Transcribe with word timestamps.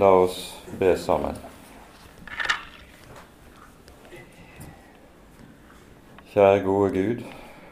La 0.00 0.10
oss 0.12 0.62
be 0.78 0.94
sammen. 0.96 1.34
Kjære 6.32 6.62
gode 6.64 6.88
Gud 6.94 7.20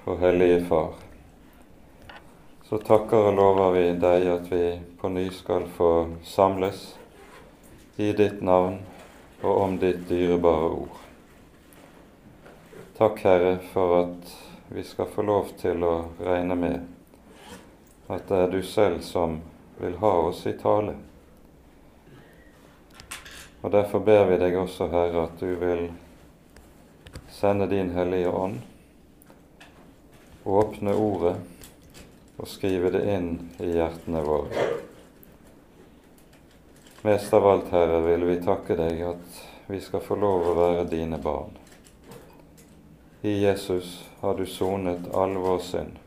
og 0.04 0.20
Hellige 0.20 0.58
Far. 0.68 0.90
Så 2.68 2.82
takker 2.84 3.30
og 3.30 3.38
lover 3.38 3.72
vi 3.78 3.86
deg 4.04 4.28
at 4.34 4.52
vi 4.52 4.60
på 5.00 5.08
ny 5.14 5.24
skal 5.38 5.64
få 5.78 5.90
samles 6.34 6.84
i 7.96 8.12
ditt 8.12 8.44
navn 8.44 8.76
og 9.40 9.50
om 9.54 9.80
ditt 9.80 10.04
dyrebare 10.12 10.70
ord. 10.82 11.02
Takk, 13.00 13.24
Herre, 13.24 13.56
for 13.72 14.02
at 14.02 14.38
vi 14.68 14.84
skal 14.84 15.08
få 15.16 15.24
lov 15.32 15.56
til 15.64 15.80
å 15.80 15.96
regne 16.20 16.60
med 16.60 16.80
at 18.12 18.28
det 18.28 18.44
er 18.44 18.58
du 18.58 18.60
selv 18.76 19.00
som 19.00 19.40
vil 19.80 20.02
ha 20.04 20.18
oss 20.28 20.44
i 20.44 20.58
tale. 20.60 21.07
Og 23.60 23.70
Derfor 23.70 24.00
ber 24.06 24.24
vi 24.30 24.38
deg 24.38 24.56
også, 24.58 24.86
Herre, 24.92 25.24
at 25.26 25.40
du 25.40 25.54
vil 25.58 25.88
sende 27.30 27.66
din 27.70 27.90
Hellige 27.90 28.30
Ånd, 28.30 28.60
åpne 30.44 30.94
Ordet 30.94 31.36
og 32.38 32.48
skrive 32.48 32.92
det 32.94 33.02
inn 33.10 33.32
i 33.58 33.72
hjertene 33.74 34.22
våre. 34.24 34.66
Mest 37.02 37.34
av 37.34 37.46
alt, 37.46 37.70
Herre, 37.74 37.98
vil 38.06 38.26
vi 38.30 38.36
takke 38.42 38.76
deg 38.78 39.02
at 39.06 39.40
vi 39.68 39.80
skal 39.82 40.02
få 40.02 40.16
lov 40.18 40.46
å 40.48 40.54
være 40.56 40.86
dine 40.90 41.18
barn. 41.22 41.50
I 43.22 43.40
Jesus 43.42 44.04
har 44.20 44.38
du 44.38 44.46
sonet 44.46 45.10
all 45.14 45.34
vår 45.38 45.58
synd. 45.66 45.98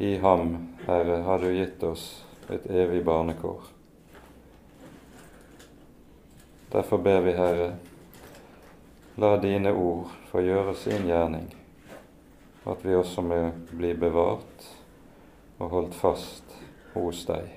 I 0.00 0.16
ham, 0.24 0.56
Herre, 0.86 1.20
har 1.26 1.44
du 1.44 1.52
gitt 1.52 1.84
oss 1.84 2.06
et 2.48 2.64
evig 2.72 3.04
barnekår. 3.04 3.79
Derfor 6.72 6.98
ber 6.98 7.20
vi, 7.20 7.32
Herre, 7.32 7.72
la 9.14 9.36
dine 9.42 9.72
ord 9.72 10.12
få 10.30 10.42
gjøre 10.44 10.74
sin 10.78 11.08
gjerning, 11.08 11.48
at 12.66 12.84
vi 12.86 12.94
også 12.94 13.24
må 13.26 13.40
bli 13.72 13.90
bevart 13.98 14.68
og 15.58 15.74
holdt 15.74 15.98
fast 15.98 16.54
hos 16.94 17.24
deg. 17.26 17.50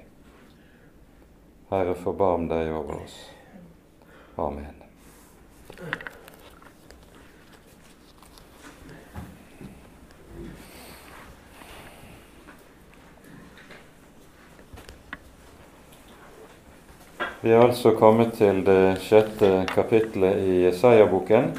Herre, 1.70 1.94
forbarm 1.96 2.50
deg 2.50 2.74
over 2.74 3.04
oss. 3.04 3.20
Amen. 4.38 4.82
Vi 17.44 17.52
er 17.52 17.60
altså 17.60 17.92
kommet 18.00 18.38
til 18.40 18.62
det 18.64 19.02
sjette 19.04 19.48
kapitlet 19.68 20.38
i 20.48 20.62
Jesaja-boken, 20.64 21.50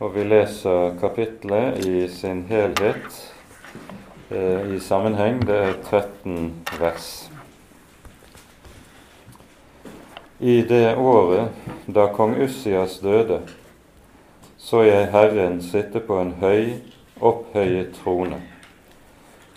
og 0.00 0.14
vi 0.14 0.22
leser 0.24 0.94
kapitlet 1.02 1.82
i 1.84 2.06
sin 2.08 2.38
helhet 2.48 3.18
eh, 4.32 4.70
i 4.72 4.78
sammenheng. 4.80 5.42
Det 5.44 5.58
er 5.58 5.74
13 5.82 6.46
vers. 6.80 7.08
I 10.40 10.54
det 10.70 10.94
året 10.96 11.68
da 11.92 12.06
kong 12.16 12.32
Ussias 12.46 12.94
døde, 13.04 13.42
så 14.56 14.80
jeg 14.86 15.10
Herren 15.12 15.60
sitte 15.66 16.00
på 16.00 16.22
en 16.22 16.32
høy, 16.40 16.78
opphøyet 17.20 17.92
trone, 17.98 18.40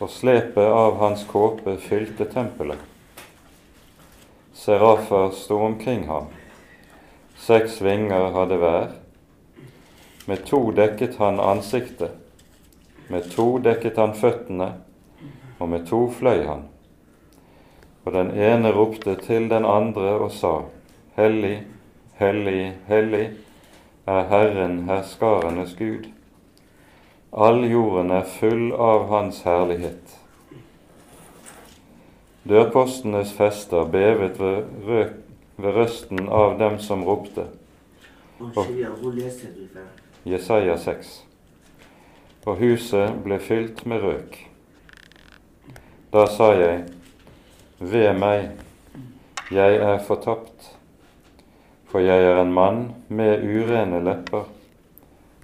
og 0.02 0.12
slepet 0.12 0.68
av 0.68 1.00
hans 1.00 1.24
kåpe 1.32 1.78
fylte 1.88 2.28
tempelet. 2.36 2.84
Serafer 4.66 5.30
sto 5.30 5.62
omkring 5.62 6.08
ham. 6.08 6.24
Seks 7.38 7.82
vinger 7.82 8.32
hadde 8.34 8.56
hver. 8.58 8.88
Med 10.26 10.42
to 10.46 10.72
dekket 10.72 11.20
han 11.22 11.38
ansiktet, 11.40 12.16
med 13.08 13.28
to 13.36 13.60
dekket 13.62 14.00
han 14.02 14.16
føttene, 14.18 14.72
og 15.60 15.70
med 15.70 15.86
to 15.86 16.00
fløy 16.10 16.48
han. 16.48 16.66
Og 18.06 18.18
den 18.18 18.34
ene 18.34 18.74
ropte 18.74 19.14
til 19.22 19.46
den 19.54 19.70
andre 19.70 20.18
og 20.18 20.34
sa, 20.34 20.56
Hellig, 21.14 21.62
hellig, 22.18 22.74
hellig 22.90 23.26
er 24.10 24.28
Herren 24.34 24.82
herskarenes 24.90 25.78
Gud. 25.78 26.10
All 27.32 27.62
jorden 27.70 28.10
er 28.18 28.26
full 28.40 28.72
av 28.74 29.12
Hans 29.14 29.46
herlighet. 29.46 30.25
Dørpostenes 32.46 33.32
fester 33.34 33.88
bevet 33.90 34.40
ved, 34.40 34.66
røk, 34.86 35.14
ved 35.58 35.72
røsten 35.74 36.28
av 36.30 36.60
dem 36.60 36.76
som 36.80 37.02
ropte. 37.04 37.48
Og, 38.40 38.60
Jesaja 40.26 40.76
6. 40.78 41.14
Og 42.46 42.60
huset 42.60 43.16
ble 43.26 43.40
fylt 43.42 43.82
med 43.90 44.06
røk. 44.06 44.38
Da 46.14 46.28
sa 46.30 46.52
jeg, 46.54 46.84
ved 47.80 48.14
meg, 48.22 48.52
jeg 49.52 49.80
er 49.82 49.98
fortapt, 50.06 50.70
for 51.90 52.06
jeg 52.06 52.30
er 52.30 52.44
en 52.44 52.54
mann 52.54 52.86
med 53.10 53.42
urene 53.42 54.04
lepper, 54.06 54.46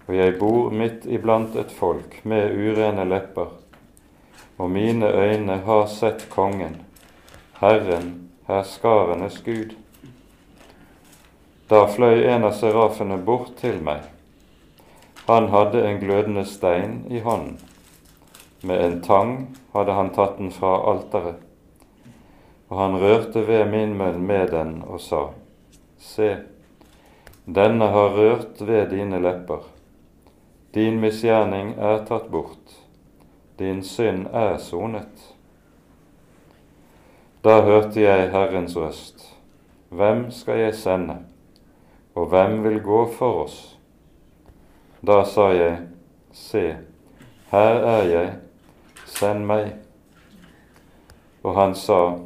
og 0.05 0.13
jeg 0.15 0.37
bor 0.37 0.69
midt 0.69 1.09
iblant 1.09 1.57
et 1.57 1.73
folk 1.73 2.19
med 2.29 2.53
urene 2.53 3.09
lepper, 3.09 3.49
og 4.61 4.69
mine 4.69 5.09
øyne 5.09 5.57
har 5.65 5.85
sett 5.89 6.29
Kongen, 6.29 6.77
Herren, 7.61 8.29
herskarenes 8.47 9.43
Gud. 9.43 9.75
Da 11.69 11.83
fløy 11.85 12.23
en 12.25 12.47
av 12.47 12.55
serafene 12.57 13.19
bort 13.21 13.51
til 13.59 13.75
meg. 13.85 14.07
Han 15.27 15.51
hadde 15.53 15.83
en 15.85 15.99
glødende 16.01 16.41
stein 16.49 16.95
i 17.13 17.19
hånden. 17.21 17.59
Med 18.65 18.81
en 18.85 18.95
tang 19.05 19.33
hadde 19.75 19.93
han 19.93 20.09
tatt 20.15 20.39
den 20.39 20.49
fra 20.55 20.71
alteret. 20.89 21.37
Og 22.71 22.79
han 22.79 22.97
rørte 23.03 23.43
ved 23.45 23.69
min 23.69 23.93
munn 23.99 24.25
med 24.25 24.49
den 24.55 24.71
og 24.81 24.97
sa, 25.05 25.19
Se, 26.01 26.31
denne 27.45 27.91
har 27.93 28.17
rørt 28.17 28.63
ved 28.65 28.89
dine 28.95 29.19
lepper. 29.21 29.69
Din 30.73 30.97
misgjerning 30.97 31.75
er 31.77 32.01
tatt 32.09 32.25
bort, 32.33 32.73
din 33.61 33.85
synd 33.85 34.25
er 34.33 34.57
sonet. 34.57 35.30
Da 37.43 37.61
hørte 37.65 38.01
jeg 38.01 38.29
Herrens 38.29 38.75
røst. 38.77 39.23
Hvem 39.89 40.27
skal 40.31 40.59
jeg 40.59 40.75
sende, 40.75 41.15
og 42.15 42.27
hvem 42.29 42.63
vil 42.63 42.81
gå 42.81 42.99
for 43.15 43.43
oss? 43.45 43.79
Da 45.01 45.23
sa 45.25 45.47
jeg, 45.49 45.79
Se, 46.31 46.77
her 47.51 47.81
er 47.93 48.03
jeg, 48.03 48.29
send 49.05 49.41
meg. 49.45 49.73
Og 51.43 51.57
han 51.57 51.73
sa, 51.75 52.19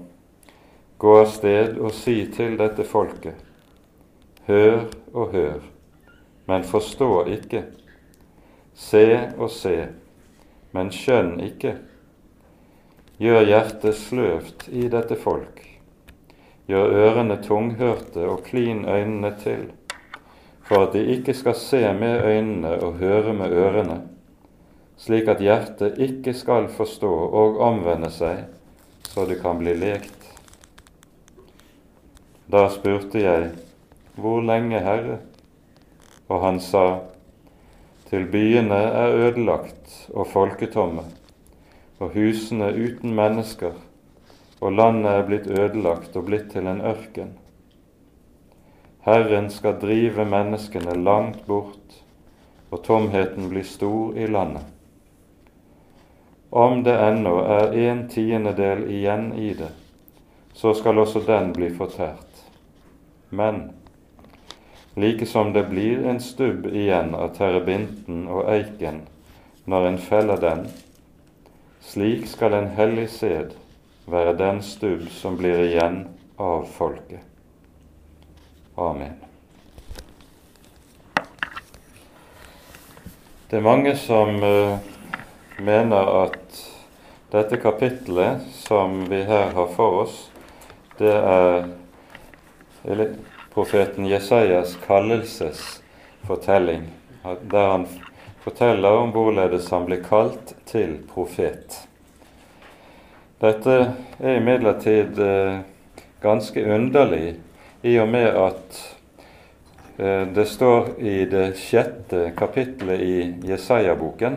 Gå 0.99 1.15
av 1.21 1.31
sted 1.31 1.79
og 1.79 1.95
si 1.95 2.17
til 2.35 2.59
dette 2.59 2.83
folket, 2.83 3.39
hør 4.47 4.85
og 5.13 5.31
hør, 5.31 5.65
men 6.47 6.63
forstå 6.63 7.25
ikke. 7.39 7.63
Se 8.75 9.07
og 9.37 9.49
se, 9.51 9.75
men 10.75 10.91
skjønn 10.91 11.39
ikke. 11.39 11.77
Gjør 13.15 13.45
hjertet 13.47 13.95
sløvt 13.95 14.65
i 14.75 14.89
dette 14.91 15.15
folk. 15.15 15.61
Gjør 16.67 16.95
ørene 16.99 17.37
tunghørte 17.39 18.25
og 18.27 18.41
klin 18.43 18.81
øynene 18.83 19.31
til, 19.39 19.69
for 20.67 20.83
at 20.83 20.97
de 20.97 21.05
ikke 21.13 21.35
skal 21.37 21.55
se 21.55 21.79
med 21.95 22.25
øynene 22.27 22.73
og 22.83 22.99
høre 22.99 23.31
med 23.37 23.55
ørene, 23.55 24.01
slik 24.99 25.31
at 25.31 25.39
hjertet 25.39 25.95
ikke 26.03 26.35
skal 26.35 26.67
forstå 26.67 27.13
og 27.39 27.63
omvende 27.63 28.11
seg, 28.11 28.49
så 29.07 29.23
det 29.29 29.39
kan 29.39 29.63
bli 29.63 29.79
lekt. 29.79 30.31
Da 32.51 32.67
spurte 32.69 33.23
jeg, 33.23 33.53
Hvor 34.15 34.41
lenge, 34.43 34.79
Herre? 34.79 35.21
Og 36.27 36.41
han 36.43 36.59
sa, 36.59 36.99
Til 38.09 38.27
byene 38.31 38.75
er 38.75 39.15
ødelagt 39.27 40.09
og 40.13 40.27
folketomme 40.27 41.03
og 42.05 42.13
husene 42.13 42.69
uten 42.69 43.15
mennesker, 43.17 43.73
og 44.61 44.77
landet 44.77 45.11
er 45.11 45.25
blitt 45.25 45.47
ødelagt 45.49 46.15
og 46.15 46.27
blitt 46.29 46.51
til 46.53 46.67
en 46.69 46.83
ørken. 46.85 47.31
Herren 49.05 49.49
skal 49.53 49.79
drive 49.81 50.25
menneskene 50.25 50.93
langt 51.01 51.45
bort, 51.49 51.97
og 52.69 52.83
tomheten 52.85 53.49
blir 53.49 53.65
stor 53.65 54.17
i 54.17 54.27
landet. 54.29 54.65
Om 56.49 56.83
det 56.85 56.93
ennå 56.93 57.35
er 57.57 57.73
en 57.87 58.05
tiendedel 58.09 58.85
igjen 58.91 59.31
i 59.33 59.51
det, 59.57 59.71
så 60.53 60.73
skal 60.77 61.01
også 61.01 61.25
den 61.25 61.51
bli 61.57 61.71
fortært. 61.73 62.45
Men 63.29 63.71
like 64.95 65.25
som 65.25 65.51
det 65.53 65.65
blir 65.73 66.05
en 66.07 66.21
stubb 66.23 66.69
igjen 66.71 67.15
av 67.17 67.33
terrebinten 67.35 68.27
og 68.31 68.47
eiken 68.53 69.01
når 69.65 69.87
en 69.89 69.97
feller 69.97 70.39
den, 70.39 70.67
slik 71.85 72.27
skal 72.27 72.53
en 72.53 72.71
hellig 72.77 73.09
sed 73.13 73.53
være 74.09 74.33
den 74.37 74.61
stubb 74.65 75.05
som 75.13 75.37
blir 75.37 75.59
igjen 75.67 76.07
av 76.41 76.65
folket. 76.75 77.21
Amen. 78.75 79.13
Det 83.49 83.57
er 83.57 83.63
mange 83.63 83.95
som 83.95 84.35
uh, 84.41 84.77
mener 85.61 86.09
at 86.25 86.61
dette 87.31 87.57
kapittelet 87.61 88.41
som 88.65 89.09
vi 89.09 89.23
her 89.27 89.53
har 89.55 89.67
for 89.77 90.01
oss, 90.03 90.31
det 90.97 91.13
er 91.13 91.67
profeten 93.53 94.07
Jesajas 94.09 94.77
kallelsesfortelling, 94.87 96.89
der 97.23 97.71
han 97.71 97.87
forteller 98.45 99.01
om 99.01 99.11
hvorledes 99.11 99.69
han 99.73 99.89
blir 99.89 100.03
kalt 100.05 100.53
til 100.69 100.99
profet. 101.09 101.81
Dette 103.41 103.79
er 104.21 104.37
imidlertid 104.37 105.17
uh, 105.19 105.63
ganske 106.23 106.61
underlig 106.63 107.35
i 107.85 107.97
og 107.99 108.07
med 108.09 108.29
at 108.31 108.83
Eh, 109.97 110.27
det 110.27 110.45
står 110.45 110.99
i 110.99 111.25
det 111.25 111.57
sjette 111.57 112.31
kapittelet 112.37 112.99
i 112.99 113.33
Jesaja-boken, 113.43 114.35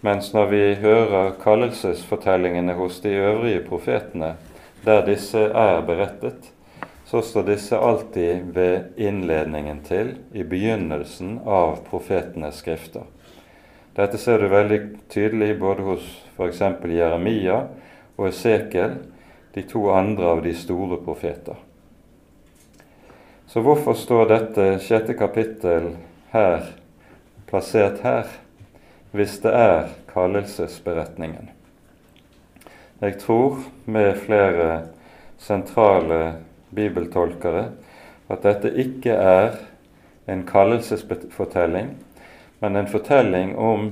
mens 0.00 0.32
når 0.34 0.46
vi 0.50 0.62
hører 0.82 1.36
kallelsesfortellingene 1.42 2.74
hos 2.74 2.98
de 3.00 3.14
øvrige 3.14 3.62
profetene, 3.68 4.34
der 4.84 5.06
disse 5.06 5.38
er 5.38 5.82
berettet, 5.86 6.50
så 7.06 7.22
står 7.22 7.46
disse 7.52 7.78
alltid 7.78 8.50
ved 8.56 8.98
innledningen 8.98 9.80
til, 9.86 10.16
i 10.32 10.42
begynnelsen 10.42 11.38
av 11.46 11.78
profetenes 11.86 12.58
skrifter. 12.64 13.06
Dette 13.94 14.18
ser 14.18 14.42
du 14.42 14.48
veldig 14.50 14.80
tydelig 15.12 15.52
både 15.60 15.84
hos 15.86 16.06
f.eks. 16.34 16.60
Jeremia 16.90 17.60
og 18.16 18.26
Esekiel, 18.26 18.96
de 19.54 19.62
to 19.70 19.84
andre 19.94 20.32
av 20.32 20.40
de 20.42 20.54
store 20.58 20.98
profeter. 21.04 21.60
Så 23.46 23.62
hvorfor 23.62 23.94
står 23.94 24.26
dette 24.32 24.64
sjette 24.82 25.14
kapittel 25.14 25.92
her, 26.32 26.72
plassert 27.46 28.00
her, 28.02 28.32
hvis 29.14 29.36
det 29.44 29.52
er 29.54 29.92
kallelsesberetningen? 30.10 31.52
Jeg 32.98 33.18
tror, 33.22 33.60
med 33.86 34.18
flere 34.24 34.88
sentrale 35.38 36.40
bibeltolkere, 36.74 37.68
at 38.26 38.42
dette 38.42 38.74
ikke 38.74 39.14
er 39.14 39.60
en 40.26 40.42
kallelsesfortelling, 40.48 41.94
men 42.64 42.80
en 42.80 42.88
fortelling 42.88 43.52
om 43.60 43.90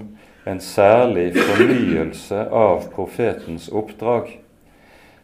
en 0.49 0.61
særlig 0.65 1.35
fornyelse 1.37 2.47
av 2.49 2.89
profetens 2.97 3.69
oppdrag 3.69 4.33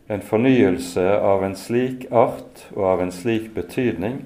en 0.09 0.21
fornyelse 0.21 1.05
av 1.21 1.45
en 1.45 1.57
slik 1.57 2.07
art 2.13 2.65
og 2.73 2.85
av 2.89 3.03
en 3.05 3.13
slik 3.13 3.51
betydning 3.53 4.23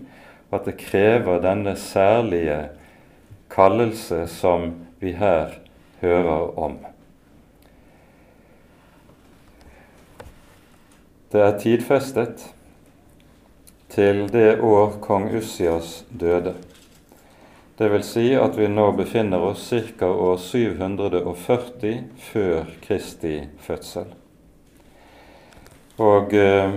at 0.54 0.68
det 0.68 0.76
krever 0.78 1.42
denne 1.42 1.74
særlige 1.78 2.58
kallelse 3.50 4.20
som 4.30 4.68
vi 5.02 5.16
her 5.18 5.56
hører 6.00 6.52
om. 6.54 6.76
Det 11.34 11.42
er 11.42 11.58
tidfestet 11.58 12.46
til 13.90 14.28
det 14.30 14.60
år 14.62 15.00
kong 15.02 15.32
Ussias 15.34 16.04
døde. 16.10 16.54
Det 17.82 17.88
vil 17.88 18.02
si 18.06 18.28
at 18.38 18.54
vi 18.54 18.68
nå 18.70 18.84
befinner 18.94 19.42
oss 19.42 19.64
ca. 19.98 20.06
år 20.06 20.36
740 20.38 22.02
før 22.14 22.68
Kristi 22.84 23.32
fødsel. 23.58 24.12
Og 25.98 26.30
eh, 26.38 26.76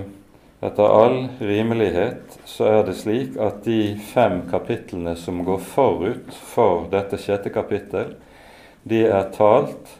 etter 0.66 0.96
all 0.96 1.20
rimelighet 1.38 2.40
så 2.50 2.72
er 2.72 2.82
det 2.88 2.96
slik 2.98 3.38
at 3.38 3.60
de 3.68 3.94
fem 4.02 4.40
kapitlene 4.50 5.14
som 5.14 5.44
går 5.46 5.62
forut 5.76 6.34
for 6.56 6.88
dette 6.90 7.22
sjette 7.22 7.54
kapittel, 7.54 8.16
de 8.82 9.04
er 9.06 9.30
talt 9.36 9.94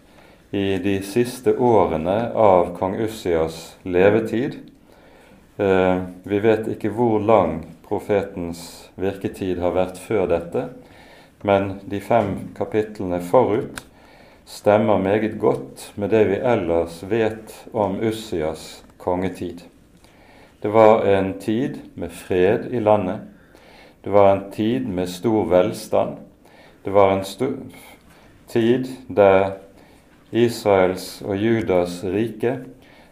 i 0.50 0.80
de 0.82 0.96
siste 1.06 1.54
årene 1.54 2.18
av 2.34 2.74
kong 2.80 2.98
Ussias 3.06 3.76
levetid. 3.86 4.58
Eh, 5.62 6.02
vi 6.26 6.42
vet 6.50 6.74
ikke 6.74 6.96
hvor 6.98 7.22
lang 7.22 7.60
profetens 7.86 8.90
virketid 8.98 9.62
har 9.62 9.78
vært 9.78 10.02
før 10.02 10.26
dette, 10.34 10.66
men 11.46 11.76
de 11.86 12.00
fem 12.02 12.32
kapitlene 12.58 13.22
forut 13.22 13.84
stemmer 14.50 14.98
meget 15.02 15.38
godt 15.40 15.92
med 15.96 16.10
det 16.10 16.24
vi 16.30 16.42
ellers 16.42 17.04
vet 17.10 17.54
om 17.74 18.00
Ussias 18.02 18.84
kongetid. 18.98 19.62
Det 20.62 20.72
var 20.74 21.06
en 21.06 21.34
tid 21.40 21.78
med 21.94 22.10
fred 22.10 22.66
i 22.74 22.80
landet. 22.80 23.20
Det 24.02 24.10
var 24.10 24.32
en 24.32 24.52
tid 24.52 24.88
med 24.88 25.10
stor 25.10 25.46
velstand. 25.50 26.18
Det 26.84 26.94
var 26.94 27.14
en 27.14 27.26
tid 28.48 28.88
der 29.08 29.52
Israels 30.32 31.22
og 31.22 31.38
Judas 31.38 32.04
rike 32.04 32.58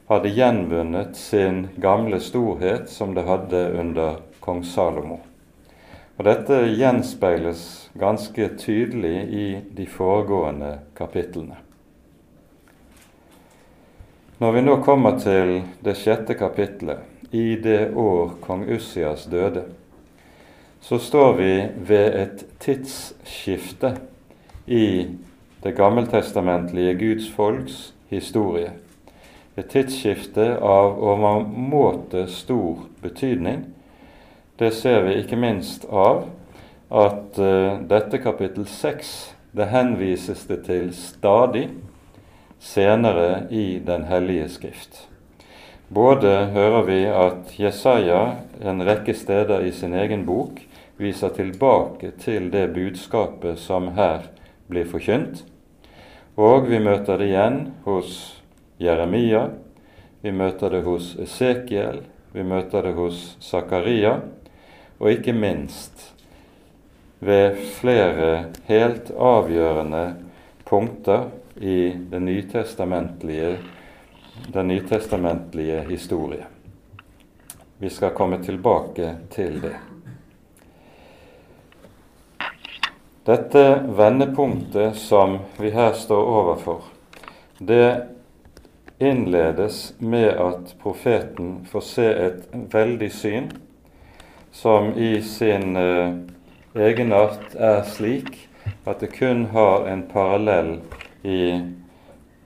hadde 0.10 0.34
gjenvunnet 0.34 1.18
sin 1.18 1.68
gamle 1.82 2.20
storhet 2.22 2.90
som 2.90 3.14
det 3.14 3.26
hadde 3.30 3.62
under 3.80 4.18
kong 4.42 4.64
Salomo. 4.66 5.22
Og 6.18 6.26
Dette 6.28 6.60
gjenspeiles 6.78 7.90
ganske 7.98 8.50
tydelig 8.62 9.16
i 9.34 9.46
de 9.74 9.88
foregående 9.90 10.76
kapitlene. 10.98 11.58
Når 14.38 14.52
vi 14.52 14.62
nå 14.62 14.78
kommer 14.86 15.18
til 15.22 15.56
det 15.82 15.96
sjette 15.98 16.38
kapitlet, 16.38 17.02
i 17.34 17.56
det 17.58 17.96
år 17.98 18.36
kong 18.44 18.68
Ussias 18.70 19.26
døde, 19.26 19.64
så 20.82 21.00
står 21.02 21.34
vi 21.34 21.52
ved 21.88 22.18
et 22.20 22.44
tidsskifte 22.62 23.96
i 24.68 25.08
det 25.64 25.74
gammeltestamentlige 25.76 26.94
Guds 27.00 27.32
folks 27.34 27.94
historie. 28.12 28.76
Et 29.58 29.66
tidsskifte 29.66 30.60
av 30.62 31.00
overmåte 31.02 32.28
stor 32.30 32.86
betydning. 33.02 33.64
Det 34.64 34.72
ser 34.72 35.02
vi 35.04 35.18
ikke 35.20 35.36
minst 35.36 35.84
av 35.92 36.22
at 36.88 37.36
uh, 37.36 37.82
dette 37.84 38.16
kapittel 38.24 38.64
seks 38.70 39.10
det 39.52 39.66
henvises 39.74 40.46
det 40.48 40.62
til 40.64 40.86
stadig 40.96 41.66
senere 42.64 43.50
i 43.52 43.82
Den 43.84 44.06
hellige 44.08 44.46
skrift. 44.54 45.02
Både 45.92 46.32
hører 46.54 46.86
vi 46.88 47.00
at 47.12 47.52
Jesaja 47.60 48.22
en 48.64 48.80
rekke 48.88 49.12
steder 49.12 49.66
i 49.68 49.74
sin 49.76 49.98
egen 50.00 50.24
bok 50.24 50.62
viser 51.02 51.34
tilbake 51.36 52.14
til 52.24 52.48
det 52.54 52.70
budskapet 52.78 53.60
som 53.60 53.90
her 53.98 54.30
blir 54.72 54.88
forkynt, 54.88 55.42
og 56.40 56.70
vi 56.70 56.80
møter 56.80 57.20
det 57.20 57.28
igjen 57.34 57.60
hos 57.84 58.16
Jeremia, 58.80 59.50
vi 60.24 60.32
møter 60.32 60.78
det 60.78 60.86
hos 60.88 61.18
Esekiel, 61.20 62.00
vi 62.32 62.48
møter 62.48 62.88
det 62.88 62.96
hos 62.96 63.36
Zakaria, 63.44 64.22
og 65.04 65.12
ikke 65.12 65.34
minst 65.36 66.14
ved 67.20 67.58
flere 67.76 68.28
helt 68.70 69.10
avgjørende 69.12 70.04
punkter 70.64 71.26
i 71.60 71.92
den 72.12 72.26
nytestamentlige, 72.26 73.58
den 74.54 74.68
nytestamentlige 74.72 75.82
historie. 75.90 76.46
Vi 77.84 77.90
skal 77.92 78.16
komme 78.16 78.40
tilbake 78.44 79.10
til 79.32 79.60
det. 79.66 79.74
Dette 83.28 83.66
vendepunktet 84.00 84.96
som 85.00 85.38
vi 85.60 85.74
her 85.76 85.92
står 86.00 86.32
overfor, 86.38 86.88
det 87.60 88.08
innledes 89.04 89.94
med 90.00 90.32
at 90.32 90.74
profeten 90.80 91.66
får 91.68 91.88
se 91.92 92.10
et 92.30 92.50
veldig 92.72 93.12
syn 93.12 93.52
som 94.54 94.94
i 94.94 95.18
sin 95.22 95.76
uh, 95.78 96.14
egenart 96.74 97.56
er 97.58 97.82
slik 97.90 98.36
at 98.86 99.00
det 99.02 99.12
kun 99.18 99.46
har 99.54 99.88
en 99.90 100.04
parallell 100.08 100.78
i 101.24 101.62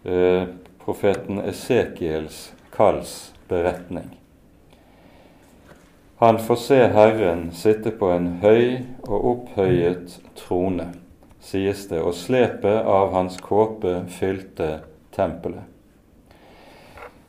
eh, 0.04 0.44
profeten 0.86 1.40
Esekiels 1.40 2.54
kallsberetning. 2.76 4.10
Han 6.18 6.40
får 6.40 6.56
se 6.56 6.78
Herren 6.88 7.52
sitte 7.52 7.92
på 7.92 8.10
en 8.10 8.28
høy 8.42 8.80
og 9.06 9.26
opphøyet 9.32 10.18
trone, 10.38 10.90
sies 11.42 11.86
det, 11.90 12.02
og 12.02 12.16
slepet 12.18 12.86
av 12.90 13.14
hans 13.14 13.38
kåpe 13.42 14.00
fylte 14.10 14.80
tempelet. 15.14 15.66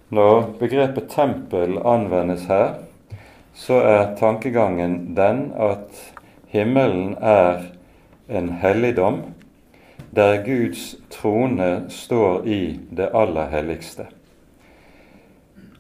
Når 0.09 0.55
begrepet 0.61 1.11
tempel 1.13 1.77
anvendes 1.85 2.47
her, 2.49 2.79
så 3.59 3.81
er 3.83 4.15
tankegangen 4.17 5.15
den 5.19 5.49
at 5.59 5.99
himmelen 6.55 7.17
er 7.19 7.65
en 8.29 8.53
helligdom 8.63 9.23
der 10.15 10.45
Guds 10.45 10.95
trone 11.11 11.91
står 11.91 12.47
i 12.47 12.79
det 12.91 13.11
aller 13.15 13.51
helligste. 13.51 14.07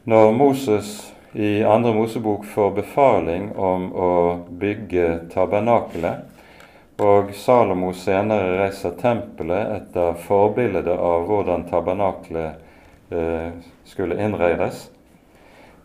Når 0.04 0.32
Moses 0.32 0.90
i 1.32 1.62
Andre 1.64 1.94
Mosebok 1.94 2.44
får 2.50 2.74
befaling 2.80 3.52
om 3.56 3.88
å 3.94 4.12
bygge 4.50 5.30
tabernakelet, 5.32 6.26
og 6.98 7.30
Salomo 7.38 7.92
senere 7.94 8.56
reiser 8.58 8.96
tempelet 8.98 9.74
etter 9.76 10.18
forbildet 10.26 10.90
av 10.90 11.28
hvordan 11.28 11.68
tabernakelet 11.70 13.12
eh, 13.14 13.50
skulle 13.86 14.18
innredes, 14.18 14.88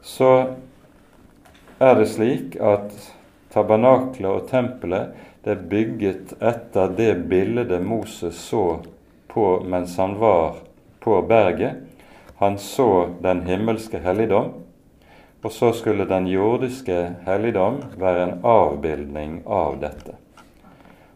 så 0.01 0.31
er 1.79 1.95
det 1.95 2.09
slik 2.13 2.57
at 2.61 2.93
tabernaklet 3.53 4.29
og 4.29 4.49
tempelet 4.49 5.13
det 5.43 5.51
er 5.51 5.63
bygget 5.69 6.33
etter 6.39 6.91
det 6.97 7.13
bildet 7.27 7.73
Moses 7.83 8.37
så 8.39 8.79
på 9.27 9.47
mens 9.67 9.97
han 9.97 10.15
var 10.19 10.61
på 11.03 11.21
berget. 11.21 11.75
Han 12.37 12.57
så 12.57 13.09
den 13.21 13.41
himmelske 13.41 13.99
helligdom, 13.99 14.51
og 15.43 15.51
så 15.51 15.71
skulle 15.75 16.05
den 16.07 16.27
jordiske 16.27 16.99
helligdom 17.25 17.81
være 17.99 18.23
en 18.23 18.37
avbildning 18.43 19.41
av 19.45 19.79
dette. 19.81 20.15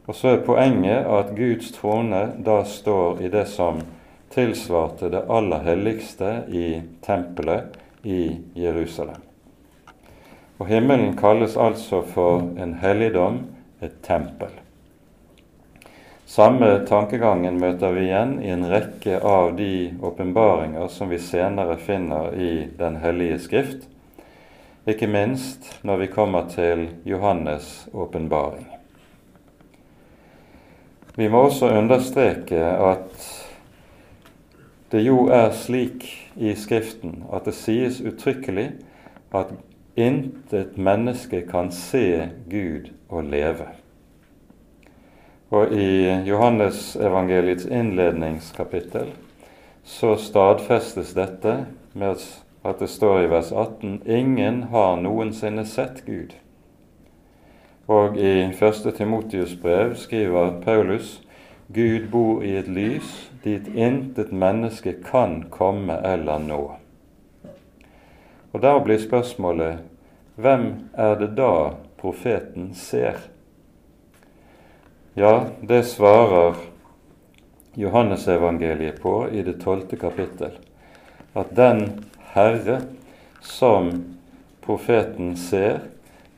Og 0.07 0.15
så 0.15 0.35
er 0.35 0.43
poenget 0.43 1.07
at 1.07 1.31
Guds 1.35 1.71
trone 1.75 2.25
da 2.43 2.61
står 2.67 3.23
i 3.23 3.31
det 3.31 3.45
som 3.51 3.79
tilsvarte 4.31 5.11
det 5.11 5.23
aller 5.31 5.63
helligste 5.67 6.33
i 6.51 6.67
tempelet 7.03 7.79
i 8.03 8.21
Jerusalem. 8.55 9.26
Og 10.57 10.67
himmelen 10.67 11.13
kalles 11.17 11.57
altså 11.57 12.01
for 12.01 12.47
en 12.57 12.73
helligdom, 12.81 13.43
et 13.81 13.99
tempel. 14.01 14.49
Samme 16.27 16.81
tankegangen 16.89 17.59
møter 17.61 17.93
vi 17.95 18.07
igjen 18.07 18.33
i 18.43 18.49
en 18.51 18.65
rekke 18.67 19.19
av 19.21 19.53
de 19.55 19.93
åpenbaringer 20.03 20.89
som 20.91 21.13
vi 21.13 21.21
senere 21.21 21.77
finner 21.77 22.33
i 22.35 22.49
Den 22.77 22.97
hellige 22.99 23.37
skrift, 23.45 23.85
ikke 24.87 25.07
minst 25.07 25.69
når 25.87 26.01
vi 26.01 26.09
kommer 26.11 26.49
til 26.49 26.87
Johannes' 27.05 27.87
åpenbaring. 27.93 28.65
Vi 31.15 31.29
må 31.29 31.45
også 31.47 31.69
understreke 31.77 32.59
at 32.61 33.29
det 34.91 35.05
jo 35.05 35.27
er 35.33 35.49
slik 35.55 36.05
i 36.35 36.53
Skriften 36.55 37.23
at 37.33 37.47
det 37.47 37.55
sies 37.57 38.01
uttrykkelig 38.01 38.69
at 39.35 39.55
intet 39.97 40.77
menneske 40.77 41.41
kan 41.49 41.71
se 41.73 42.29
Gud 42.49 42.91
og 43.09 43.23
leve. 43.23 43.67
Og 45.49 45.71
i 45.73 45.89
Johannes-evangeliets 46.27 47.65
innledningskapittel 47.65 49.13
så 49.83 50.15
stadfestes 50.19 51.13
dette 51.15 51.53
med 51.93 52.25
at 52.67 52.79
det 52.79 52.89
står 52.91 53.21
i 53.23 53.29
vers 53.31 53.51
18 53.51 54.01
ingen 54.05 54.63
har 54.73 54.99
noensinne 55.01 55.65
sett 55.65 56.03
Gud. 56.05 56.35
Og 57.87 58.17
i 58.19 58.51
1. 58.51 58.91
Timotius 58.97 59.55
brev 59.61 59.95
skriver 59.95 60.59
Paulus 60.61 61.21
Gud 61.73 62.09
bor 62.11 62.43
i 62.43 62.53
et 62.59 62.67
lys 62.67 63.31
dit 63.43 63.67
intet 63.75 64.31
menneske 64.31 64.93
kan 65.03 65.45
komme 65.51 65.97
eller 66.03 66.43
nå. 66.43 66.61
Og 68.53 68.61
Da 68.61 68.77
blir 68.79 68.97
spørsmålet 68.97 69.83
hvem 70.37 70.89
er 70.93 71.15
det 71.19 71.33
da 71.37 71.73
profeten 71.97 72.73
ser? 72.73 73.17
Ja, 75.17 75.47
det 75.61 75.83
svarer 75.89 76.55
Johannesevangeliet 77.73 79.01
på 79.01 79.27
i 79.29 79.41
det 79.41 79.59
tolvte 79.63 79.97
kapittel. 79.97 80.51
At 81.33 81.55
den 81.57 82.05
Herre 82.33 82.81
som 83.41 83.89
profeten 84.61 85.35
ser, 85.37 85.79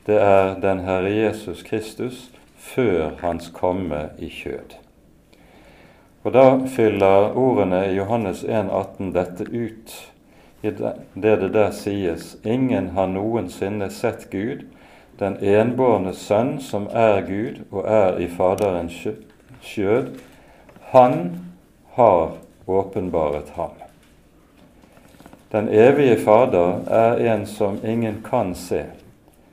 det 0.06 0.16
er 0.20 0.54
den 0.60 0.80
Herre 0.84 1.10
Jesus 1.12 1.62
Kristus 1.62 2.30
før 2.56 3.10
Hans 3.20 3.50
komme 3.52 4.10
i 4.18 4.28
kjød. 4.28 4.76
Og 6.24 6.32
Da 6.32 6.46
fyller 6.66 7.36
ordene 7.36 7.86
i 7.88 7.96
Johannes 7.96 8.44
1,18 8.44 9.12
dette 9.12 9.44
ut, 9.44 10.09
i 10.62 10.70
det 10.70 10.94
det 11.14 11.52
der 11.52 11.70
sies 11.70 12.36
Ingen 12.44 12.90
har 12.96 13.06
noensinne 13.06 13.90
sett 13.90 14.30
Gud, 14.30 14.64
den 15.18 15.36
enbårne 15.40 16.12
Sønn 16.14 16.58
som 16.60 16.88
er 16.92 17.20
Gud 17.26 17.62
og 17.70 17.84
er 17.88 18.18
i 18.20 18.28
Faderens 18.28 19.06
skjød. 19.62 20.16
Han 20.92 21.40
har 21.96 22.32
åpenbaret 22.66 23.52
ham. 23.56 23.76
Den 25.52 25.68
evige 25.68 26.16
Fader 26.16 26.84
er 26.86 27.34
en 27.34 27.46
som 27.46 27.80
ingen 27.84 28.22
kan 28.30 28.54
se, 28.54 28.84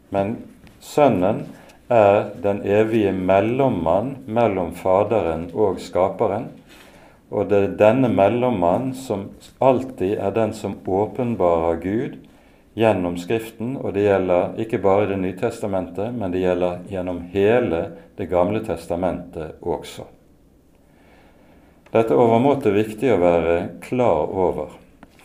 men 0.10 0.38
Sønnen 0.80 1.48
er 1.90 2.30
den 2.44 2.62
evige 2.66 3.12
mellommann 3.12 4.18
mellom 4.26 4.76
Faderen 4.76 5.50
og 5.54 5.80
Skaperen. 5.80 6.48
Og 7.30 7.50
det 7.52 7.60
er 7.60 7.76
denne 7.80 8.10
mellommann 8.12 8.94
som 8.96 9.30
alltid 9.60 10.16
er 10.16 10.32
den 10.36 10.54
som 10.56 10.78
åpenbarer 10.88 11.82
Gud 11.84 12.18
gjennom 12.78 13.18
Skriften, 13.18 13.76
og 13.82 13.96
det 13.96 14.06
gjelder 14.06 14.54
ikke 14.62 14.80
bare 14.80 15.10
Det 15.10 15.18
nye 15.18 15.36
testamentet, 15.38 16.14
men 16.14 16.32
det 16.32 16.44
gjelder 16.46 16.86
gjennom 16.90 17.22
hele 17.34 17.92
Det 18.18 18.30
gamle 18.30 18.62
testamentet 18.66 19.58
også. 19.62 20.06
Dette 21.92 22.14
er 22.14 22.20
overmåte 22.20 22.72
viktig 22.76 23.14
å 23.14 23.22
være 23.22 23.58
klar 23.82 24.28
over, 24.28 24.74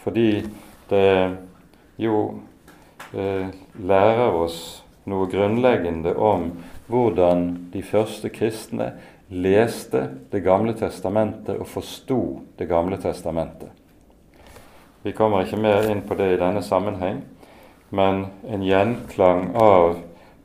fordi 0.03 0.45
det 0.89 1.37
jo 1.99 2.21
eh, 3.13 3.51
lærer 3.83 4.37
oss 4.39 4.83
noe 5.11 5.27
grunnleggende 5.31 6.15
om 6.15 6.53
hvordan 6.87 7.71
de 7.73 7.83
første 7.83 8.31
kristne 8.33 8.93
leste 9.33 10.09
Det 10.31 10.41
gamle 10.45 10.75
testamentet 10.77 11.57
og 11.57 11.67
forsto 11.69 12.41
Det 12.57 12.69
gamle 12.69 12.99
testamentet. 13.01 13.71
Vi 15.03 15.13
kommer 15.17 15.43
ikke 15.43 15.59
mer 15.59 15.89
inn 15.91 16.05
på 16.07 16.15
det 16.15 16.35
i 16.35 16.39
denne 16.39 16.63
sammenheng, 16.63 17.25
men 17.91 18.27
en 18.47 18.63
gjenklang 18.63 19.49
av 19.59 19.97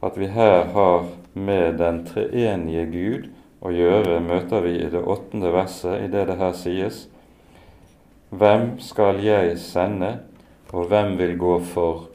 at 0.02 0.18
vi 0.18 0.32
her 0.34 0.72
har 0.74 1.06
med 1.38 1.78
den 1.78 2.02
treenige 2.08 2.86
Gud 2.90 3.28
å 3.62 3.74
gjøre, 3.74 4.18
møter 4.24 4.64
vi 4.66 4.74
i 4.82 4.90
det 4.90 5.04
åttende 5.04 5.52
verset, 5.54 6.02
i 6.02 6.10
det 6.10 6.26
det 6.32 6.40
her 6.40 6.56
sies 6.58 7.06
Hvem 8.30 8.80
skal 8.84 9.22
jeg 9.24 9.56
sende, 9.62 10.18
og 10.74 10.90
hvem 10.90 11.16
vil 11.20 11.38
gå 11.40 11.54
for 11.70 12.08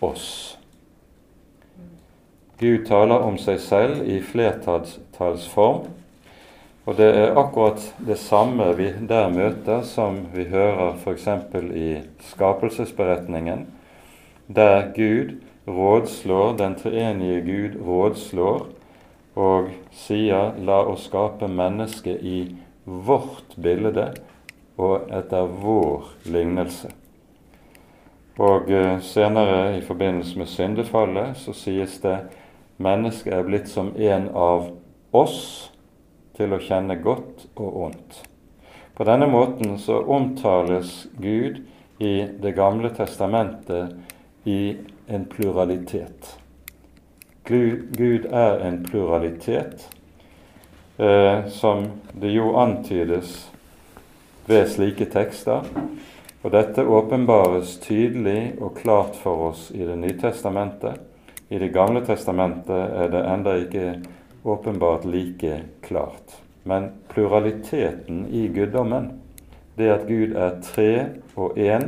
oss? 0.00 0.56
Gud 2.58 2.86
taler 2.88 3.22
om 3.22 3.36
seg 3.38 3.60
selv 3.62 4.06
i 4.08 4.16
flertallsform, 4.24 5.84
og 6.88 6.96
det 6.96 7.08
er 7.12 7.36
akkurat 7.36 7.82
det 8.00 8.16
samme 8.16 8.70
vi 8.78 8.86
der 9.08 9.28
møter 9.28 9.82
som 9.84 10.22
vi 10.32 10.46
hører 10.48 10.94
f.eks. 10.96 11.26
i 11.76 11.98
skapelsesberetningen, 12.30 13.66
der 14.48 14.88
Gud 14.96 15.34
rådslår, 15.68 16.56
den 16.56 16.78
treenige 16.80 17.42
Gud 17.44 17.76
rådslår 17.84 18.66
og 19.36 19.68
sier 19.92 20.56
'la 20.56 20.80
oss 20.88 21.04
skape 21.04 21.48
mennesket 21.48 22.24
i 22.24 22.56
vårt 22.84 23.52
bilde 23.62 24.14
og 24.78 25.12
etter 25.12 25.44
vår 25.46 26.08
lignelse'. 26.24 26.90
Og 28.38 28.70
eh, 28.70 29.00
senere 29.00 29.78
i 29.78 29.80
forbindelse 29.80 30.38
med 30.38 30.46
syndefallet 30.46 31.36
så 31.36 31.52
sies 31.52 32.00
det 32.00 32.18
mennesket 32.78 33.32
er 33.32 33.42
blitt 33.42 33.68
som 33.68 33.92
en 33.96 34.28
av 34.34 34.70
oss 35.12 35.72
til 36.38 36.54
å 36.54 36.62
kjenne 36.62 37.00
godt 37.02 37.48
og 37.58 37.80
ondt. 37.88 38.22
På 38.94 39.06
denne 39.06 39.28
måten 39.30 39.76
så 39.78 40.00
omtales 40.10 41.06
Gud 41.18 41.60
i 41.98 42.14
Det 42.42 42.54
gamle 42.54 42.90
testamentet 42.94 43.94
i 44.46 44.76
en 45.06 45.24
pluralitet. 45.26 46.38
Gud 47.44 48.26
er 48.30 48.58
en 48.66 48.82
pluralitet 48.84 49.88
eh, 50.98 51.46
som 51.48 51.86
det 52.12 52.32
jo 52.34 52.52
antydes 52.60 53.48
ved 54.46 54.68
slike 54.70 55.08
tekster, 55.12 55.66
og 56.42 56.52
dette 56.54 56.84
åpenbares 56.86 57.78
tydelig 57.82 58.54
og 58.60 58.76
klart 58.78 59.16
for 59.18 59.50
oss 59.50 59.70
i 59.74 59.84
Det 59.84 59.96
nye 59.98 60.18
testamentet. 60.20 61.00
I 61.48 61.58
Det 61.58 61.72
gamle 61.72 62.04
testamentet 62.06 62.94
er 63.02 63.10
det 63.12 63.24
enda 63.24 63.56
ikke 63.62 63.86
åpenbart 64.48 65.04
like 65.04 65.60
klart. 65.84 66.38
Men 66.62 66.90
pluraliteten 67.08 68.26
i 68.26 68.48
guddommen, 68.48 69.10
det 69.74 69.90
at 69.92 70.08
Gud 70.08 70.36
er 70.36 70.58
tre 70.64 70.92
og 71.36 71.58
én, 71.58 71.86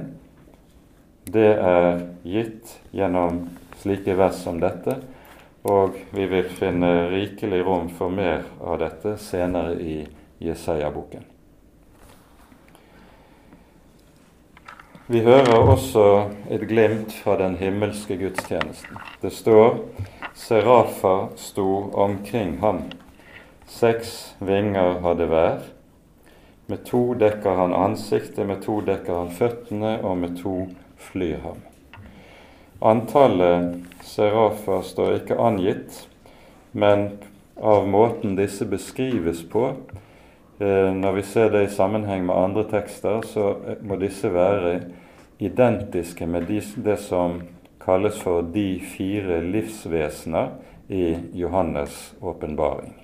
det 1.31 1.51
er 1.59 2.05
gitt 2.25 2.77
gjennom 2.97 3.43
slike 3.83 4.15
vers 4.19 4.39
som 4.45 4.61
dette, 4.63 4.97
og 5.69 5.99
vi 6.17 6.25
vil 6.31 6.49
finne 6.57 7.11
rikelig 7.11 7.61
rom 7.67 7.91
for 7.93 8.13
mer 8.13 8.47
av 8.61 8.81
dette 8.81 9.17
senere 9.21 9.77
i 9.81 9.99
Jesaja-boken. 10.41 11.27
Vi 15.11 15.21
hører 15.27 15.59
også 15.59 16.05
et 16.55 16.63
glimt 16.71 17.13
fra 17.13 17.35
den 17.41 17.57
himmelske 17.59 18.15
gudstjenesten. 18.17 18.97
Det 19.23 19.33
står 19.35 19.81
Serafa 20.41 21.29
sto 21.37 21.91
omkring 21.93 22.59
ham. 22.59 22.79
Seks 23.67 24.35
vinger 24.39 25.01
hadde 25.01 25.27
hver. 25.29 25.59
Med 26.67 26.81
to 26.89 27.03
dekker 27.15 27.59
han 27.59 27.75
ansiktet, 27.77 28.47
med 28.49 28.63
to 28.65 28.79
dekker 28.81 29.19
han 29.19 29.29
føttene, 29.37 29.99
og 30.01 30.17
med 30.23 30.39
to 30.41 30.55
flyr 30.97 31.43
ham. 31.45 31.61
Antallet 32.81 33.85
serafer 34.01 34.81
står 34.89 35.19
ikke 35.19 35.37
angitt, 35.37 36.07
men 36.73 37.11
av 37.61 37.85
måten 37.93 38.33
disse 38.41 38.65
beskrives 38.65 39.45
på, 39.45 39.75
eh, 40.57 40.91
når 40.97 41.21
vi 41.21 41.29
ser 41.35 41.53
det 41.53 41.67
i 41.67 41.73
sammenheng 41.77 42.25
med 42.25 42.37
andre 42.37 42.65
tekster, 42.65 43.21
så 43.29 43.59
må 43.85 44.01
disse 44.01 44.33
være 44.33 44.79
identiske 45.39 46.27
med 46.27 46.49
det 46.49 46.99
som 47.05 47.43
kalles 47.91 48.19
for 48.23 48.43
de 48.43 48.79
fire 48.79 49.41
livsvesener 49.43 50.51
i 50.89 51.19
Johannes' 51.33 52.15
åpenbaring. 52.21 52.95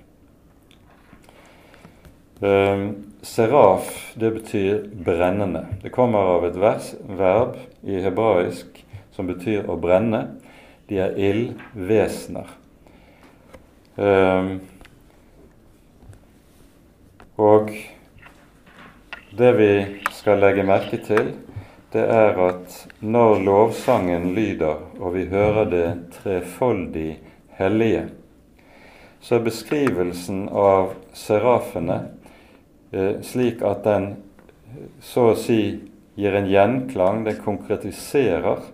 Eh, 2.41 2.89
seraf 3.21 4.13
det 4.15 4.31
betyr 4.31 4.89
brennende. 4.93 5.65
Det 5.81 5.89
kommer 5.89 6.19
av 6.19 6.45
et 6.45 6.55
vers, 6.55 6.93
verb 7.09 7.57
i 7.83 7.99
hebraisk 7.99 8.79
som 9.11 9.27
betyr 9.27 9.67
å 9.67 9.75
brenne. 9.75 10.23
De 10.87 11.01
er 11.03 11.19
ildvesener. 11.19 12.47
Eh, 13.97 14.51
og 17.35 17.73
det 19.35 19.55
vi 19.59 19.71
skal 20.15 20.39
legge 20.39 20.63
merke 20.63 21.03
til, 21.03 21.33
det 21.91 22.07
er 22.07 22.39
at 22.47 22.85
når 22.99 23.39
lovsangen 23.45 24.31
lyder, 24.33 24.79
og 24.99 25.13
vi 25.13 25.27
hører 25.29 25.69
det 25.69 25.89
trefoldig 26.17 27.19
hellige, 27.59 28.07
så 29.21 29.37
er 29.37 29.45
beskrivelsen 29.45 30.47
av 30.49 30.93
serafene 31.17 31.99
eh, 32.91 33.19
slik 33.25 33.61
at 33.65 33.83
den 33.85 34.09
så 35.01 35.31
å 35.31 35.37
si 35.37 35.61
gir 36.17 36.37
en 36.37 36.49
gjenklang, 36.49 37.23
den 37.25 37.39
konkretiserer 37.41 38.65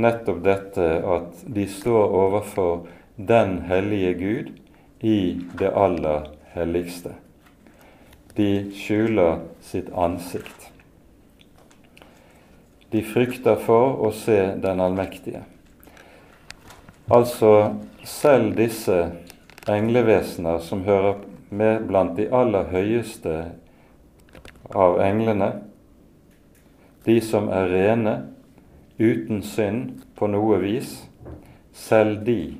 nettopp 0.00 0.42
dette 0.44 0.88
at 1.16 1.44
de 1.44 1.66
står 1.68 2.16
overfor 2.22 2.86
den 3.16 3.60
hellige 3.68 4.12
Gud 4.20 4.52
i 5.04 5.40
det 5.60 5.72
aller 5.76 6.30
helligste. 6.54 7.14
De 8.36 8.70
skjuler 8.76 9.40
sitt 9.64 9.90
ansikt. 9.96 10.69
De 12.90 13.02
frykter 13.06 13.58
for 13.62 14.00
å 14.02 14.10
se 14.14 14.38
Den 14.62 14.80
allmektige. 14.82 15.44
Altså 17.10 17.74
selv 18.06 18.54
disse 18.58 18.96
englevesener 19.70 20.58
som 20.62 20.84
hører 20.86 21.20
med 21.50 21.86
blant 21.88 22.16
de 22.18 22.28
aller 22.34 22.70
høyeste 22.70 23.34
av 24.70 25.00
englene, 25.02 25.50
de 27.04 27.16
som 27.24 27.48
er 27.50 27.70
rene, 27.72 28.14
uten 29.00 29.42
synd 29.42 30.04
på 30.18 30.28
noe 30.30 30.60
vis, 30.62 31.00
selv 31.74 32.22
de 32.26 32.56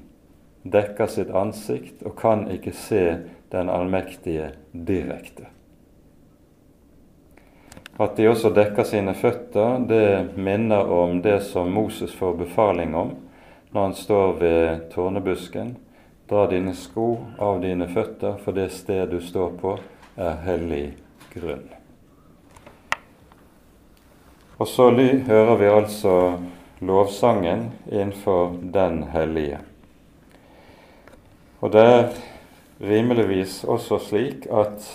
dekker 0.65 1.11
sitt 1.11 1.31
ansikt 1.37 2.03
og 2.07 2.17
kan 2.21 2.49
ikke 2.53 2.75
se 2.77 3.05
Den 3.51 3.67
allmektige 3.67 4.53
direkte. 4.71 5.49
At 8.01 8.17
de 8.17 8.31
også 8.31 8.49
dekker 8.57 8.87
sine 8.89 9.13
føtter, 9.13 9.83
det 9.85 10.37
minner 10.41 10.89
om 10.89 11.19
det 11.21 11.43
som 11.45 11.69
Moses 11.69 12.15
får 12.17 12.39
befaling 12.39 12.95
om 12.97 13.11
når 13.71 13.83
han 13.83 13.95
står 13.95 14.33
ved 14.41 14.87
tårnebusken. 14.95 15.75
Dra 16.31 16.47
dine 16.49 16.73
sko 16.75 17.11
av 17.39 17.61
dine 17.61 17.91
føtter, 17.91 18.39
for 18.41 18.57
det 18.57 18.71
sted 18.73 19.11
du 19.13 19.19
står 19.21 19.53
på, 19.61 19.75
er 20.17 20.41
hellig 20.47 20.87
grunn. 21.35 21.69
Og 24.57 24.69
så 24.69 24.89
hører 25.29 25.55
vi 25.61 25.69
altså 25.69 26.15
lovsangen 26.81 27.69
innenfor 27.91 28.57
Den 28.73 29.03
hellige. 29.13 29.61
Og 31.61 31.73
det 31.73 31.85
er 31.85 32.11
rimeligvis 32.81 33.61
også 33.65 34.01
slik 34.09 34.49
at 34.49 34.89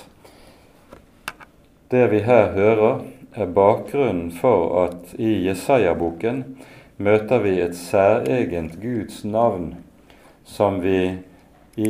det 1.96 2.08
vi 2.12 2.20
her 2.28 2.50
hører, 2.52 3.04
er 3.36 3.52
bakgrunnen 3.56 4.32
for 4.36 4.74
at 4.84 5.14
i 5.20 5.46
Jesaja-boken 5.46 6.42
møter 6.98 7.40
vi 7.44 7.54
et 7.64 7.76
særegent 7.76 8.76
Guds 8.82 9.22
navn 9.24 9.70
som 10.44 10.82
vi 10.84 11.16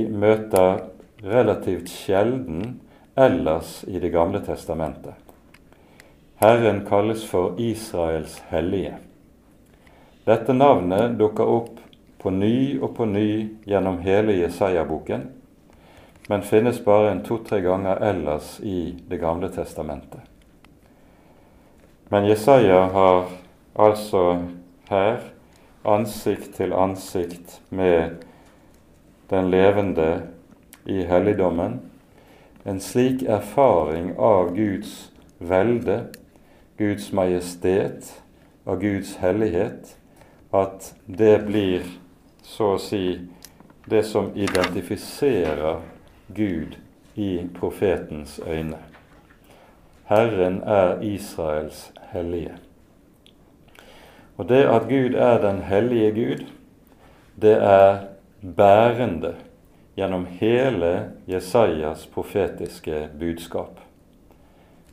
møter 0.10 0.84
relativt 1.26 1.90
sjelden 1.90 2.80
ellers 3.18 3.84
i 3.88 4.00
Det 4.00 4.12
gamle 4.14 4.42
testamentet. 4.46 5.18
Herren 6.42 6.84
kalles 6.86 7.26
for 7.26 7.58
Israels 7.58 8.42
hellige. 8.50 8.98
Dette 10.26 10.54
navnet 10.54 11.18
dukker 11.18 11.50
opp 11.50 11.80
på 12.22 12.34
ny 12.34 12.78
og 12.82 12.96
på 12.98 13.06
ny 13.10 13.30
gjennom 13.66 14.02
hele 14.06 14.38
Jesaja-boken, 14.42 15.30
men 16.28 16.42
finnes 16.42 16.80
bare 16.86 17.12
en 17.12 17.24
to-tre 17.24 17.62
ganger 17.62 17.96
ellers 17.96 18.60
i 18.60 18.96
Det 19.08 19.18
gamle 19.18 19.50
testamentet. 19.50 20.22
Men 22.10 22.26
Jesaja 22.26 22.86
har 22.94 23.26
altså 23.76 24.46
her 24.90 25.20
ansikt 25.86 26.56
til 26.56 26.74
ansikt 26.74 27.60
med 27.70 28.24
den 29.30 29.50
levende 29.52 30.22
i 30.86 31.04
helligdommen 31.06 31.80
en 32.66 32.80
slik 32.82 33.22
erfaring 33.22 34.16
av 34.18 34.56
Guds 34.56 35.12
velde, 35.38 36.08
Guds 36.78 37.12
majestet 37.14 38.10
og 38.66 38.82
Guds 38.82 39.16
hellighet 39.22 39.92
at 40.56 40.94
det 41.06 41.36
blir 41.46 41.86
så 42.46 42.72
å 42.76 42.82
si 42.82 43.20
det 43.86 44.02
som 44.10 44.32
identifiserer 44.34 45.84
Gud 46.28 46.78
i 47.16 47.48
profetens 47.60 48.40
øyne. 48.48 48.78
Herren 50.06 50.62
er 50.64 51.02
Israels 51.02 51.94
hellige. 52.12 52.58
Og 54.38 54.50
det 54.50 54.64
at 54.64 54.82
Gud 54.90 55.16
er 55.16 55.42
den 55.42 55.62
hellige 55.62 56.12
Gud, 56.12 56.46
det 57.42 57.64
er 57.64 57.98
bærende 58.58 59.36
gjennom 59.96 60.26
hele 60.26 61.12
Jesajas 61.28 62.08
profetiske 62.08 63.10
budskap. 63.20 63.80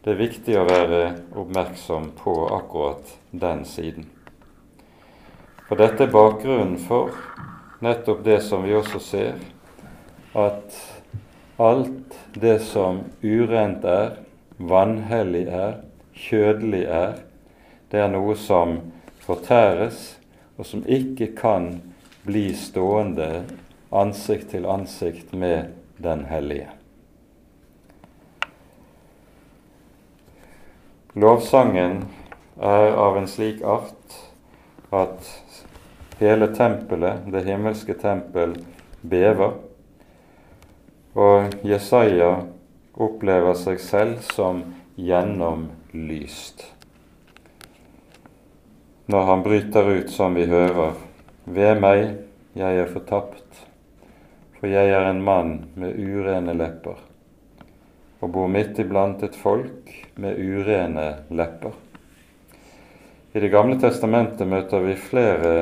Det 0.04 0.12
er 0.12 0.18
viktig 0.18 0.56
å 0.58 0.66
være 0.66 1.02
oppmerksom 1.38 2.10
på 2.18 2.32
akkurat 2.54 3.12
den 3.30 3.64
siden. 3.64 4.08
For 5.68 5.78
dette 5.78 6.04
er 6.04 6.14
bakgrunnen 6.14 6.78
for 6.78 7.14
nettopp 7.82 8.24
det 8.24 8.40
som 8.42 8.64
vi 8.66 8.74
også 8.74 8.98
ser, 9.02 9.38
at 10.34 10.74
alt 11.56 12.18
det 12.34 12.58
som 12.58 13.00
urent 13.22 13.84
er, 13.84 14.16
vanhellig 14.58 15.46
er, 15.48 15.78
kjødelig 16.14 16.82
er, 16.84 17.16
det 17.92 18.00
er 18.00 18.12
noe 18.12 18.36
som 18.38 18.78
fortæres, 19.24 20.16
og 20.56 20.68
som 20.68 20.84
ikke 20.86 21.32
kan 21.36 21.74
bli 22.24 22.50
stående 22.56 23.44
ansikt 23.92 24.52
til 24.54 24.68
ansikt 24.68 25.34
med 25.34 25.78
Den 26.02 26.24
hellige. 26.26 26.66
Lovsangen 31.14 32.00
er 32.56 32.96
av 32.98 33.18
en 33.20 33.28
slik 33.30 33.60
art 33.62 34.16
at 34.90 35.28
hele 36.18 36.48
tempelet, 36.56 37.26
det 37.30 37.44
himmelske 37.46 37.94
tempel, 38.00 38.56
bever. 39.02 39.52
Og 41.12 41.52
Jesaja 41.68 42.38
opplever 42.96 43.52
seg 43.60 43.80
selv 43.84 44.22
som 44.32 44.62
gjennomlyst. 44.96 46.64
Når 49.12 49.26
han 49.28 49.42
bryter 49.44 49.90
ut 49.92 50.10
som 50.14 50.32
vi 50.38 50.46
hører, 50.48 50.94
ved 51.44 51.80
meg, 51.84 52.02
jeg 52.56 52.80
er 52.80 52.88
fortapt, 52.88 53.60
for 54.56 54.72
jeg 54.72 54.88
er 54.94 55.10
en 55.10 55.20
mann 55.26 55.54
med 55.76 55.98
urene 56.00 56.54
lepper, 56.56 56.96
og 58.22 58.32
bor 58.32 58.48
midt 58.48 58.80
iblant 58.80 59.20
et 59.26 59.36
folk 59.36 59.92
med 60.16 60.40
urene 60.40 61.08
lepper. 61.28 61.76
I 63.34 63.40
Det 63.40 63.52
gamle 63.52 63.76
testamentet 63.80 64.48
møter 64.48 64.80
vi 64.84 64.96
flere 64.96 65.52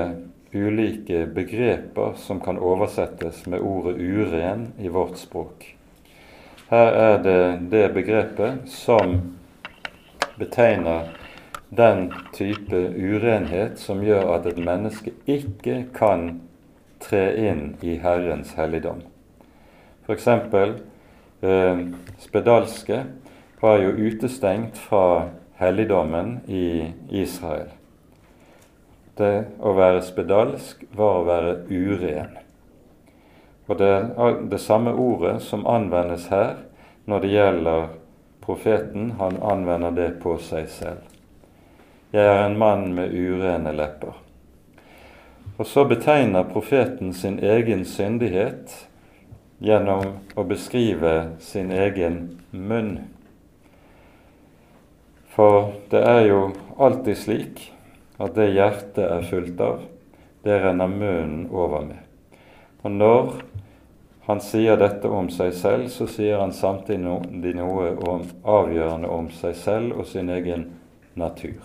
ulike 0.52 1.26
begreper 1.26 2.12
som 2.16 2.40
kan 2.40 2.58
oversettes 2.58 3.46
med 3.46 3.60
ordet 3.60 3.96
'uren' 3.96 4.66
i 4.78 4.88
vårt 4.88 5.16
språk. 5.16 5.76
Her 6.70 6.92
er 6.92 7.22
det 7.22 7.70
det 7.70 7.94
begrepet 7.94 8.68
som 8.70 9.36
betegner 10.38 11.08
den 11.68 12.12
type 12.32 12.76
urenhet 12.96 13.78
som 13.78 14.02
gjør 14.02 14.34
at 14.34 14.46
et 14.46 14.58
menneske 14.58 15.12
ikke 15.26 15.84
kan 15.94 16.40
tre 17.00 17.24
inn 17.48 17.76
i 17.82 17.96
Herrens 18.02 18.54
helligdom. 18.58 19.02
F.eks. 20.06 20.28
Eh, 21.42 21.82
spedalske 22.18 23.04
var 23.60 23.78
jo 23.78 23.90
utestengt 23.90 24.78
fra 24.78 25.28
helligdommen 25.60 26.40
i 26.48 26.92
Israel. 27.10 27.70
Det 29.18 29.34
å 29.60 29.72
være 29.76 30.04
spedalsk 30.04 30.84
var 30.96 31.20
å 31.20 31.26
være 31.26 31.56
uren. 31.70 32.38
Og 33.70 33.78
det 33.78 33.90
er 33.90 34.38
det 34.50 34.60
samme 34.62 34.92
ordet 34.98 35.36
som 35.46 35.66
anvendes 35.66 36.28
her 36.32 36.56
når 37.10 37.22
det 37.22 37.32
gjelder 37.34 37.86
profeten. 38.42 39.12
Han 39.20 39.38
anvender 39.42 39.94
det 39.94 40.10
på 40.22 40.34
seg 40.42 40.66
selv. 40.72 41.04
Jeg 42.10 42.26
er 42.26 42.44
en 42.44 42.58
mann 42.58 42.88
med 42.94 43.14
urene 43.14 43.70
lepper. 43.76 44.16
Og 45.60 45.66
så 45.66 45.84
betegner 45.84 46.48
profeten 46.50 47.12
sin 47.14 47.38
egen 47.38 47.84
syndighet 47.84 48.72
gjennom 49.60 50.16
å 50.34 50.44
beskrive 50.48 51.36
sin 51.38 51.70
egen 51.70 52.40
munn. 52.50 52.96
For 55.30 55.74
det 55.92 56.00
er 56.00 56.24
jo 56.30 56.40
alltid 56.80 57.20
slik 57.20 57.62
at 58.20 58.36
det 58.36 58.50
hjertet 58.52 59.06
er 59.06 59.24
fullt 59.24 59.60
av, 59.64 59.80
det 60.44 60.60
renner 60.60 60.92
munnen 60.92 61.46
over 61.52 61.86
med. 61.88 62.04
Og 62.84 62.92
når 62.92 63.32
han 64.28 64.40
sier 64.44 64.76
dette 64.80 65.08
om 65.08 65.30
seg 65.32 65.54
selv, 65.56 65.88
så 65.92 66.06
sier 66.08 66.38
han 66.40 66.52
samtidig 66.54 67.56
noe 67.56 67.90
om, 68.08 68.24
avgjørende 68.44 69.10
om 69.10 69.32
seg 69.34 69.56
selv 69.58 69.98
og 69.98 70.08
sin 70.08 70.30
egen 70.32 70.68
natur. 71.18 71.58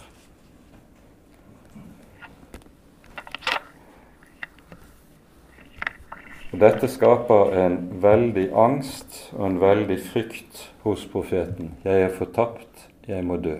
Dette 6.55 6.87
skaper 6.87 7.51
en 7.59 7.77
veldig 7.99 8.47
angst 8.55 9.25
og 9.35 9.43
en 9.49 9.57
veldig 9.59 9.97
frykt 10.07 10.69
hos 10.85 11.03
profeten. 11.11 11.73
Jeg 11.83 12.07
er 12.07 12.15
fortapt, 12.15 12.87
jeg 13.11 13.27
må 13.27 13.35
dø. 13.43 13.57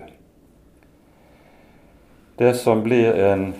Det 2.36 2.54
som 2.54 2.82
blir 2.82 3.12
en 3.12 3.54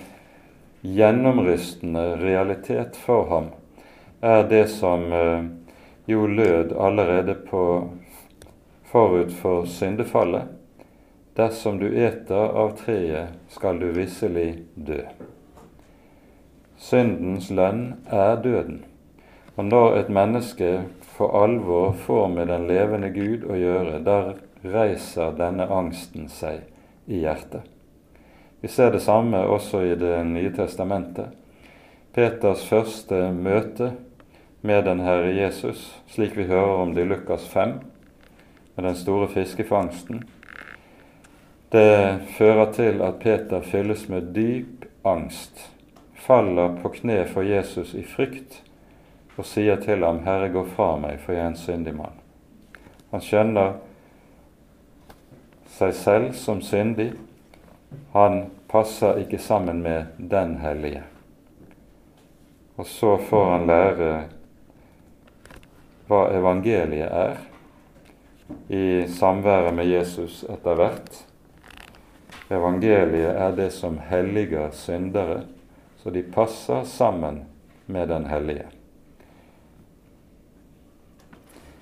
gjennomrystende 0.80 2.16
realitet 2.16 2.96
for 2.96 3.28
ham, 3.28 3.46
er 4.20 4.42
det 4.48 4.66
som 4.68 5.12
eh, 5.12 5.44
jo 6.06 6.26
lød 6.26 6.72
allerede 6.76 7.34
på 7.34 7.62
forut 8.84 9.32
for 9.32 9.64
syndefallet. 9.66 10.42
Dersom 11.36 11.78
du 11.78 11.88
eter 11.88 12.52
av 12.52 12.74
treet, 12.76 13.32
skal 13.48 13.80
du 13.80 13.90
visselig 13.96 14.64
dø. 14.74 15.00
Syndens 16.76 17.48
lønn 17.50 17.94
er 18.12 18.36
døden. 18.44 18.82
Og 19.56 19.64
når 19.64 19.96
et 20.02 20.12
menneske 20.12 20.70
for 21.16 21.32
alvor 21.44 21.94
får 22.04 22.28
med 22.28 22.52
den 22.52 22.68
levende 22.68 23.08
Gud 23.16 23.48
å 23.48 23.56
gjøre, 23.56 24.02
der 24.04 24.34
reiser 24.64 25.32
denne 25.40 25.68
angsten 25.72 26.28
seg 26.28 26.68
i 27.08 27.24
hjertet. 27.24 27.75
Vi 28.66 28.72
ser 28.72 28.90
det 28.90 29.00
samme 29.00 29.38
også 29.38 29.80
i 29.86 29.94
Det 29.94 30.24
nye 30.26 30.50
testamentet. 30.50 31.28
Peters 32.14 32.64
første 32.66 33.28
møte 33.30 33.92
med 34.66 34.82
den 34.88 35.04
Herre 35.06 35.28
Jesus, 35.36 35.84
slik 36.10 36.34
vi 36.34 36.48
hører 36.48 36.80
om 36.82 36.94
det 36.94 37.04
i 37.04 37.06
Lukas 37.06 37.44
5, 37.46 37.76
med 38.74 38.84
den 38.84 38.96
store 38.98 39.28
fiskefangsten, 39.28 40.24
det 41.72 42.26
fører 42.38 42.72
til 42.72 42.98
at 43.06 43.20
Peter 43.22 43.62
fylles 43.62 44.08
med 44.08 44.34
dyp 44.34 44.88
angst, 45.04 45.70
faller 46.14 46.74
på 46.82 46.88
kne 46.98 47.20
for 47.30 47.46
Jesus 47.46 47.94
i 47.94 48.02
frykt 48.02 48.62
og 49.36 49.46
sier 49.46 49.76
til 49.76 50.04
ham, 50.04 50.18
'Herre, 50.18 50.50
gå 50.50 50.66
fra 50.74 50.96
meg, 50.96 51.20
for 51.20 51.32
jeg 51.32 51.42
er 51.44 51.48
en 51.48 51.56
syndig 51.56 51.94
mann'. 51.94 52.18
Han 53.10 53.20
skjønner 53.20 53.72
seg 55.66 55.94
selv 55.94 56.32
som 56.34 56.60
syndig. 56.60 57.12
Han 58.12 58.50
passer 58.68 59.18
ikke 59.22 59.38
sammen 59.38 59.82
med 59.82 60.04
den 60.18 60.56
hellige. 60.58 61.02
Og 62.76 62.86
så 62.86 63.16
får 63.16 63.50
han 63.50 63.66
lære 63.66 64.10
hva 66.06 66.26
evangeliet 66.36 67.08
er 67.08 67.38
i 68.70 69.06
samværet 69.10 69.74
med 69.74 69.88
Jesus 69.90 70.44
etter 70.44 70.78
hvert. 70.78 71.22
Evangeliet 72.50 73.32
er 73.34 73.54
det 73.56 73.72
som 73.74 73.98
helliger 73.98 74.70
syndere, 74.70 75.40
så 76.02 76.10
de 76.14 76.22
passer 76.22 76.84
sammen 76.84 77.42
med 77.86 78.06
den 78.08 78.26
hellige. 78.26 78.66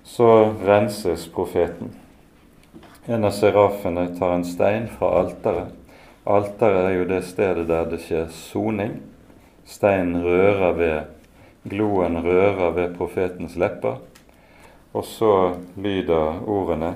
Så 0.04 0.54
renses 0.64 1.28
profeten. 1.28 1.92
En 3.06 3.24
av 3.24 3.34
serafene 3.36 4.06
tar 4.16 4.38
en 4.38 4.44
stein 4.44 4.88
fra 4.88 5.10
alteret. 5.20 5.83
Alteret 6.24 6.86
er 6.86 6.94
jo 6.96 7.04
det 7.04 7.20
stedet 7.28 7.66
der 7.68 7.84
det 7.88 8.00
skjer 8.00 8.30
soning. 8.32 8.96
Steinen 9.68 10.22
rører 10.24 10.72
ved 10.72 11.00
Gloen 11.68 12.16
rører 12.24 12.70
ved 12.76 12.94
profetens 12.96 13.56
lepper. 13.56 13.98
Og 14.92 15.04
så 15.04 15.54
lyder 15.76 16.40
ordene 16.46 16.94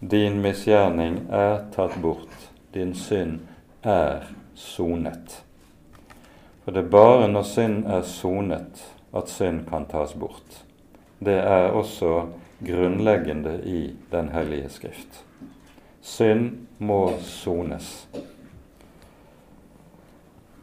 Din 0.00 0.40
misgjerning 0.40 1.26
er 1.28 1.58
tatt 1.74 1.98
bort, 2.00 2.50
din 2.74 2.94
synd 2.96 3.40
er 3.84 4.24
sonet. 4.54 5.42
For 6.64 6.72
det 6.72 6.86
er 6.86 6.92
bare 6.94 7.28
når 7.28 7.44
synd 7.44 7.84
er 7.84 8.02
sonet, 8.08 8.80
at 9.12 9.28
synd 9.28 9.66
kan 9.68 9.84
tas 9.90 10.14
bort. 10.16 10.64
Det 11.20 11.36
er 11.36 11.76
også 11.76 12.24
grunnleggende 12.64 13.60
i 13.64 13.92
Den 14.10 14.32
hellige 14.32 14.68
skrift. 14.68 15.24
Synd 16.00 16.66
må 16.78 17.12
sones. 17.20 18.08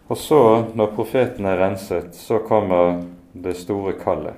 Og 0.07 0.17
så, 0.17 0.41
når 0.73 0.93
profeten 0.95 1.45
er 1.45 1.59
renset, 1.59 2.15
så 2.15 2.39
kommer 2.39 3.01
det 3.33 3.57
store 3.59 3.97
kallet. 3.99 4.35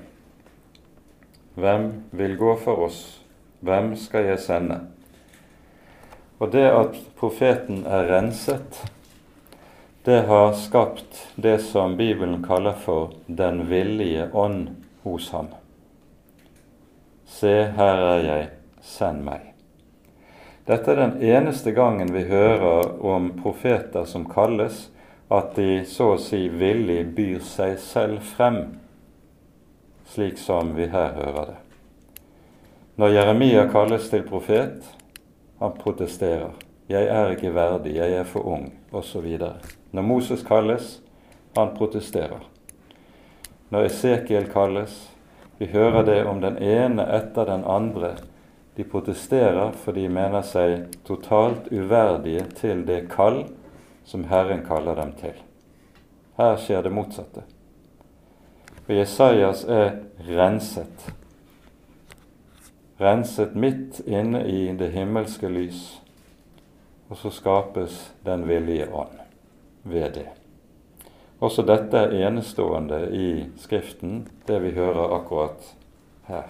Hvem 1.60 1.92
vil 2.12 2.38
gå 2.38 2.56
for 2.64 2.88
oss? 2.88 3.02
Hvem 3.60 3.94
skal 4.00 4.32
jeg 4.32 4.42
sende? 4.42 4.80
Og 6.40 6.52
det 6.52 6.66
at 6.72 6.96
profeten 7.20 7.84
er 7.86 8.08
renset, 8.10 8.82
det 10.08 10.22
har 10.26 10.54
skapt 10.58 11.26
det 11.36 11.58
som 11.62 11.98
Bibelen 12.00 12.40
kaller 12.44 12.74
for 12.74 13.12
den 13.28 13.66
villige 13.70 14.30
ånd 14.34 14.70
hos 15.04 15.30
ham. 15.36 15.52
Se, 17.28 17.52
her 17.76 18.06
er 18.16 18.24
jeg, 18.26 18.48
send 18.82 19.22
meg. 19.28 19.52
Dette 20.66 20.96
er 20.96 21.04
den 21.04 21.20
eneste 21.22 21.76
gangen 21.76 22.10
vi 22.16 22.24
hører 22.30 22.96
om 23.06 23.34
profeter 23.44 24.08
som 24.10 24.26
kalles, 24.32 24.88
at 25.30 25.56
de 25.56 25.86
så 25.86 26.14
å 26.16 26.22
si 26.22 26.48
villig 26.50 27.04
byr 27.16 27.42
seg 27.46 27.78
selv 27.82 28.24
frem 28.26 28.64
slik 30.10 30.40
som 30.42 30.74
vi 30.76 30.88
her 30.90 31.14
hører 31.14 31.52
det. 31.52 31.58
Når 32.98 33.14
Jeremia 33.14 33.68
kalles 33.72 34.10
til 34.10 34.26
profet, 34.26 34.82
han 35.60 35.76
protesterer. 35.78 36.52
'Jeg 36.90 37.06
er 37.08 37.32
ikke 37.32 37.54
verdig, 37.54 37.96
jeg 37.96 38.14
er 38.14 38.24
for 38.24 38.40
ung', 38.40 38.74
osv. 38.92 39.38
Når 39.92 40.02
Moses 40.02 40.44
kalles, 40.44 41.02
han 41.56 41.76
protesterer. 41.78 42.42
Når 43.70 43.86
Esekiel 43.86 44.50
kalles, 44.50 45.12
vi 45.58 45.66
hører 45.66 46.04
det 46.06 46.26
om 46.26 46.42
den 46.42 46.58
ene 46.58 47.06
etter 47.06 47.46
den 47.46 47.64
andre. 47.64 48.16
De 48.78 48.84
protesterer 48.84 49.72
for 49.72 49.92
de 49.92 50.08
mener 50.10 50.42
seg 50.42 50.88
totalt 51.06 51.68
uverdige 51.72 52.48
til 52.58 52.86
det 52.88 53.04
kall 53.12 53.44
som 54.10 54.24
Herren 54.26 54.66
kaller 54.66 54.96
dem 54.98 55.12
til. 55.22 55.38
Her 56.38 56.56
skjer 56.58 56.82
det 56.82 56.92
motsatte. 56.94 57.44
For 58.88 58.98
Jesajas 58.98 59.62
er 59.70 60.00
renset. 60.26 61.04
Renset 62.98 63.54
midt 63.54 64.00
inne 64.08 64.42
i 64.50 64.64
det 64.80 64.90
himmelske 64.96 65.52
lys. 65.52 65.84
Og 67.10 67.22
så 67.22 67.30
skapes 67.30 68.00
den 68.26 68.48
villige 68.50 68.90
ånd 68.90 69.14
ved 69.84 70.10
det. 70.18 70.26
Også 71.40 71.62
dette 71.70 72.02
er 72.02 72.18
enestående 72.26 73.04
i 73.14 73.30
Skriften, 73.62 74.26
det 74.48 74.58
vi 74.66 74.74
hører 74.74 75.14
akkurat 75.20 75.70
her. 76.28 76.50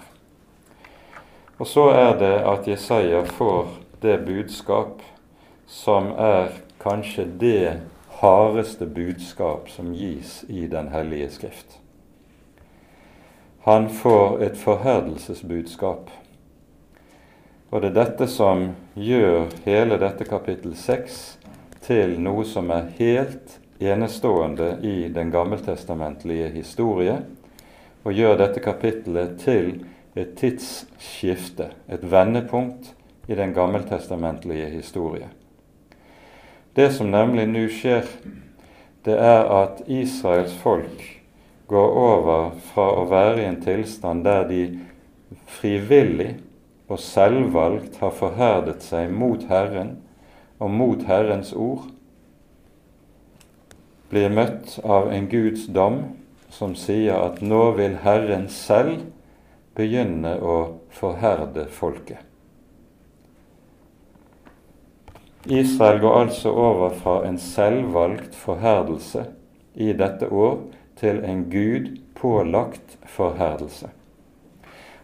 Og 1.59 1.67
så 1.67 1.89
er 1.91 2.15
det 2.23 2.33
at 2.39 2.71
Jesaja 2.71 3.21
får 3.35 3.67
det 4.01 4.17
budskap 4.25 5.03
som 5.67 6.13
er 6.15 6.55
kanskje 6.79 7.25
det 7.39 7.79
hardeste 8.21 8.85
budskap 8.85 9.69
som 9.69 9.93
gis 9.93 10.43
i 10.47 10.67
Den 10.67 10.87
hellige 10.87 11.29
Skrift. 11.29 11.79
Han 13.59 13.89
får 13.89 14.41
et 14.43 14.57
forherdelsesbudskap. 14.57 16.09
Og 17.69 17.81
det 17.81 17.89
er 17.91 17.97
dette 17.99 18.27
som 18.31 18.69
gjør 18.95 19.51
hele 19.65 19.99
dette 20.01 20.25
kapittel 20.25 20.73
6 20.75 21.19
til 21.85 22.15
noe 22.23 22.45
som 22.47 22.71
er 22.73 22.87
helt 22.97 23.59
enestående 23.79 24.77
i 24.83 25.09
den 25.13 25.31
gammeltestamentlige 25.31 26.49
historie, 26.55 27.19
og 28.03 28.15
gjør 28.15 28.39
dette 28.39 28.63
kapittelet 28.63 29.37
til 29.43 29.83
et 30.15 30.33
tidsskifte, 30.39 31.69
et 31.87 32.03
vendepunkt 32.11 32.93
i 33.27 33.35
den 33.35 33.53
gammeltestamentlige 33.53 34.71
historie. 34.73 35.29
Det 36.75 36.91
som 36.93 37.09
nemlig 37.11 37.47
nå 37.49 37.65
skjer, 37.73 38.05
det 39.05 39.15
er 39.17 39.47
at 39.53 39.81
Israels 39.87 40.53
folk 40.61 41.01
går 41.69 41.95
over 42.01 42.51
fra 42.71 42.87
å 42.99 43.07
være 43.09 43.41
i 43.41 43.47
en 43.47 43.59
tilstand 43.63 44.25
der 44.25 44.45
de 44.49 44.61
frivillig 45.59 46.35
og 46.89 47.01
selvvalgt 47.01 47.99
har 48.01 48.13
forherdet 48.17 48.81
seg 48.85 49.11
mot 49.13 49.45
Herren 49.49 49.97
og 50.59 50.73
mot 50.73 51.03
Herrens 51.05 51.51
ord, 51.53 51.85
blir 54.09 54.31
møtt 54.33 54.79
av 54.81 55.11
en 55.13 55.29
Guds 55.29 55.67
dom 55.69 56.01
som 56.53 56.73
sier 56.77 57.13
at 57.17 57.43
nå 57.45 57.61
vil 57.77 57.99
Herren 58.01 58.49
selv 58.49 59.05
begynne 59.77 60.33
å 60.41 60.57
forherde 60.93 61.67
folket. 61.71 62.28
Israel 65.45 65.99
går 65.99 66.19
altså 66.21 66.51
over 66.51 66.89
fra 66.89 67.27
en 67.27 67.37
selvvalgt 67.39 68.35
forherdelse 68.35 69.25
i 69.75 69.93
dette 69.93 70.27
år 70.27 70.59
til 70.99 71.23
en 71.23 71.45
Gud 71.51 71.87
pålagt 72.15 72.97
forherdelse. 73.05 73.89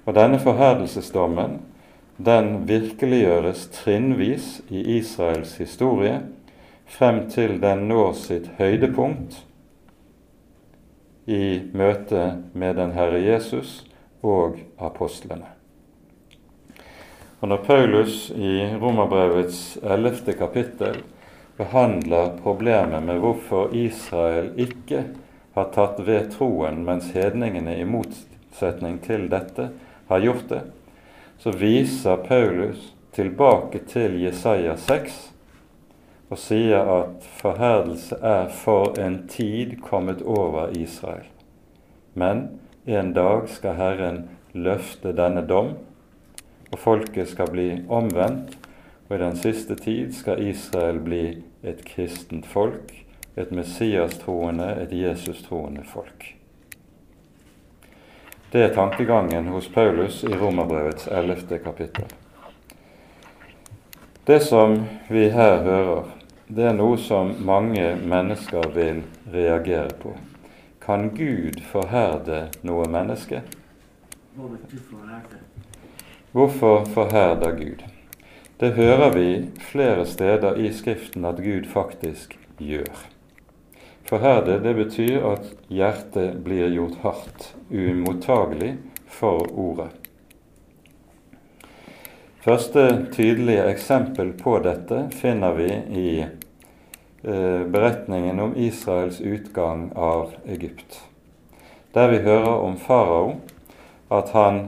Og 0.06 0.16
denne 0.16 0.40
forherdelsesdommen 0.40 1.62
den 2.18 2.68
virkeliggjøres 2.68 3.68
trinnvis 3.72 4.62
i 4.70 4.84
Israels 4.98 5.58
historie 5.58 6.22
frem 6.86 7.26
til 7.30 7.58
den 7.62 7.88
når 7.90 8.14
sitt 8.20 8.52
høydepunkt 8.60 9.42
i 11.26 11.60
møte 11.74 12.28
med 12.54 12.78
den 12.78 12.94
Herre 12.96 13.20
Jesus 13.24 13.82
og 14.24 14.62
apostlene. 14.78 15.55
Og 17.46 17.50
Når 17.50 17.58
Paulus 17.58 18.32
i 18.32 18.52
Romerbrevets 18.82 19.78
ellevte 19.86 20.34
kapittel 20.34 20.96
behandler 21.60 22.32
problemet 22.42 23.06
med 23.06 23.20
hvorfor 23.22 23.70
Israel 23.78 24.48
ikke 24.58 25.04
har 25.54 25.70
tatt 25.76 26.02
ved 26.08 26.32
troen, 26.34 26.82
mens 26.88 27.12
hedningene 27.14 27.78
i 27.78 27.86
motsetning 27.86 28.98
til 29.06 29.30
dette 29.30 29.68
har 30.10 30.26
gjort 30.26 30.50
det, 30.56 30.64
så 31.38 31.54
viser 31.54 32.26
Paulus 32.26 32.90
tilbake 33.14 33.86
til 33.94 34.18
Jesaja 34.26 34.74
6 34.90 35.24
og 36.34 36.42
sier 36.50 36.94
at 36.98 37.32
forherdelse 37.46 38.24
er 38.26 38.50
for 38.66 38.98
en 38.98 39.28
tid 39.30 39.78
kommet 39.86 40.26
over 40.26 40.74
Israel. 40.74 41.30
Men 42.18 42.48
en 42.90 43.14
dag 43.14 43.52
skal 43.54 43.78
Herren 43.78 44.24
løfte 44.58 45.14
denne 45.14 45.46
dom 45.46 45.76
og 46.72 46.80
folket 46.80 47.30
skal 47.30 47.52
bli 47.52 47.70
omvendt, 47.90 48.58
og 49.08 49.16
i 49.16 49.22
den 49.22 49.38
siste 49.38 49.76
tid 49.76 50.14
skal 50.18 50.42
Israel 50.48 51.00
bli 51.00 51.26
et 51.64 51.86
kristent 51.86 52.48
folk, 52.50 52.94
et 53.36 53.52
Messias-troende, 53.52 54.72
et 54.82 54.94
Jesus-troende 54.96 55.84
folk. 55.86 56.36
Det 58.52 58.64
er 58.64 58.74
tankegangen 58.74 59.48
hos 59.52 59.68
Paulus 59.68 60.24
i 60.24 60.32
Romerbrevets 60.34 61.08
ellevte 61.12 61.58
kapittel. 61.60 62.06
Det 64.26 64.40
som 64.40 64.78
vi 65.10 65.28
her 65.30 65.60
hører, 65.64 66.08
det 66.48 66.64
er 66.70 66.78
noe 66.78 66.98
som 66.98 67.34
mange 67.46 67.84
mennesker 68.02 68.70
vil 68.74 69.04
reagere 69.34 69.92
på. 70.02 70.14
Kan 70.82 71.10
Gud 71.18 71.60
forherde 71.72 72.46
noe 72.66 72.88
menneske? 72.90 73.42
Hvorfor 74.36 74.58
forherder 76.36 77.52
Gud? 77.56 77.84
Det 78.60 78.74
hører 78.76 79.14
vi 79.14 79.28
flere 79.60 80.06
steder 80.06 80.58
i 80.60 80.72
Skriften 80.74 81.26
at 81.26 81.38
Gud 81.40 81.70
faktisk 81.72 82.36
gjør. 82.60 83.06
Forherde 84.04 84.58
det 84.60 84.74
betyr 84.76 85.24
at 85.32 85.48
hjertet 85.72 86.42
blir 86.44 86.68
gjort 86.76 87.00
hardt, 87.06 87.48
uimottagelig 87.72 88.74
for 89.08 89.48
ordet. 89.56 89.88
Første 92.44 93.08
tydelige 93.16 93.64
eksempel 93.72 94.36
på 94.36 94.60
dette 94.60 95.06
finner 95.16 95.56
vi 95.56 95.72
i 96.04 96.10
eh, 96.20 97.64
beretningen 97.64 98.44
om 98.44 98.58
Israels 98.60 99.22
utgang 99.24 99.88
av 99.96 100.36
Egypt, 100.44 101.00
der 101.96 102.12
vi 102.12 102.26
hører 102.28 102.60
om 102.60 102.76
farao, 102.76 103.38
at 104.12 104.36
han 104.36 104.66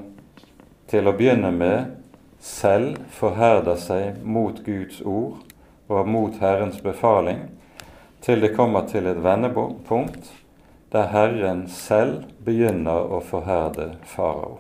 til 0.88 1.08
å 1.08 1.16
begynne 1.18 1.52
med 1.52 1.94
selv 2.40 2.98
forherder 3.12 3.80
seg 3.82 4.22
mot 4.24 4.60
Guds 4.66 5.02
ord 5.02 5.44
og 5.88 6.08
mot 6.08 6.36
Herrens 6.42 6.80
befaling, 6.84 7.48
til 8.22 8.42
det 8.44 8.56
kommer 8.56 8.88
til 8.90 9.08
et 9.08 9.20
vendepunkt 9.24 10.32
der 10.92 11.10
Herren 11.12 11.68
selv 11.72 12.24
begynner 12.44 13.12
å 13.12 13.20
forherde 13.24 13.94
farao. 14.08 14.60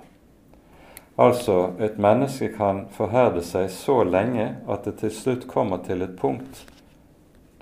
Altså, 1.18 1.72
et 1.82 1.98
menneske 1.98 2.52
kan 2.54 2.84
forherde 2.94 3.42
seg 3.42 3.72
så 3.74 4.04
lenge 4.06 4.52
at 4.70 4.86
det 4.86 5.00
til 5.00 5.14
slutt 5.14 5.48
kommer 5.50 5.82
til 5.86 6.04
et 6.06 6.14
punkt 6.20 6.66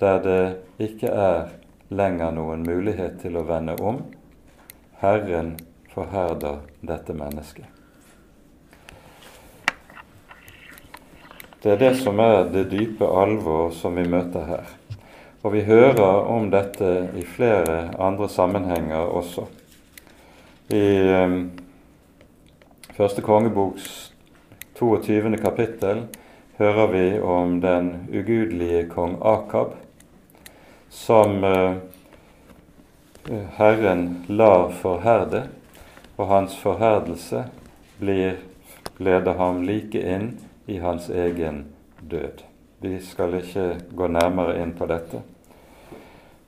der 0.00 0.20
det 0.20 0.42
ikke 0.90 1.08
er 1.08 1.54
lenger 1.88 2.34
noen 2.36 2.66
mulighet 2.66 3.16
til 3.22 3.38
å 3.40 3.46
vende 3.48 3.78
om. 3.80 4.02
Herren 5.00 5.54
forherder 5.94 6.60
dette 6.84 7.16
mennesket. 7.16 7.75
Det 11.66 11.72
er 11.72 11.80
det 11.80 11.96
som 11.98 12.20
er 12.22 12.44
det 12.54 12.68
dype 12.70 13.06
alvor 13.10 13.72
som 13.74 13.96
vi 13.98 14.04
møter 14.06 14.44
her. 14.46 14.68
Og 15.42 15.50
vi 15.50 15.64
hører 15.66 16.28
om 16.30 16.44
dette 16.52 16.92
i 17.18 17.24
flere 17.26 17.88
andre 17.98 18.28
sammenhenger 18.30 19.10
også. 19.10 19.48
I 20.70 20.84
um, 21.24 21.34
første 22.94 23.26
kongeboks 23.26 23.90
22. 24.78 25.34
kapittel 25.42 26.04
hører 26.62 26.94
vi 26.94 27.04
om 27.18 27.58
den 27.58 27.90
ugudelige 28.14 28.86
kong 28.94 29.18
Akab, 29.26 29.74
som 30.86 31.42
uh, 31.42 31.82
Herren 33.58 34.08
lar 34.28 34.70
forherde, 34.70 35.48
og 36.14 36.30
hans 36.30 36.54
forherdelse 36.62 37.48
blir, 37.98 38.36
leder 39.02 39.34
ham 39.42 39.64
like 39.66 39.98
inn 39.98 40.36
i 40.66 40.78
hans 40.78 41.08
egen 41.10 41.64
død. 42.00 42.42
Vi 42.80 43.00
skal 43.00 43.38
ikke 43.40 43.68
gå 43.96 44.08
nærmere 44.12 44.58
inn 44.62 44.74
på 44.76 44.86
dette. 44.86 45.22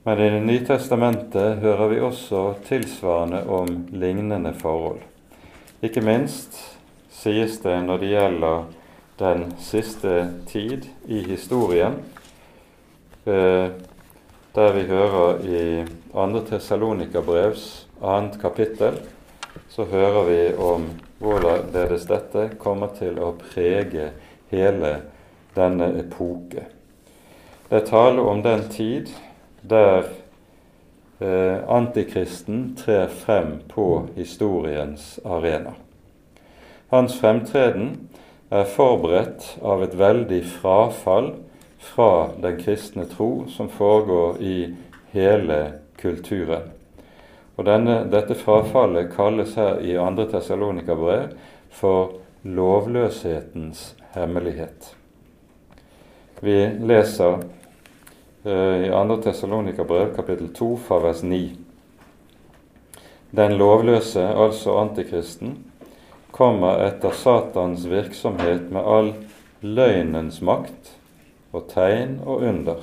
Men 0.03 0.19
i 0.19 0.29
Det 0.29 0.41
nye 0.41 0.65
testamentet 0.65 1.59
hører 1.59 1.87
vi 1.87 1.99
også 1.99 2.53
tilsvarende 2.65 3.43
om 3.47 3.87
lignende 3.91 4.53
forhold. 4.53 5.01
Ikke 5.81 6.01
minst 6.01 6.55
sies 7.11 7.59
det 7.63 7.75
når 7.83 7.97
det 7.97 8.11
gjelder 8.13 8.63
den 9.19 9.43
siste 9.59 10.13
tid 10.47 10.87
i 11.07 11.19
historien, 11.27 11.99
eh, 13.25 13.69
der 14.55 14.73
vi 14.73 14.87
hører 14.87 15.43
i 15.43 15.85
2. 16.13 16.45
Tessalonikabrevs 16.49 17.87
2. 17.99 18.39
kapittel, 18.41 18.99
så 19.69 19.83
hører 19.83 20.23
vi 20.23 20.55
om 20.55 20.89
hvorledes 21.19 22.07
dette 22.09 22.49
kommer 22.59 22.93
til 22.97 23.19
å 23.19 23.33
prege 23.39 24.11
hele 24.51 24.93
denne 25.55 25.91
epoke. 25.99 26.65
Det 27.69 27.81
er 27.81 27.89
tale 27.89 28.23
om 28.25 28.41
den 28.41 28.63
tid 28.71 29.11
der 29.61 30.07
eh, 31.19 31.59
antikristen 31.69 32.73
trer 32.79 33.11
frem 33.11 33.59
på 33.69 34.07
historiens 34.15 35.19
arena. 35.25 35.75
Hans 36.89 37.19
fremtreden 37.19 38.09
er 38.49 38.65
forberedt 38.65 39.59
av 39.61 39.83
et 39.85 39.93
veldig 39.99 40.41
frafall 40.55 41.33
fra 41.91 42.31
den 42.41 42.57
kristne 42.63 43.05
tro 43.11 43.45
som 43.53 43.69
foregår 43.69 44.41
i 44.41 44.57
hele 45.13 45.59
kulturen. 46.01 46.78
Og 47.59 47.65
denne, 47.67 48.05
Dette 48.07 48.37
frafallet 48.39 49.09
kalles 49.11 49.57
her 49.59 49.81
i 49.83 49.97
2. 49.99 50.25
Tessalonika-brev 50.31 51.33
for 51.75 52.13
lovløshetens 52.47 53.81
hemmelighet. 54.15 54.93
Vi 56.39 56.55
leser 56.87 57.41
eh, 58.47 58.85
i 58.87 58.91
2. 58.95 59.17
Tessalonika-brev 59.25 60.13
kapittel 60.15 60.53
2 60.55 60.69
fra 60.85 61.01
vers 61.03 61.19
9. 61.27 61.41
Den 63.35 63.57
lovløse, 63.59 64.23
altså 64.23 64.77
antikristen, 64.79 65.57
kommer 66.31 66.79
etter 66.85 67.11
Satans 67.11 67.83
virksomhet 67.91 68.71
med 68.71 68.87
all 68.87 69.11
løgnens 69.59 70.39
makt 70.39 70.95
og 71.51 71.67
tegn 71.73 72.21
og 72.23 72.47
under, 72.47 72.79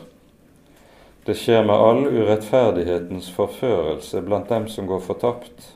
Det 1.26 1.34
skjer 1.34 1.64
med 1.66 1.74
all 1.74 2.04
urettferdighetens 2.06 3.32
forførelse 3.34 4.20
blant 4.22 4.48
dem 4.48 4.68
som 4.70 4.86
går 4.86 5.00
fortapt, 5.02 5.72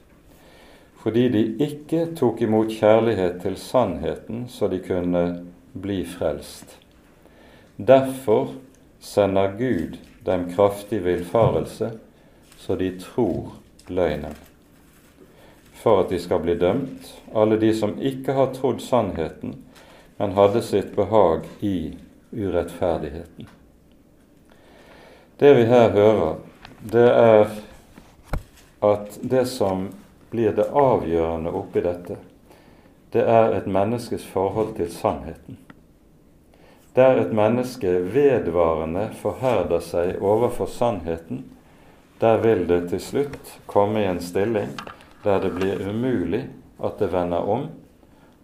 fordi 1.02 1.24
de 1.34 1.42
ikke 1.66 2.04
tok 2.20 2.44
imot 2.46 2.70
kjærlighet 2.70 3.40
til 3.42 3.56
sannheten 3.58 4.44
så 4.52 4.68
de 4.70 4.78
kunne 4.84 5.24
bli 5.72 6.04
frelst. 6.06 6.76
Derfor 7.76 8.54
sender 9.02 9.56
Gud 9.58 9.98
dem 10.22 10.46
kraftig 10.54 11.02
villfarelse, 11.04 11.92
så 12.56 12.76
de 12.76 12.94
tror 13.00 13.56
løgnen. 13.88 14.36
For 15.82 16.04
at 16.04 16.14
de 16.14 16.18
skal 16.22 16.44
bli 16.46 16.60
dømt, 16.60 17.14
alle 17.34 17.58
de 17.58 17.74
som 17.74 17.98
ikke 17.98 18.38
har 18.38 18.54
trodd 18.54 18.84
sannheten, 18.86 19.58
men 20.20 20.36
hadde 20.38 20.62
sitt 20.62 20.94
behag 20.94 21.48
i 21.60 21.96
urettferdigheten. 22.30 23.48
Det 25.40 25.55
vi 25.57 25.64
her 25.64 25.90
hører, 25.90 26.35
det 26.81 27.07
er 27.09 27.55
at 28.85 29.16
det 29.22 29.46
som 29.48 29.87
blir 30.31 30.53
det 30.53 30.66
avgjørende 30.76 31.53
oppi 31.57 31.81
dette, 31.81 32.18
det 33.16 33.24
er 33.24 33.57
et 33.57 33.64
menneskes 33.64 34.26
forhold 34.29 34.74
til 34.76 34.90
sannheten. 34.92 35.57
Der 36.92 37.22
et 37.22 37.33
menneske 37.33 37.88
vedvarende 38.12 39.09
forherder 39.16 39.81
seg 39.81 40.20
overfor 40.20 40.68
sannheten, 40.68 41.46
der 42.20 42.37
vil 42.44 42.66
det 42.68 42.90
til 42.92 43.00
slutt 43.00 43.57
komme 43.70 44.05
i 44.05 44.11
en 44.11 44.20
stilling 44.20 44.76
der 45.24 45.40
det 45.40 45.55
blir 45.57 45.81
umulig 45.88 46.46
at 46.85 47.00
det 47.00 47.12
vender 47.12 47.48
om, 47.48 47.70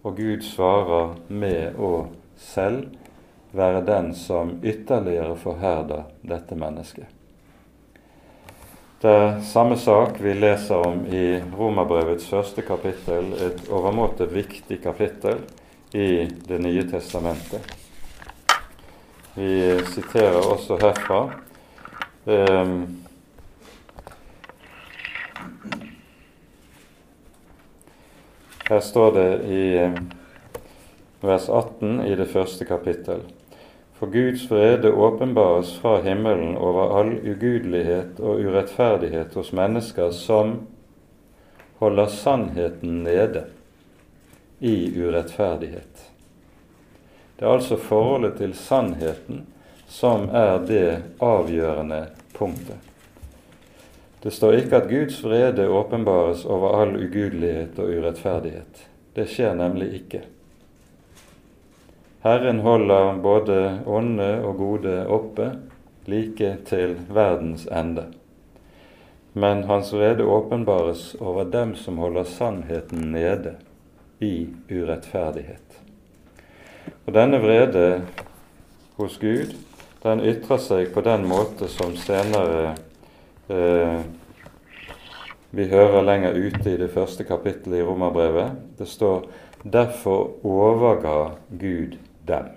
og 0.01 0.17
Gud 0.17 0.41
svarer 0.41 1.13
med 1.29 1.77
å 1.77 2.07
selv 2.37 2.89
være 3.57 3.81
den 3.85 4.13
som 4.15 4.59
ytterligere 4.63 5.35
forherder 5.35 6.03
dette 6.21 6.55
mennesket. 6.55 7.05
Det 9.01 9.09
er 9.13 9.41
samme 9.45 9.77
sak 9.77 10.17
vi 10.21 10.33
leser 10.33 10.81
om 10.87 11.03
i 11.05 11.37
Romerbrevets 11.57 12.29
første 12.29 12.63
kapittel, 12.65 13.29
et 13.45 13.67
overmåte 13.69 14.25
viktig 14.25 14.79
kapittel 14.81 15.43
i 15.93 16.25
Det 16.47 16.57
nye 16.59 16.83
testamentet. 16.89 17.61
Vi 19.37 19.77
siterer 19.93 20.41
også 20.41 20.79
herfra. 20.81 21.19
Um, 22.25 23.05
her 28.69 28.79
står 28.79 29.11
det 29.13 29.29
i 29.45 29.63
vers 31.21 31.49
18 31.49 32.01
i 32.01 32.15
det 32.15 32.31
første 32.33 32.65
kapittel. 32.65 33.21
For 33.97 34.07
Guds 34.07 34.51
vrede 34.51 34.91
åpenbares 34.91 35.71
fra 35.81 36.01
himmelen 36.01 36.57
over 36.57 36.99
all 36.99 37.15
ugudelighet 37.17 38.19
og 38.19 38.43
urettferdighet 38.45 39.33
hos 39.33 39.49
mennesker 39.57 40.11
som 40.13 40.59
holder 41.81 42.05
sannheten 42.13 43.01
nede 43.07 43.47
i 44.59 44.75
urettferdighet. 45.01 46.05
Det 47.39 47.45
er 47.45 47.55
altså 47.55 47.77
forholdet 47.77 48.37
til 48.37 48.53
sannheten 48.53 49.47
som 49.89 50.29
er 50.29 50.61
det 50.67 50.87
avgjørende 51.23 52.03
punktet. 52.37 52.77
Det 54.21 54.33
står 54.33 54.61
ikke 54.61 54.77
at 54.77 54.89
Guds 54.89 55.23
vrede 55.23 55.69
åpenbares 55.69 56.45
over 56.45 56.81
all 56.81 56.97
ugudelighet 57.01 57.77
og 57.79 57.97
urettferdighet. 57.97 58.87
Det 59.15 59.25
skjer 59.29 59.57
nemlig 59.57 59.93
ikke. 60.03 60.27
Herren 62.21 62.59
holder 62.59 63.17
både 63.21 63.79
ånde 63.85 64.29
og 64.41 64.57
gode 64.57 64.95
oppe, 65.05 65.51
like 66.09 66.55
til 66.65 66.95
verdens 67.13 67.67
ende. 67.69 68.07
Men 69.37 69.63
hans 69.69 69.93
vrede 69.93 70.25
åpenbares 70.25 71.15
over 71.19 71.45
dem 71.53 71.75
som 71.75 71.97
holder 72.01 72.23
sannheten 72.23 73.11
nede 73.11 73.53
i 74.19 74.47
urettferdighet. 74.71 75.77
Og 77.05 77.13
denne 77.13 77.37
vrede 77.43 78.01
hos 78.97 79.19
Gud, 79.21 79.53
den 80.03 80.23
ytrer 80.25 80.61
seg 80.63 80.89
på 80.95 81.03
den 81.05 81.27
måte 81.29 81.69
som 81.69 81.93
senere 82.01 82.73
eh, 83.51 84.01
vi 85.53 85.67
hører 85.69 86.01
lenger 86.01 86.33
ute 86.33 86.73
i 86.73 86.79
det 86.81 86.89
første 86.91 87.23
kapittelet 87.23 87.79
i 87.79 87.85
Romerbrevet. 87.85 88.57
Det 88.77 88.87
står 88.89 89.29
derfor 89.63 90.33
overga 90.45 91.37
Gud 91.49 91.95
dem 92.27 92.51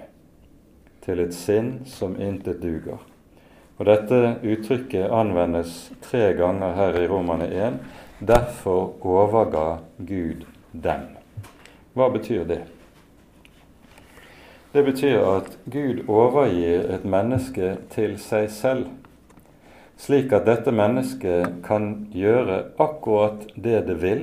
til 1.05 1.23
et 1.23 1.35
sinn 1.35 1.81
som 1.89 2.17
intet 2.21 2.61
duger. 2.63 3.01
Og 3.81 3.87
Dette 3.89 4.35
uttrykket 4.45 5.09
anvendes 5.09 5.87
tre 6.05 6.35
ganger 6.37 6.75
her 6.77 6.99
i 7.01 7.07
Romane 7.09 7.49
1. 7.49 7.79
Derfor 8.29 8.93
overga 9.01 9.79
Gud 9.97 10.45
dem. 10.73 11.07
Hva 11.97 12.11
betyr 12.13 12.45
det? 12.45 12.61
Det 14.73 14.85
betyr 14.85 15.25
at 15.25 15.57
Gud 15.65 16.05
overgir 16.09 16.85
et 16.95 17.05
menneske 17.05 17.73
til 17.91 18.19
seg 18.23 18.51
selv, 18.55 18.85
slik 19.99 20.31
at 20.37 20.47
dette 20.47 20.71
mennesket 20.71 21.57
kan 21.65 21.89
gjøre 22.15 22.61
akkurat 22.79 23.49
det 23.57 23.81
det 23.89 23.97
vil, 24.05 24.23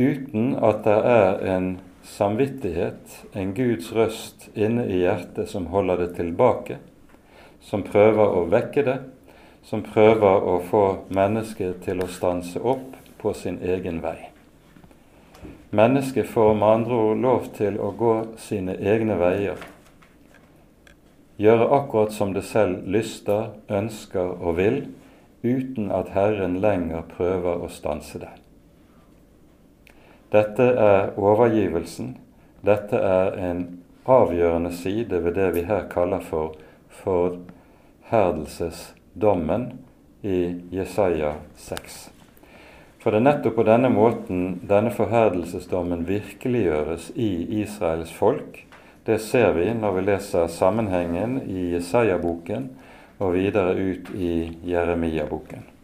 uten 0.00 0.56
at 0.58 0.82
det 0.88 0.98
er 1.12 1.38
en 1.54 1.70
samvittighet, 2.02 3.24
en 3.32 3.54
Guds 3.54 3.92
røst 3.92 4.48
inne 4.54 4.86
i 4.88 5.02
hjertet 5.02 5.50
som 5.50 5.68
holder 5.72 6.04
det 6.04 6.10
tilbake, 6.16 6.78
som 7.60 7.84
prøver 7.84 8.36
å 8.40 8.46
vekke 8.50 8.84
det, 8.86 8.98
som 9.66 9.82
prøver 9.84 10.46
å 10.48 10.58
få 10.70 10.84
mennesket 11.12 11.82
til 11.84 12.00
å 12.00 12.08
stanse 12.08 12.60
opp 12.60 12.96
på 13.20 13.34
sin 13.36 13.60
egen 13.62 14.00
vei. 14.04 14.30
Mennesket 15.76 16.26
får 16.26 16.54
med 16.56 16.68
andre 16.68 17.02
ord 17.10 17.20
lov 17.22 17.52
til 17.54 17.76
å 17.78 17.92
gå 17.94 18.14
sine 18.40 18.74
egne 18.80 19.20
veier, 19.20 19.60
gjøre 21.40 21.68
akkurat 21.76 22.12
som 22.12 22.34
det 22.34 22.42
selv 22.48 22.88
lyster, 22.90 23.52
ønsker 23.68 24.34
og 24.40 24.58
vil, 24.58 24.82
uten 25.44 25.92
at 25.94 26.12
Herren 26.16 26.58
lenger 26.60 27.06
prøver 27.14 27.64
å 27.64 27.70
stanse 27.72 28.20
det. 28.20 28.39
Dette 30.30 30.62
er 30.62 31.18
overgivelsen. 31.18 32.16
Dette 32.62 32.96
er 32.96 33.34
en 33.50 33.82
avgjørende 34.06 34.72
side 34.72 35.24
ved 35.24 35.34
det 35.34 35.54
vi 35.56 35.62
her 35.66 35.88
kaller 35.90 36.20
for 36.22 36.54
forherdelsesdommen 37.02 39.72
i 40.22 40.54
Jesaja 40.70 41.34
6. 41.56 42.10
For 43.00 43.10
det 43.10 43.16
er 43.18 43.22
nettopp 43.26 43.54
på 43.56 43.62
denne 43.64 43.88
måten 43.90 44.60
denne 44.68 44.90
forherdelsesdommen 44.92 46.08
virkeliggjøres 46.08 47.10
i 47.16 47.60
Israels 47.62 48.12
folk. 48.12 48.66
Det 49.08 49.18
ser 49.24 49.52
vi 49.56 49.74
når 49.74 49.92
vi 49.96 50.00
leser 50.12 50.46
sammenhengen 50.52 51.40
i 51.48 51.72
Jesaja-boken 51.74 52.68
og 53.18 53.32
videre 53.34 53.74
ut 53.74 54.10
i 54.14 54.58
Jeremia-boken. 54.68 55.79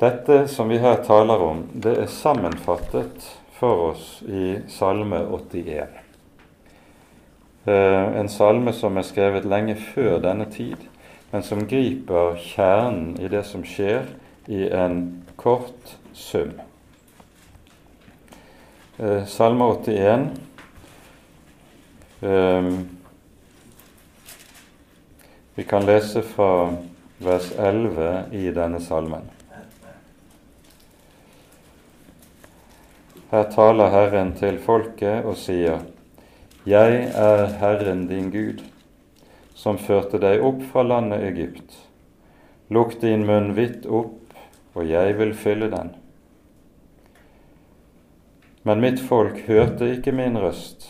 Dette 0.00 0.48
som 0.48 0.68
vi 0.68 0.78
her 0.80 1.02
taler 1.04 1.42
om, 1.44 1.58
det 1.76 1.90
er 2.00 2.06
sammenfattet 2.08 3.26
for 3.52 3.90
oss 3.90 4.04
i 4.24 4.54
Salme 4.72 5.18
81. 5.28 5.98
Eh, 7.68 8.06
en 8.20 8.28
salme 8.32 8.72
som 8.72 8.96
er 8.96 9.04
skrevet 9.04 9.44
lenge 9.44 9.74
før 9.76 10.22
denne 10.24 10.46
tid, 10.48 10.86
men 11.34 11.44
som 11.44 11.66
griper 11.68 12.38
kjernen 12.40 13.18
i 13.20 13.28
det 13.28 13.42
som 13.44 13.60
skjer, 13.60 14.06
i 14.48 14.62
en 14.72 15.02
kort 15.36 15.92
sum. 16.16 16.54
Eh, 18.96 19.26
salme 19.28 19.68
81 19.68 20.24
eh, 22.24 22.70
Vi 25.60 25.68
kan 25.68 25.84
lese 25.84 26.24
fra 26.24 26.70
vers 27.20 27.52
11 27.58 28.32
i 28.32 28.48
denne 28.56 28.80
salmen. 28.80 29.28
Her 33.30 33.44
taler 33.46 33.92
Herren 33.94 34.32
til 34.34 34.56
folket 34.58 35.22
og 35.22 35.36
sier:" 35.38 35.84
Jeg 36.66 37.04
er 37.14 37.44
Herren 37.60 38.08
din 38.08 38.30
Gud, 38.30 38.64
som 39.54 39.78
førte 39.78 40.18
deg 40.18 40.42
opp 40.42 40.64
fra 40.72 40.82
landet 40.82 41.22
Egypt. 41.28 41.76
Lukk 42.74 42.96
din 43.00 43.22
munn 43.28 43.52
vidt 43.54 43.86
opp, 43.86 44.34
og 44.74 44.82
jeg 44.90 45.14
vil 45.18 45.30
fylle 45.34 45.70
den. 45.70 45.94
Men 48.64 48.82
mitt 48.82 48.98
folk 48.98 49.38
hørte 49.46 49.92
ikke 49.94 50.12
min 50.12 50.38
røst, 50.38 50.88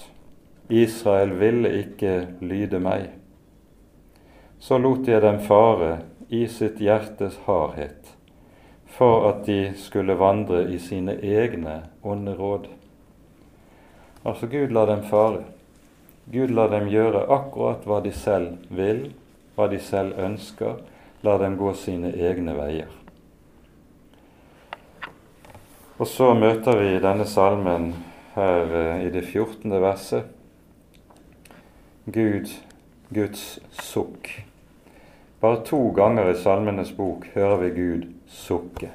Israel 0.70 1.36
ville 1.38 1.76
ikke 1.84 2.26
lyde 2.40 2.80
meg. 2.80 3.10
Så 4.58 4.78
lot 4.78 5.08
jeg 5.08 5.20
dem 5.20 5.44
fare 5.44 5.98
i 6.30 6.46
sitt 6.48 6.80
hjertes 6.80 7.36
hardhet 7.44 7.99
for 9.00 9.30
at 9.30 9.46
de 9.46 9.72
skulle 9.80 10.18
vandre 10.20 10.66
i 10.68 10.76
sine 10.78 11.14
egne 11.24 11.78
onde 12.04 12.34
råd. 12.36 12.66
Altså 14.28 14.46
Gud 14.52 14.74
lar 14.76 14.90
dem 14.90 15.06
fare. 15.08 15.46
Gud 16.28 16.52
lar 16.52 16.68
dem 16.68 16.90
gjøre 16.92 17.24
akkurat 17.32 17.86
hva 17.88 18.02
de 18.04 18.12
selv 18.12 18.60
vil 18.68 19.06
hva 19.56 19.70
de 19.72 19.80
selv 19.80 20.16
ønsker, 20.20 20.78
lar 21.24 21.40
dem 21.42 21.56
gå 21.60 21.72
sine 21.76 22.12
egne 22.16 22.54
veier. 22.56 22.92
Og 26.00 26.08
så 26.08 26.30
møter 26.36 26.78
vi 26.80 26.94
denne 27.00 27.26
salmen 27.28 27.90
her 28.36 28.76
eh, 28.82 29.02
i 29.04 29.10
det 29.12 29.26
14. 29.26 29.74
verset 29.82 30.30
Gud, 32.08 32.52
Guds 33.12 33.58
sukk. 33.80 34.30
Bare 35.40 35.60
to 35.64 35.82
ganger 35.96 36.30
i 36.30 36.38
Salmenes 36.40 36.92
bok 36.96 37.28
hører 37.34 37.60
vi 37.64 37.70
Gud 37.76 38.08
sukke. 38.30 38.90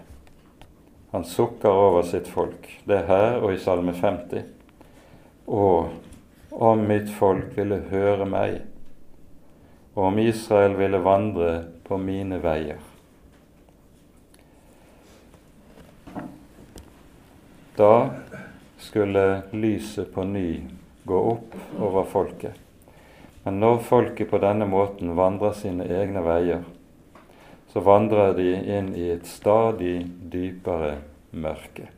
Han 1.12 1.26
sukker 1.26 1.70
over 1.70 2.04
sitt 2.04 2.28
folk. 2.28 2.68
Det 2.84 3.02
er 3.02 3.08
her 3.10 3.38
og 3.44 3.54
i 3.54 3.60
Salme 3.60 3.94
50. 3.96 4.48
Og 5.48 5.92
om 6.56 6.84
mitt 6.88 7.12
folk 7.12 7.54
ville 7.58 7.82
høre 7.92 8.26
meg, 8.28 8.62
og 9.96 10.10
om 10.10 10.20
Israel 10.24 10.76
ville 10.80 11.00
vandre 11.04 11.52
på 11.88 12.00
mine 12.00 12.40
veier. 12.44 12.80
Da 17.76 18.10
skulle 18.80 19.26
lyset 19.52 20.14
på 20.16 20.24
ny 20.24 20.64
gå 21.04 21.20
opp 21.32 21.56
over 21.80 22.08
folket. 22.08 22.56
Men 23.44 23.60
når 23.60 23.84
folket 23.86 24.32
på 24.32 24.40
denne 24.42 24.68
måten 24.68 25.12
vandrer 25.16 25.54
sine 25.60 25.88
egne 25.92 26.24
veier, 26.26 26.64
så 27.76 27.82
vandrer 27.84 28.34
de 28.34 28.54
inn 28.56 28.94
i 28.96 29.10
et 29.12 29.26
stadig 29.28 30.06
dypere 30.32 30.94
mørke. 31.36 31.90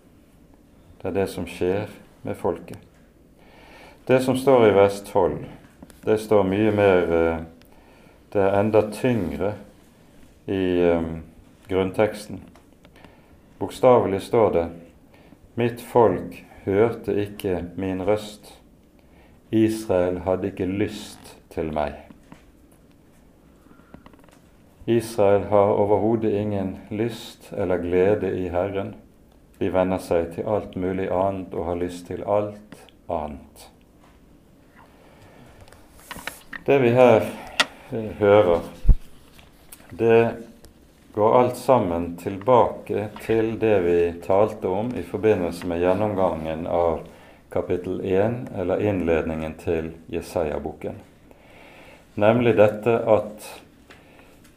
Det 0.97 1.05
er 1.05 1.13
det 1.19 1.25
som 1.29 1.45
skjer 1.45 1.91
med 2.25 2.33
folket. 2.39 2.79
Det 4.09 4.17
som 4.25 4.33
står 4.41 4.65
i 4.71 4.71
12, 5.05 5.35
det 6.07 6.17
står 6.23 6.49
mye 6.49 6.71
mer 6.73 7.13
eh, 7.19 7.37
Det 8.33 8.41
er 8.41 8.57
enda 8.59 8.81
tyngre 8.91 9.53
i 10.49 10.81
um, 10.97 11.21
grunnteksten. 11.69 12.41
Bokstavelig 13.59 14.21
står 14.21 14.51
det 14.53 14.65
Mitt 15.55 15.81
folk 15.81 16.41
hørte 16.65 17.13
ikke 17.21 17.65
min 17.75 18.01
røst. 18.01 18.57
Israel 19.51 20.23
hadde 20.25 20.49
ikke 20.49 20.65
lyst 20.65 21.37
til 21.53 21.69
meg. 21.69 22.06
Israel 24.89 25.43
har 25.43 25.73
overhodet 25.73 26.33
ingen 26.33 26.77
lyst 26.89 27.53
eller 27.53 27.77
glede 27.77 28.31
i 28.31 28.49
Herren. 28.49 28.93
De 29.57 29.67
venner 29.69 29.99
seg 29.99 30.29
til 30.31 30.47
alt 30.47 30.77
mulig 30.79 31.09
annet 31.11 31.51
og 31.51 31.65
har 31.67 31.79
lyst 31.81 32.05
til 32.07 32.23
alt 32.23 32.77
annet. 33.11 33.65
Det 36.63 36.79
vi 36.85 36.93
her 36.95 37.27
eh, 37.91 38.15
hører, 38.21 38.63
det 39.91 40.21
går 41.19 41.37
alt 41.41 41.59
sammen 41.59 42.13
tilbake 42.23 43.09
til 43.27 43.57
det 43.59 43.75
vi 43.83 43.99
talte 44.23 44.71
om 44.71 44.95
i 44.95 45.03
forbindelse 45.03 45.67
med 45.67 45.83
gjennomgangen 45.83 46.63
av 46.63 47.03
kapittel 47.51 47.99
1, 48.07 48.51
eller 48.55 48.87
innledningen 48.87 49.59
til 49.59 49.93
Jesaja-boken. 50.07 51.03
Nemlig 52.15 52.55
dette 52.55 53.01
at 53.03 53.55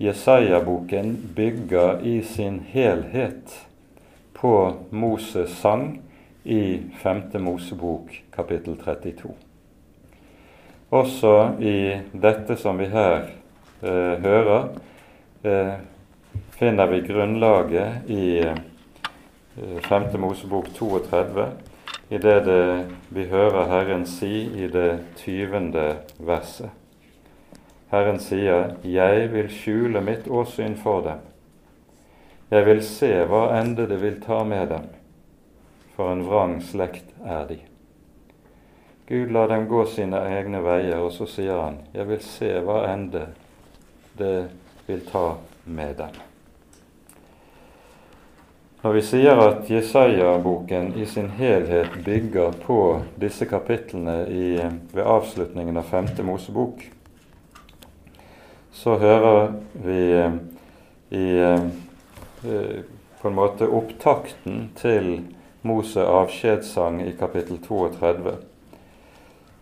Jesaja-boken 0.01 1.29
bygger 1.37 2.01
i 2.01 2.23
sin 2.23 2.61
helhet 2.61 3.67
på 4.33 4.73
Moses 4.91 5.51
sang 5.51 6.03
i 6.45 6.81
5. 7.03 7.23
Mosebok 7.35 8.23
kapittel 8.33 8.77
32. 8.77 9.35
Også 10.91 11.35
i 11.61 11.99
dette 12.13 12.57
som 12.57 12.81
vi 12.81 12.89
her 12.89 13.29
eh, 13.85 14.17
hører, 14.25 14.73
eh, 15.45 15.77
finner 16.57 16.89
vi 16.89 17.05
grunnlaget 17.05 18.09
i 18.09 18.25
eh, 18.41 18.57
5. 19.85 20.17
Mosebok 20.17 20.73
32, 20.81 21.49
i 22.09 22.17
det, 22.19 22.39
det 22.49 22.65
vi 23.13 23.29
hører 23.29 23.69
Herren 23.69 24.09
si 24.09 24.49
i 24.65 24.73
det 24.73 24.95
tyvende 25.21 25.91
verset. 26.17 26.80
Herren 27.91 28.19
sier, 28.19 28.77
'Jeg 28.85 29.33
vil 29.33 29.49
skjule 29.51 30.01
mitt 30.01 30.29
åsyn 30.29 30.77
for 30.77 31.01
dem'. 31.01 31.27
Jeg 32.51 32.67
vil 32.67 32.83
se 32.83 33.25
hva 33.25 33.61
ende 33.61 33.89
det 33.89 34.01
vil 34.03 34.21
ta 34.21 34.45
med 34.45 34.69
dem, 34.69 34.87
for 35.97 36.13
en 36.13 36.23
vrang 36.27 36.63
slekt 36.63 37.15
er 37.27 37.47
de. 37.49 37.59
Gud 39.09 39.31
lar 39.31 39.49
dem 39.49 39.67
gå 39.67 39.85
sine 39.87 40.17
egne 40.17 40.63
veier, 40.63 40.99
og 40.99 41.13
så 41.13 41.27
sier 41.27 41.63
han, 41.63 41.79
'Jeg 41.95 42.09
vil 42.09 42.21
se 42.21 42.61
hva 42.61 42.93
ende 42.93 43.27
det 44.19 44.49
vil 44.87 45.01
ta 45.07 45.35
med 45.65 45.95
dem'. 45.97 46.21
Når 48.83 48.93
vi 48.93 49.03
sier 49.03 49.37
at 49.37 49.71
Jesaja-boken 49.71 50.95
i 50.97 51.05
sin 51.05 51.29
helhet 51.29 51.91
bygger 52.05 52.53
på 52.53 53.03
disse 53.21 53.45
kapitlene 53.45 54.29
i, 54.29 54.57
ved 54.95 55.05
avslutningen 55.05 55.77
av 55.77 55.83
femte 55.83 56.23
Mosebok, 56.23 56.81
så 58.81 58.97
hører 58.97 59.53
vi 59.73 60.13
eh, 60.17 60.33
i 61.11 61.39
eh, 61.39 61.65
eh, 62.49 62.79
på 63.21 63.29
en 63.29 63.35
måte 63.35 63.69
opptakten 63.69 64.71
til 64.81 65.11
Mose 65.69 66.01
avskjedssang 66.01 67.03
i 67.05 67.13
kapittel 67.19 67.59
32. 67.61 68.33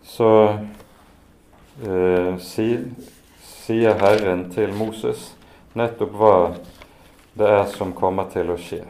Så 0.07 0.29
eh, 1.83 2.37
sier, 2.39 2.85
sier 3.43 3.99
Herren 3.99 4.45
til 4.55 4.71
Moses 4.79 5.33
nettopp 5.75 6.15
hva 6.15 6.35
det 7.35 7.51
er 7.57 7.67
som 7.75 7.91
kommer 7.97 8.31
til 8.31 8.53
å 8.53 8.57
skje. 8.59 8.85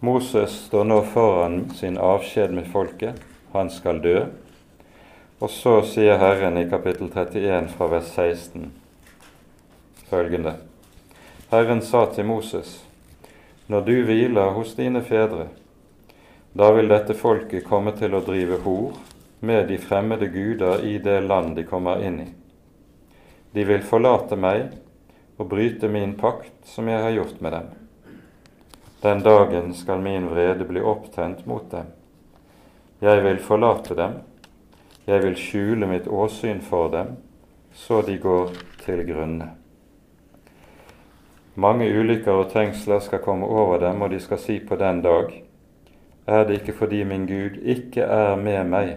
Moses 0.00 0.56
står 0.70 0.88
nå 0.88 1.02
foran 1.12 1.66
sin 1.76 2.00
avskjed 2.00 2.56
med 2.56 2.72
folket. 2.72 3.20
Han 3.52 3.68
skal 3.70 4.00
dø. 4.00 4.22
Og 5.42 5.50
så 5.50 5.80
sier 5.82 6.20
Herren 6.22 6.54
i 6.60 6.68
kapittel 6.70 7.08
31 7.10 7.72
fra 7.74 7.86
vers 7.90 8.12
16 8.14 8.68
følgende. 10.06 10.52
Herren 11.50 11.82
sa 11.82 12.04
til 12.14 12.28
Moses, 12.28 12.76
når 13.66 13.82
du 13.88 13.92
hviler 14.06 14.54
hos 14.54 14.76
dine 14.78 15.02
fedre, 15.02 15.48
da 16.54 16.70
vil 16.76 16.94
dette 16.94 17.18
folket 17.18 17.66
komme 17.66 17.90
til 17.98 18.14
å 18.14 18.22
drive 18.22 18.60
hor 18.62 18.94
med 19.42 19.66
de 19.66 19.82
fremmede 19.82 20.30
guder 20.30 20.86
i 20.86 20.94
det 21.02 21.18
land 21.26 21.56
de 21.58 21.66
kommer 21.66 22.06
inn 22.06 22.22
i. 22.22 22.30
De 23.50 23.66
vil 23.66 23.82
forlate 23.82 24.38
meg 24.38 24.76
og 25.42 25.48
bryte 25.50 25.90
min 25.90 26.14
pakt 26.22 26.54
som 26.70 26.86
jeg 26.86 27.02
har 27.02 27.18
gjort 27.18 27.42
med 27.42 27.58
dem. 27.58 27.70
Den 29.02 29.26
dagen 29.26 29.74
skal 29.74 30.06
min 30.06 30.30
vrede 30.30 30.70
bli 30.70 30.86
opptent 30.86 31.48
mot 31.50 31.66
dem. 31.74 31.90
Jeg 33.02 33.26
vil 33.26 33.42
forlate 33.42 33.98
dem 33.98 34.22
jeg 35.06 35.22
vil 35.22 35.34
skjule 35.36 35.86
mitt 35.90 36.06
åsyn 36.06 36.60
for 36.62 36.90
dem, 36.92 37.16
så 37.74 38.02
de 38.06 38.18
går 38.22 38.52
til 38.84 39.02
grunne. 39.06 39.48
Mange 41.54 41.88
ulykker 41.90 42.32
og 42.32 42.52
trengsler 42.52 43.02
skal 43.02 43.20
komme 43.24 43.46
over 43.46 43.80
dem, 43.82 44.02
og 44.02 44.10
de 44.10 44.20
skal 44.20 44.38
si 44.38 44.58
på 44.60 44.76
den 44.76 45.02
dag:" 45.02 45.42
Er 46.26 46.44
det 46.44 46.60
ikke 46.60 46.72
fordi 46.72 47.04
min 47.04 47.26
Gud 47.26 47.58
ikke 47.62 48.02
er 48.02 48.36
med 48.36 48.64
meg, 48.64 48.96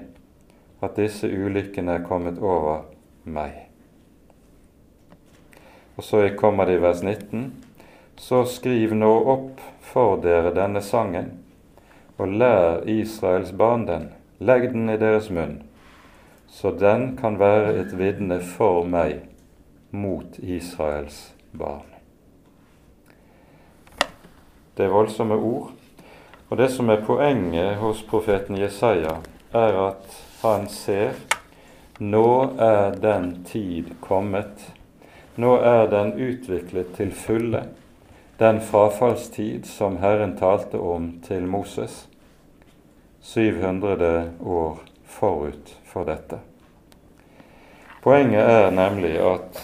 at 0.81 0.95
disse 0.95 1.27
ulykkene 1.27 1.91
er 1.91 2.03
kommet 2.03 2.37
over 2.39 2.85
meg? 3.23 3.51
Og 5.97 6.03
så 6.03 6.29
kommer 6.37 6.65
det 6.65 6.77
i 6.77 6.81
vers 6.81 7.03
19. 7.03 7.53
Så 8.17 8.45
skriv 8.45 8.93
nå 8.93 9.23
opp 9.25 9.61
for 9.81 10.21
dere 10.21 10.53
denne 10.53 10.81
sangen, 10.81 11.31
og 12.17 12.27
lær 12.27 12.83
Israels 12.85 13.51
barn 13.51 13.87
den. 13.87 14.09
Legg 14.39 14.73
den 14.73 14.89
i 14.89 14.97
deres 14.97 15.29
munn 15.29 15.64
så 16.55 16.71
den 16.71 17.17
kan 17.17 17.35
være 17.39 17.73
et 17.81 17.91
vitne 17.99 18.37
for 18.39 18.85
meg 18.87 19.25
mot 19.91 20.37
Israels 20.39 21.33
barn. 21.51 21.89
Det 24.77 24.85
er 24.85 24.93
voldsomme 24.93 25.35
ord. 25.35 25.73
Og 26.47 26.57
det 26.57 26.69
som 26.71 26.87
er 26.93 27.03
poenget 27.03 27.75
hos 27.81 28.05
profeten 28.07 28.55
Jesaja, 28.55 29.17
er 29.51 29.79
at 29.83 30.15
han 30.45 30.69
ser 30.71 31.19
nå 31.99 32.55
er 32.59 32.95
den 33.03 33.31
tid 33.51 33.91
kommet. 33.99 34.71
Nå 35.35 35.57
er 35.59 35.87
den 35.91 36.15
utviklet 36.15 36.95
til 36.95 37.11
fulle, 37.11 37.65
den 38.39 38.63
frafallstid 38.63 39.67
som 39.67 39.99
Herren 39.99 40.37
talte 40.39 40.79
om 40.79 41.17
til 41.23 41.47
Moses 41.47 42.05
700 43.21 44.31
år 44.39 44.79
forut 45.03 45.75
for 45.95 46.07
dette. 46.07 46.41
Poenget 48.03 48.43
er 48.43 48.73
nemlig 48.75 49.15
at 49.23 49.61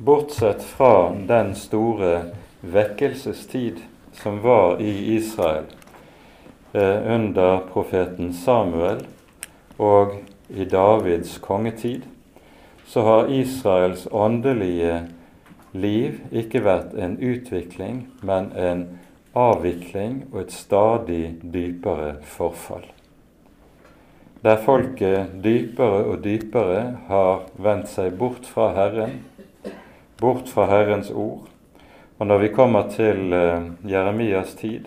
bortsett 0.00 0.64
fra 0.64 1.12
den 1.28 1.52
store 1.54 2.14
vekkelsestid 2.64 3.82
som 4.16 4.40
var 4.42 4.80
i 4.80 5.14
Israel 5.14 5.68
eh, 6.72 7.12
under 7.14 7.60
profeten 7.72 8.32
Samuel 8.34 9.04
og 9.76 10.16
i 10.48 10.64
Davids 10.64 11.36
kongetid, 11.38 12.08
så 12.86 13.02
har 13.02 13.30
Israels 13.30 14.08
åndelige 14.10 15.02
liv 15.76 16.20
ikke 16.32 16.64
vært 16.64 16.94
en 16.96 17.18
utvikling, 17.20 18.06
men 18.22 18.52
en 18.56 18.86
avvikling 19.36 20.22
og 20.32 20.46
et 20.46 20.54
stadig 20.54 21.24
dypere 21.42 22.16
forfall. 22.22 22.95
Der 24.46 24.60
folket 24.62 25.32
dypere 25.42 26.04
og 26.06 26.20
dypere 26.22 26.82
har 27.08 27.48
vendt 27.58 27.88
seg 27.90 28.12
bort 28.14 28.44
fra 28.46 28.68
Herren, 28.76 29.16
bort 30.20 30.46
fra 30.46 30.68
Herrens 30.70 31.08
ord. 31.10 31.48
Og 32.20 32.28
når 32.30 32.44
vi 32.44 32.50
kommer 32.54 32.86
til 32.92 33.34
uh, 33.34 33.64
Jeremias 33.90 34.52
tid, 34.54 34.86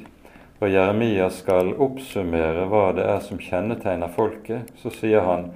og 0.61 0.71
Jeremias 0.71 1.41
skal 1.43 1.73
oppsummere 1.75 2.69
hva 2.71 2.85
det 2.95 3.03
er 3.03 3.19
som 3.25 3.41
kjennetegner 3.43 4.07
folket, 4.15 4.71
så 4.79 4.93
sier 4.95 5.27
han 5.27 5.49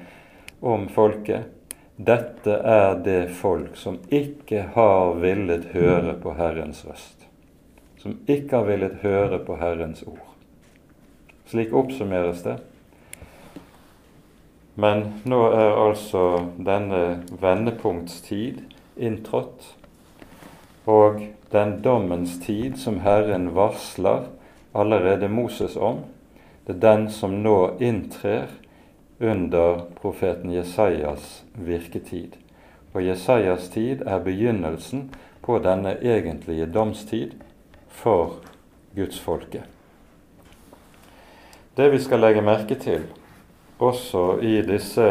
om 0.60 0.89
folket 0.91 1.47
dette 1.95 2.60
er 2.60 2.99
det 3.08 3.32
folk 3.39 3.80
som 3.80 4.01
ikke 4.12 4.66
har 4.76 5.16
villet 5.24 5.72
høre 5.72 6.18
på 6.20 6.36
Herrens 6.41 6.84
røst. 6.89 7.24
Som 8.04 8.20
ikke 8.28 8.60
har 8.60 8.68
villet 8.68 8.99
høre 9.08 9.39
på 9.47 9.56
Herrens 9.64 10.04
ord. 10.04 10.28
Slik 11.47 11.72
oppsummeres 11.72 12.43
det. 12.43 12.60
Men 14.76 15.03
nå 15.30 15.39
er 15.53 15.76
altså 15.78 16.24
denne 16.57 17.24
vendepunktstid 17.41 18.63
inntrådt, 18.97 19.67
og 20.89 21.21
den 21.53 21.78
dommens 21.86 22.39
tid 22.41 22.80
som 22.82 22.99
Herren 23.05 23.51
varsler 23.55 24.26
allerede 24.74 25.30
Moses 25.30 25.78
om, 25.78 26.01
det 26.65 26.78
er 26.78 26.86
den 26.88 27.09
som 27.11 27.38
nå 27.43 27.76
inntrer 27.80 28.49
under 29.19 29.86
profeten 30.01 30.51
Jesajas 30.51 31.43
virketid. 31.53 32.39
Og 32.93 33.05
Jesajas 33.05 33.69
tid 33.69 34.01
er 34.05 34.24
begynnelsen 34.26 35.11
på 35.45 35.59
denne 35.59 35.95
egentlige 36.01 36.65
domstid 36.65 37.38
for 37.89 38.39
gudsfolket. 38.95 39.63
Det 41.78 41.91
vi 41.91 41.99
skal 41.99 42.21
legge 42.21 42.41
merke 42.41 42.76
til 42.78 43.05
også 43.84 44.40
i 44.42 44.62
disse 44.66 45.08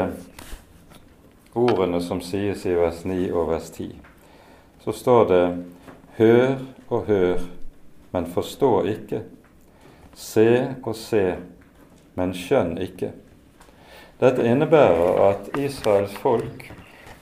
ordene 1.55 2.01
som 2.01 2.21
sies 2.25 2.65
i 2.67 2.75
vers 2.77 3.05
9 3.05 3.31
og 3.31 3.51
vers 3.53 3.71
10, 3.71 3.89
så 4.85 4.93
står 4.93 5.29
det 5.29 5.45
Hør 6.17 6.57
og 6.89 7.05
hør, 7.07 7.41
men 8.13 8.27
forstå 8.27 8.73
ikke. 8.93 9.23
Se 10.15 10.75
og 10.83 10.97
se, 10.97 11.25
men 12.15 12.35
skjønn 12.37 12.77
ikke. 12.85 13.13
Dette 14.21 14.45
innebærer 14.45 15.23
at 15.31 15.49
Israels 15.59 16.13
folk 16.21 16.69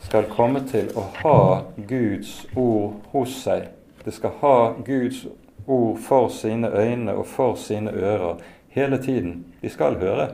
skal 0.03 0.27
komme 0.33 0.65
til 0.69 0.91
å 0.99 1.05
ha 1.21 1.41
Guds 1.89 2.33
ord 2.59 2.99
hos 3.13 3.37
seg. 3.45 3.71
De 4.05 4.13
skal 4.13 4.35
ha 4.43 4.57
Guds 4.85 5.23
ord 5.71 6.01
for 6.03 6.29
sine 6.35 6.69
øyne 6.75 7.15
og 7.15 7.27
for 7.31 7.55
sine 7.55 7.93
ører 7.95 8.43
hele 8.75 8.99
tiden. 9.03 9.45
De 9.63 9.71
skal 9.71 10.01
høre, 10.03 10.29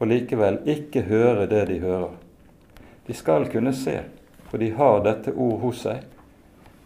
og 0.00 0.08
likevel 0.08 0.62
ikke 0.68 1.04
høre 1.08 1.46
det 1.50 1.66
de 1.68 1.78
hører. 1.82 2.16
De 3.06 3.14
skal 3.14 3.48
kunne 3.52 3.72
se, 3.76 3.98
for 4.48 4.58
de 4.58 4.72
har 4.72 5.02
dette 5.04 5.34
ord 5.36 5.60
hos 5.60 5.84
seg, 5.84 6.06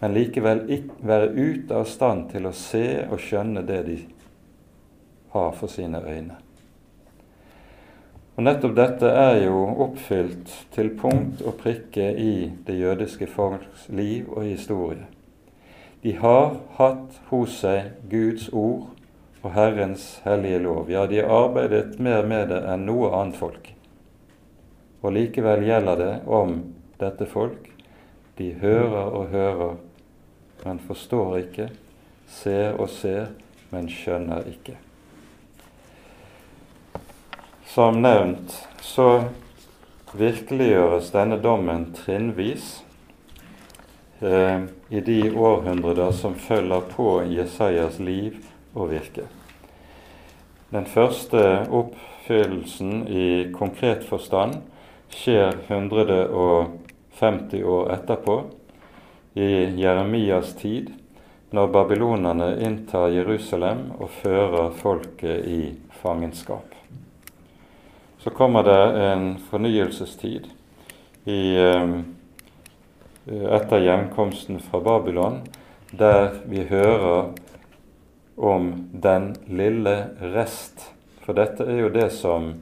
men 0.00 0.14
likevel 0.16 0.64
ikke 0.74 0.98
være 1.06 1.30
ute 1.32 1.76
av 1.78 1.86
stand 1.88 2.26
til 2.34 2.48
å 2.50 2.56
se 2.56 2.86
og 3.06 3.22
skjønne 3.22 3.62
det 3.66 3.82
de 3.86 4.00
har 5.34 5.54
for 5.54 5.70
sine 5.70 6.02
øyne. 6.02 6.40
Og 8.34 8.42
Nettopp 8.42 8.74
dette 8.74 9.06
er 9.14 9.44
jo 9.44 9.60
oppfylt 9.84 10.50
til 10.74 10.90
punkt 10.98 11.42
og 11.46 11.54
prikke 11.60 12.08
i 12.18 12.50
det 12.66 12.80
jødiske 12.80 13.28
folks 13.30 13.86
liv 13.94 14.26
og 14.32 14.42
historie. 14.42 15.06
De 16.02 16.16
har 16.18 16.56
hatt 16.80 17.20
hos 17.30 17.60
seg 17.62 17.94
Guds 18.10 18.48
ord 18.50 18.90
og 19.44 19.52
Herrens 19.52 20.22
hellige 20.24 20.58
lov. 20.58 20.90
Ja, 20.90 21.06
de 21.06 21.20
har 21.20 21.28
arbeidet 21.28 21.98
mer 22.00 22.24
med 22.24 22.48
det 22.48 22.62
enn 22.64 22.86
noe 22.88 23.10
annet 23.12 23.36
folk. 23.36 23.68
Og 25.04 25.12
likevel 25.12 25.66
gjelder 25.66 26.00
det 26.00 26.12
om 26.24 26.56
dette 26.96 27.28
folk. 27.28 27.68
De 28.38 28.54
hører 28.62 29.12
og 29.12 29.28
hører, 29.34 29.74
men 30.64 30.80
forstår 30.80 31.36
ikke, 31.42 31.68
ser 32.26 32.80
og 32.80 32.88
ser, 32.88 33.34
men 33.68 33.90
skjønner 33.92 34.48
ikke. 34.48 34.78
Som 37.68 38.00
nevnt 38.00 38.56
så 38.80 39.26
virkeliggjøres 40.16 41.12
denne 41.12 41.36
dommen 41.42 41.90
trinnvis 41.92 42.78
eh, 44.24 44.64
i 44.88 45.04
de 45.04 45.20
århundrer 45.36 46.14
som 46.16 46.38
følger 46.38 46.88
på 46.94 47.08
Jesajas 47.28 47.98
liv 47.98 48.38
og 48.74 48.90
virke. 48.90 49.24
Den 50.74 50.86
første 50.90 51.66
oppfyllelsen 51.70 53.08
i 53.08 53.52
konkret 53.54 54.04
forstand 54.08 54.54
skjer 55.14 55.52
150 55.68 57.62
år 57.62 57.92
etterpå, 57.98 58.36
i 59.34 59.66
Jeremias 59.80 60.54
tid, 60.60 60.90
når 61.50 61.66
babylonerne 61.74 62.54
inntar 62.62 63.08
Jerusalem 63.10 63.90
og 63.98 64.10
fører 64.22 64.70
folket 64.78 65.42
i 65.50 65.74
fangenskap 66.02 66.74
så 68.24 68.30
kommer 68.30 68.62
det 68.62 69.02
en 69.04 69.24
fornyelsestid 69.50 70.46
i, 71.24 71.56
eh, 71.60 71.90
etter 73.26 73.82
hjemkomsten 73.84 74.62
fra 74.64 74.80
Babylon, 74.80 75.42
der 75.92 76.38
vi 76.48 76.64
hører 76.64 77.34
om 78.36 78.88
den 78.92 79.34
lille 79.46 80.08
rest. 80.20 80.90
For 81.24 81.36
dette 81.36 81.66
er 81.66 81.80
jo 81.84 81.90
det 81.94 82.10
som 82.12 82.52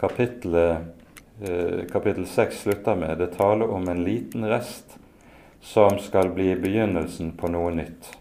kapittelet, 0.00 0.92
eh, 1.40 1.84
kapittel 1.92 2.26
6 2.26 2.62
slutter 2.62 2.96
med. 2.96 3.18
Det 3.18 3.34
taler 3.36 3.70
om 3.70 3.88
en 3.88 4.04
liten 4.04 4.44
rest 4.44 4.98
som 5.60 5.98
skal 5.98 6.28
bli 6.28 6.54
begynnelsen 6.56 7.32
på 7.32 7.48
noe 7.48 7.70
nytt. 7.74 8.16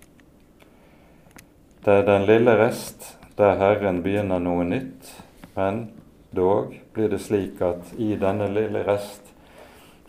Det 1.84 1.92
er 1.92 2.06
den 2.06 2.26
lille 2.26 2.58
rest 2.58 3.18
der 3.36 3.58
Herren 3.58 4.04
begynner 4.04 4.40
noe 4.40 4.64
nytt, 4.64 5.10
men 5.56 5.88
Dog 6.32 6.82
blir 6.94 7.10
det 7.10 7.20
slik 7.20 7.62
at 7.62 7.90
i 7.98 8.14
denne 8.16 8.48
lille 8.48 8.86
rest 8.88 9.34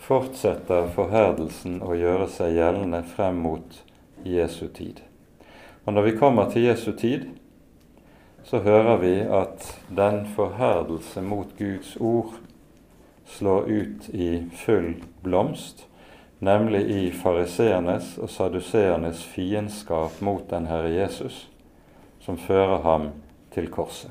fortsetter 0.03 0.86
forherdelsen 0.94 1.80
å 1.82 1.96
gjøre 1.98 2.28
seg 2.30 2.55
gjeldende 2.59 3.00
frem 3.14 3.40
mot 3.42 3.80
Jesu 4.22 4.68
tid. 4.68 5.00
Og 5.85 5.95
når 5.95 6.03
vi 6.03 6.16
kommer 6.16 6.51
til 6.51 6.62
Jesu 6.62 6.93
tid, 6.93 7.26
så 8.45 8.59
hører 8.59 8.97
vi 9.03 9.14
at 9.20 9.66
den 9.91 10.26
forherdelse 10.37 11.22
mot 11.22 11.51
Guds 11.59 11.97
ord 11.97 12.35
slår 13.26 13.66
ut 13.66 14.09
i 14.09 14.45
full 14.64 14.95
blomst, 15.22 15.87
nemlig 16.39 16.83
i 16.91 17.11
fariseernes 17.14 18.16
og 18.18 18.30
saduseernes 18.30 19.24
fiendskap 19.24 20.20
mot 20.20 20.51
den 20.51 20.66
Herre 20.66 20.91
Jesus, 20.91 21.49
som 22.20 22.39
fører 22.39 22.83
ham 22.83 23.11
til 23.55 23.70
korset. 23.70 24.11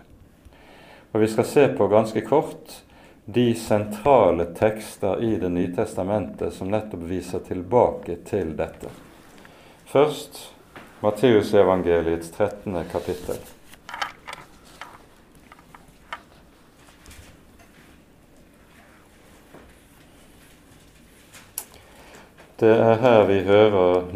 Og 1.11 1.21
vi 1.21 1.27
skal 1.27 1.45
se 1.45 1.67
på 1.75 1.87
ganske 1.91 2.21
kort 2.23 2.81
de 3.25 3.55
sentrale 3.55 4.45
tekster 4.55 5.23
i 5.23 5.35
Det 5.39 5.51
nye 5.51 5.75
testamentet 5.75 6.53
som 6.53 6.71
nettopp 6.71 7.03
viser 7.07 7.43
tilbake 7.47 8.15
til 8.27 8.55
dette. 8.57 8.89
Først 9.85 10.50
Matteusevangeliets 11.01 12.31
13. 12.31 12.83
kapittel. 12.91 13.35
Det 22.59 22.69
er 22.69 23.01
her 23.01 23.25
vi 23.25 23.39
hører 23.47 24.11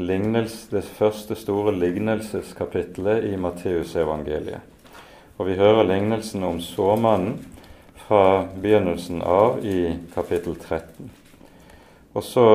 det 0.70 0.84
første 0.86 1.34
store 1.36 1.74
lignelseskapitlet 1.74 3.32
i 3.32 3.36
Matteusevangeliet. 3.36 4.62
Og 5.38 5.50
vi 5.50 5.58
hører 5.58 5.90
lignelsen 5.90 6.44
om 6.44 6.62
såmannen 6.62 7.40
fra 8.06 8.46
begynnelsen 8.62 9.26
av 9.26 9.66
i 9.66 9.96
kapittel 10.14 10.54
13. 10.54 11.10
Og 12.14 12.24
så 12.24 12.50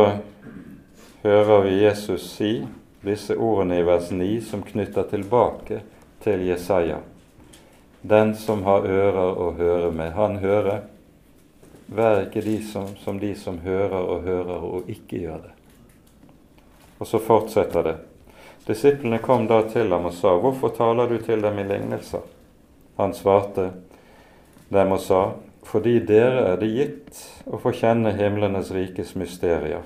hører 1.25 1.67
vi 1.67 1.81
Jesus 1.83 2.31
si 2.37 2.61
disse 3.01 3.37
ordene 3.37 3.81
i 3.81 3.87
vers 3.87 4.11
9 4.11 4.41
som 4.45 4.63
knytter 4.63 5.09
tilbake 5.11 5.81
til 6.25 6.45
Jesaja. 6.49 6.99
Den 8.03 8.35
som 8.37 8.63
har 8.65 8.87
ører 8.89 9.41
å 9.41 9.51
høre 9.57 9.91
med, 9.93 10.13
han 10.17 10.39
hører. 10.41 10.85
Vær 11.87 12.23
ikke 12.27 12.45
de 12.45 12.59
som, 12.65 12.93
som 13.03 13.19
de 13.21 13.35
som 13.37 13.59
hører 13.65 13.99
og 13.99 14.23
hører 14.25 14.67
og 14.69 14.89
ikke 14.89 15.25
gjør 15.25 15.43
det. 15.49 15.55
Og 17.01 17.09
så 17.09 17.21
fortsetter 17.25 17.85
det. 17.85 17.97
Disiplene 18.69 19.19
kom 19.25 19.47
da 19.49 19.63
til 19.69 19.93
ham 19.93 20.07
og 20.09 20.15
sa, 20.15 20.37
Hvorfor 20.39 20.73
taler 20.77 21.09
du 21.09 21.19
til 21.25 21.43
dem 21.43 21.59
i 21.59 21.67
lignelser? 21.67 22.23
Han 23.01 23.15
svarte 23.17 23.71
dem 24.71 24.93
og 24.93 25.01
sa, 25.01 25.23
fordi 25.67 25.99
dere 26.07 26.45
er 26.53 26.61
det 26.61 26.69
gitt 26.73 27.21
å 27.49 27.59
få 27.61 27.73
kjenne 27.75 28.13
himlenes 28.17 28.71
rikes 28.75 29.15
mysterier, 29.19 29.85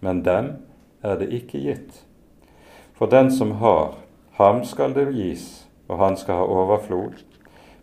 men 0.00 0.22
dem 0.26 0.52
er 1.02 1.18
det 1.20 1.32
ikke 1.34 1.60
gitt. 1.62 2.05
For 2.96 3.06
den 3.06 3.30
som 3.30 3.52
har, 3.60 3.94
ham 4.32 4.64
skal 4.64 4.94
det 4.96 5.10
gis, 5.12 5.66
og 5.88 5.98
han 5.98 6.16
skal 6.16 6.40
ha 6.40 6.44
overflod. 6.48 7.18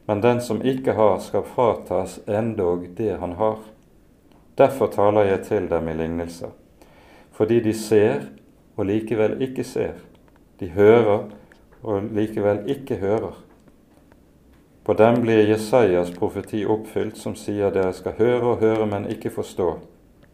Men 0.05 0.22
den 0.22 0.41
som 0.41 0.61
ikke 0.66 0.95
har, 0.97 1.20
skal 1.20 1.45
fratas 1.45 2.20
endog 2.28 2.88
det 2.97 3.20
han 3.20 3.38
har. 3.38 3.59
Derfor 4.57 4.88
taler 4.88 5.30
jeg 5.30 5.43
til 5.45 5.70
dem 5.70 5.88
i 5.88 5.93
lignelser. 5.93 6.49
Fordi 7.32 7.59
de 7.59 7.74
ser 7.74 8.26
og 8.78 8.86
likevel 8.86 9.41
ikke 9.41 9.64
ser. 9.64 10.01
De 10.59 10.70
hører 10.70 11.30
og 11.84 12.09
likevel 12.14 12.64
ikke 12.70 12.95
hører. 12.95 13.38
På 14.84 14.93
dem 14.93 15.22
blir 15.22 15.47
Jesajas 15.47 16.11
profeti 16.11 16.66
oppfylt, 16.66 17.18
som 17.18 17.38
sier 17.39 17.72
dere 17.72 17.93
skal 17.93 18.18
høre 18.18 18.41
og 18.41 18.57
høre, 18.59 18.86
men 18.86 19.07
ikke 19.07 19.32
forstå. 19.32 19.70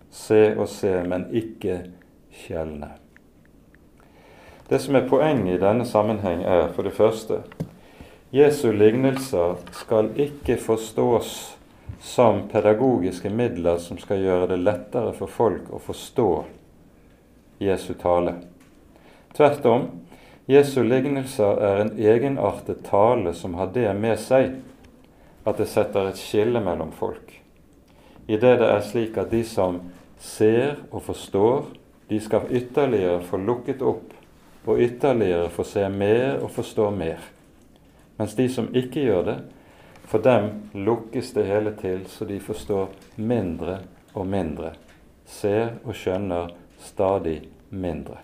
Se 0.09 0.41
og 0.57 0.67
se, 0.71 0.95
men 1.05 1.27
ikke 1.35 1.83
skjelne. 2.33 2.95
Det 4.69 4.79
som 4.79 4.95
er 4.95 5.07
poenget 5.09 5.55
i 5.55 5.61
denne 5.61 5.85
sammenheng, 5.85 6.43
er 6.45 6.67
for 6.75 6.85
det 6.85 6.93
første 6.93 7.41
Jesu 8.29 8.67
lignelser 8.69 9.55
skal 9.73 10.11
ikke 10.13 10.59
forstås 10.61 11.31
som 12.05 12.43
pedagogiske 12.51 13.31
midler 13.33 13.79
som 13.81 13.97
skal 13.97 14.21
gjøre 14.21 14.51
det 14.51 14.59
lettere 14.61 15.15
for 15.17 15.31
folk 15.33 15.71
å 15.73 15.79
forstå 15.81 16.27
Jesu 17.65 17.95
tale. 17.97 18.35
Tvert 19.33 19.65
om, 19.65 19.87
Jesu 20.45 20.83
lignelser 20.85 21.63
er 21.65 21.81
en 21.81 21.91
egenartet 21.97 22.85
tale 22.85 23.33
som 23.33 23.57
har 23.57 23.73
det 23.73 23.89
med 23.97 24.21
seg 24.21 24.53
at 25.49 25.57
det 25.57 25.69
setter 25.73 26.11
et 26.11 26.21
skille 26.21 26.61
mellom 26.61 26.93
folk. 26.93 27.33
I 28.29 28.37
det 28.37 28.53
det 28.61 28.69
er 28.69 28.85
slik 28.85 29.17
at 29.17 29.33
de 29.33 29.41
som 29.41 29.81
ser 30.21 30.77
og 30.91 31.01
forstår, 31.09 31.65
de 32.09 32.21
skal 32.21 32.45
ytterligere 32.53 33.25
få 33.25 33.41
lukket 33.41 33.81
opp 33.81 34.08
og 34.65 34.79
ytterligere 34.79 35.49
få 35.49 35.63
se 35.63 35.85
mer 35.89 36.43
og 36.43 36.51
forstå 36.51 36.89
mer. 36.91 37.23
Mens 38.17 38.35
de 38.35 38.49
som 38.49 38.67
ikke 38.75 39.05
gjør 39.07 39.23
det, 39.25 39.37
for 40.09 40.21
dem 40.25 40.49
lukkes 40.73 41.33
det 41.33 41.45
hele 41.45 41.75
til 41.77 42.05
så 42.09 42.25
de 42.25 42.39
forstår 42.41 42.89
mindre 43.15 43.79
og 44.13 44.27
mindre, 44.27 44.73
ser 45.25 45.77
og 45.85 45.95
skjønner 45.95 46.49
stadig 46.81 47.41
mindre. 47.69 48.17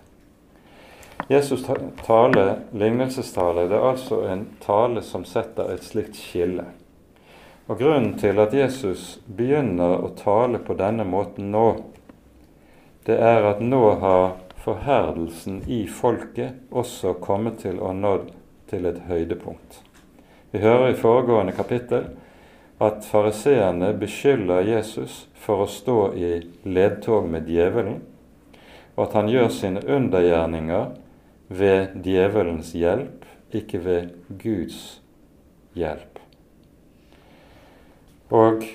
Jesus 1.30 1.64
tale, 2.06 2.44
lignelsestale, 2.72 3.68
det 3.70 3.78
er 3.78 3.88
altså 3.90 4.20
en 4.30 4.44
tale 4.62 5.02
som 5.02 5.24
setter 5.24 5.72
et 5.72 5.84
slikt 5.84 6.18
skille. 6.18 6.66
Og 7.66 7.78
Grunnen 7.78 8.12
til 8.18 8.38
at 8.38 8.54
Jesus 8.54 9.16
begynner 9.26 9.96
å 10.06 10.12
tale 10.14 10.60
på 10.62 10.76
denne 10.78 11.06
måten 11.08 11.50
nå, 11.50 11.66
det 13.06 13.16
er 13.22 13.46
at 13.48 13.62
nå 13.62 13.82
har 14.02 14.36
forherdelsen 14.66 15.62
i 15.70 15.84
folket 15.86 16.58
også 16.74 17.14
kommet 17.22 17.60
til 17.62 17.78
å 17.78 17.92
nå 17.94 18.16
til 18.66 18.88
et 18.90 19.04
høydepunkt. 19.06 19.76
Vi 20.50 20.58
hører 20.58 20.90
i 20.90 20.98
foregående 20.98 21.54
kapittel 21.54 22.08
at 22.82 23.06
fariseerne 23.06 23.92
beskylder 24.00 24.66
Jesus 24.66 25.26
for 25.38 25.62
å 25.62 25.70
stå 25.70 26.00
i 26.18 26.30
ledtog 26.66 27.28
med 27.30 27.46
djevelen, 27.46 28.00
og 28.96 29.04
at 29.06 29.14
han 29.20 29.30
gjør 29.30 29.52
sine 29.54 29.82
undergjerninger 29.86 30.88
ved 31.46 31.94
djevelens 32.02 32.72
hjelp, 32.74 33.22
ikke 33.54 33.78
ved 33.84 34.16
Guds 34.42 34.80
hjelp. 35.78 36.18
Og 38.34 38.66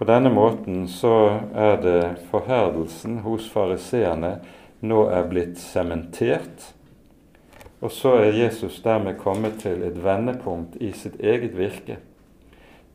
på 0.00 0.08
denne 0.08 0.32
måten 0.32 0.86
så 0.88 1.42
er 1.52 1.76
det 1.84 2.00
forherdelsen 2.30 3.20
hos 3.26 3.50
fariseerne 3.52 4.38
nå 4.80 5.06
er 5.12 5.28
blitt 5.28 5.58
sementert. 5.58 6.70
Og 7.80 7.92
så 7.92 8.14
er 8.20 8.36
Jesus 8.36 8.80
dermed 8.84 9.18
kommet 9.20 9.60
til 9.62 9.82
et 9.86 9.98
vendepunkt 10.04 10.76
i 10.80 10.92
sitt 10.92 11.20
eget 11.20 11.56
virke, 11.58 11.96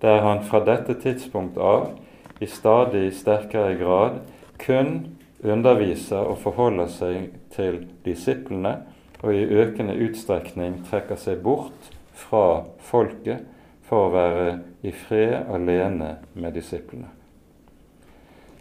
der 0.01 0.21
han 0.21 0.43
fra 0.45 0.61
dette 0.65 0.93
tidspunkt 1.01 1.57
av 1.57 1.95
i 2.41 2.45
stadig 2.45 3.09
sterkere 3.15 3.77
grad 3.79 4.19
kun 4.61 5.17
underviser 5.43 6.27
og 6.27 6.37
forholder 6.43 6.91
seg 6.91 7.31
til 7.55 7.81
disiplene 8.05 8.77
og 9.23 9.33
i 9.33 9.45
økende 9.57 9.95
utstrekning 10.05 10.81
trekker 10.89 11.17
seg 11.19 11.41
bort 11.43 11.89
fra 12.15 12.65
folket 12.85 13.45
for 13.85 14.07
å 14.07 14.13
være 14.13 14.47
i 14.85 14.93
fred 14.93 15.49
alene 15.53 16.15
med 16.33 16.55
disiplene. 16.57 17.09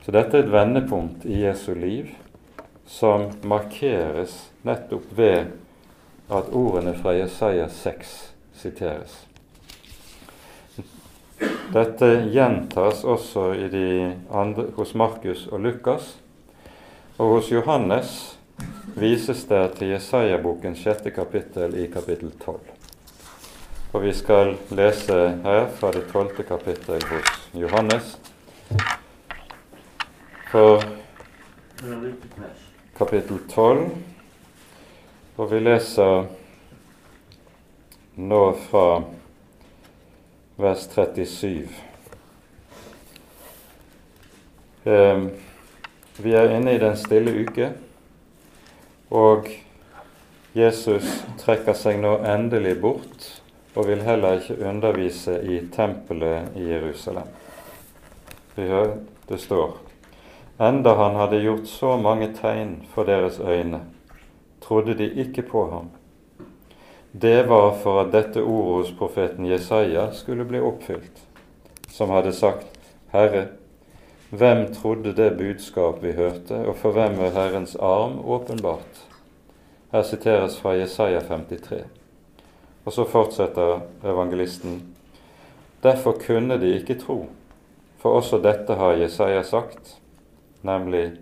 Så 0.04 0.12
dette 0.12 0.36
er 0.36 0.44
et 0.44 0.52
vendepunkt 0.52 1.24
i 1.24 1.42
Jesu 1.44 1.72
liv 1.76 2.12
som 2.86 3.30
markeres 3.42 4.50
nettopp 4.62 5.04
ved 5.16 5.46
at 6.28 6.50
ordene 6.52 6.94
fra 6.98 7.14
Jesaja 7.16 7.68
6 7.68 8.14
siteres. 8.56 9.26
Dette 11.74 12.08
gjentas 12.30 13.04
også 13.04 13.50
andre, 14.30 14.66
hos 14.76 14.94
Markus 14.94 15.46
og 15.46 15.60
Lukas, 15.60 16.16
og 17.18 17.36
hos 17.36 17.50
Johannes 17.50 18.38
vises 18.94 19.44
det 19.50 19.62
til 19.78 19.94
Jesaja-boken 19.94 20.76
sjette 20.78 21.10
kapittel 21.10 21.74
i 21.78 21.86
kapittel 21.90 22.30
12. 22.44 22.58
Og 23.94 24.02
vi 24.02 24.12
skal 24.14 24.56
lese 24.74 25.18
her 25.44 25.68
fra 25.78 25.92
det 25.94 26.06
tolvte 26.12 26.42
kapittel 26.42 27.02
hos 27.10 27.48
Johannes. 27.54 28.16
For 30.50 30.82
kapittel 32.98 33.38
12, 33.50 33.90
og 35.36 35.50
vi 35.50 35.58
leser 35.60 36.28
nå 38.14 38.40
fra 38.68 38.86
vers 40.56 40.86
37. 40.94 41.68
Eh, 44.84 45.24
vi 46.16 46.34
er 46.38 46.54
inne 46.54 46.74
i 46.74 46.78
den 46.78 46.96
stille 46.96 47.34
uke. 47.42 47.72
Og 49.14 49.48
Jesus 50.54 51.08
trekker 51.42 51.74
seg 51.74 51.98
nå 52.02 52.16
endelig 52.30 52.76
bort 52.82 53.26
og 53.74 53.88
vil 53.88 54.04
heller 54.06 54.38
ikke 54.38 54.60
undervise 54.70 55.40
i 55.42 55.58
tempelet 55.74 56.54
i 56.54 56.68
Jerusalem. 56.70 57.26
Vi 58.54 58.68
hører 58.70 59.00
det 59.26 59.40
står 59.42 59.83
Enda 60.58 60.94
han 60.94 61.16
hadde 61.16 61.40
gjort 61.42 61.66
så 61.66 61.96
mange 61.96 62.28
tegn 62.34 62.76
for 62.94 63.04
deres 63.04 63.40
øyne, 63.40 63.80
trodde 64.62 64.94
de 64.94 65.08
ikke 65.10 65.42
på 65.42 65.70
ham. 65.70 65.88
Det 67.12 67.48
var 67.48 67.74
for 67.82 68.00
at 68.00 68.12
dette 68.12 68.42
ordet 68.42 68.74
hos 68.74 68.92
profeten 68.98 69.46
Jesaja 69.46 70.12
skulle 70.12 70.44
bli 70.44 70.60
oppfylt, 70.60 71.18
som 71.90 72.10
hadde 72.10 72.32
sagt, 72.32 72.78
Herre, 73.12 73.46
hvem 74.30 74.74
trodde 74.74 75.16
det 75.16 75.36
budskap 75.38 76.02
vi 76.02 76.12
hørte, 76.12 76.54
og 76.54 76.76
for 76.76 76.94
hvem 76.94 77.18
er 77.22 77.34
Herrens 77.34 77.76
arm 77.76 78.18
åpenbart? 78.24 79.02
Her 79.92 80.02
siteres 80.02 80.60
fra 80.60 80.76
Jesaja 80.78 81.20
53. 81.20 81.82
Og 82.84 82.92
så 82.92 83.04
fortsetter 83.04 83.80
evangelisten. 84.04 84.82
Derfor 85.82 86.18
kunne 86.26 86.60
de 86.60 86.74
ikke 86.78 86.98
tro, 86.98 87.26
for 87.98 88.18
også 88.18 88.38
dette 88.38 88.74
har 88.74 88.98
Jesaja 89.02 89.42
sagt, 89.42 89.98
nemlig 90.64 91.12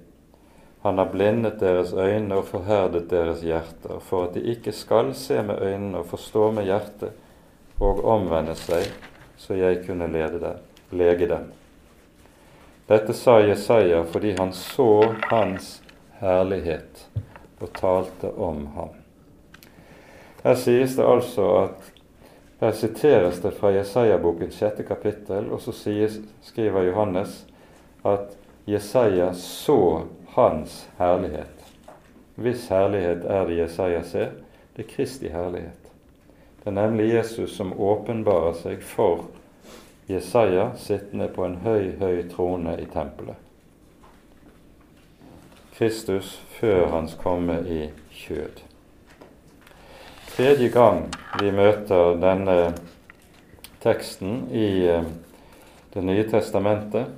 han 0.83 0.99
har 0.99 1.11
blindet 1.13 1.61
deres 1.61 1.93
øyne 1.95 2.41
og 2.41 2.49
forherdet 2.49 3.11
deres 3.11 3.43
hjerter, 3.47 4.01
for 4.03 4.27
at 4.27 4.35
de 4.35 4.43
ikke 4.55 4.73
skal 4.75 5.13
se 5.15 5.43
med 5.43 5.63
øynene 5.63 6.01
og 6.01 6.09
forstå 6.11 6.51
med 6.57 6.67
hjertet 6.67 7.13
og 7.83 8.03
omvende 8.05 8.57
seg, 8.59 8.89
så 9.39 9.55
jeg 9.55 9.85
kunne 9.87 10.09
dem, 10.11 10.59
lege 10.91 11.29
dem. 11.31 11.53
Dette 12.91 13.15
sa 13.15 13.39
Jesaja 13.41 14.03
fordi 14.11 14.35
han 14.39 14.51
så 14.53 15.15
hans 15.31 15.77
herlighet 16.19 17.07
og 17.63 17.71
talte 17.79 18.33
om 18.35 18.67
ham. 18.75 18.99
Her 20.43 20.59
sies 20.59 20.99
det 20.99 21.07
altså 21.07 21.49
at 21.63 21.93
her 22.63 22.75
siteres 22.75 23.39
det 23.43 23.55
fra 23.55 23.71
Jesaja-boken 23.75 24.51
sjette 24.55 24.83
kapittel, 24.87 25.49
og 25.51 25.63
så 25.63 25.75
sies, 25.75 26.19
skriver 26.43 26.91
Johannes 26.91 27.45
at 28.07 28.35
Jesaja 28.65 29.35
så 29.35 30.03
hans 30.35 30.89
herlighet. 30.99 31.65
Hvis 32.35 32.69
herlighet 32.69 33.25
er 33.25 33.47
det 33.47 33.59
Jesaja 33.59 34.03
ser, 34.03 34.35
det 34.77 34.85
er 34.87 34.91
Kristi 34.95 35.29
herlighet. 35.29 35.91
Det 36.63 36.71
er 36.71 36.79
nemlig 36.79 37.11
Jesus 37.15 37.57
som 37.57 37.73
åpenbarer 37.75 38.55
seg 38.55 38.85
for 38.87 39.27
Jesaja 40.07 40.71
sittende 40.79 41.29
på 41.29 41.45
en 41.45 41.57
høy, 41.65 41.93
høy 41.99 42.23
trone 42.31 42.77
i 42.81 42.87
tempelet. 42.87 43.37
Kristus 45.75 46.37
før 46.61 46.87
hans 46.93 47.17
komme 47.19 47.59
i 47.67 47.89
kjød. 48.15 48.63
Tredje 50.37 50.69
gang 50.73 51.09
vi 51.41 51.51
møter 51.51 52.15
denne 52.23 52.57
teksten 53.83 54.47
i 54.55 54.69
eh, 54.89 55.05
Det 55.93 56.01
nye 56.01 56.23
testamentet, 56.25 57.11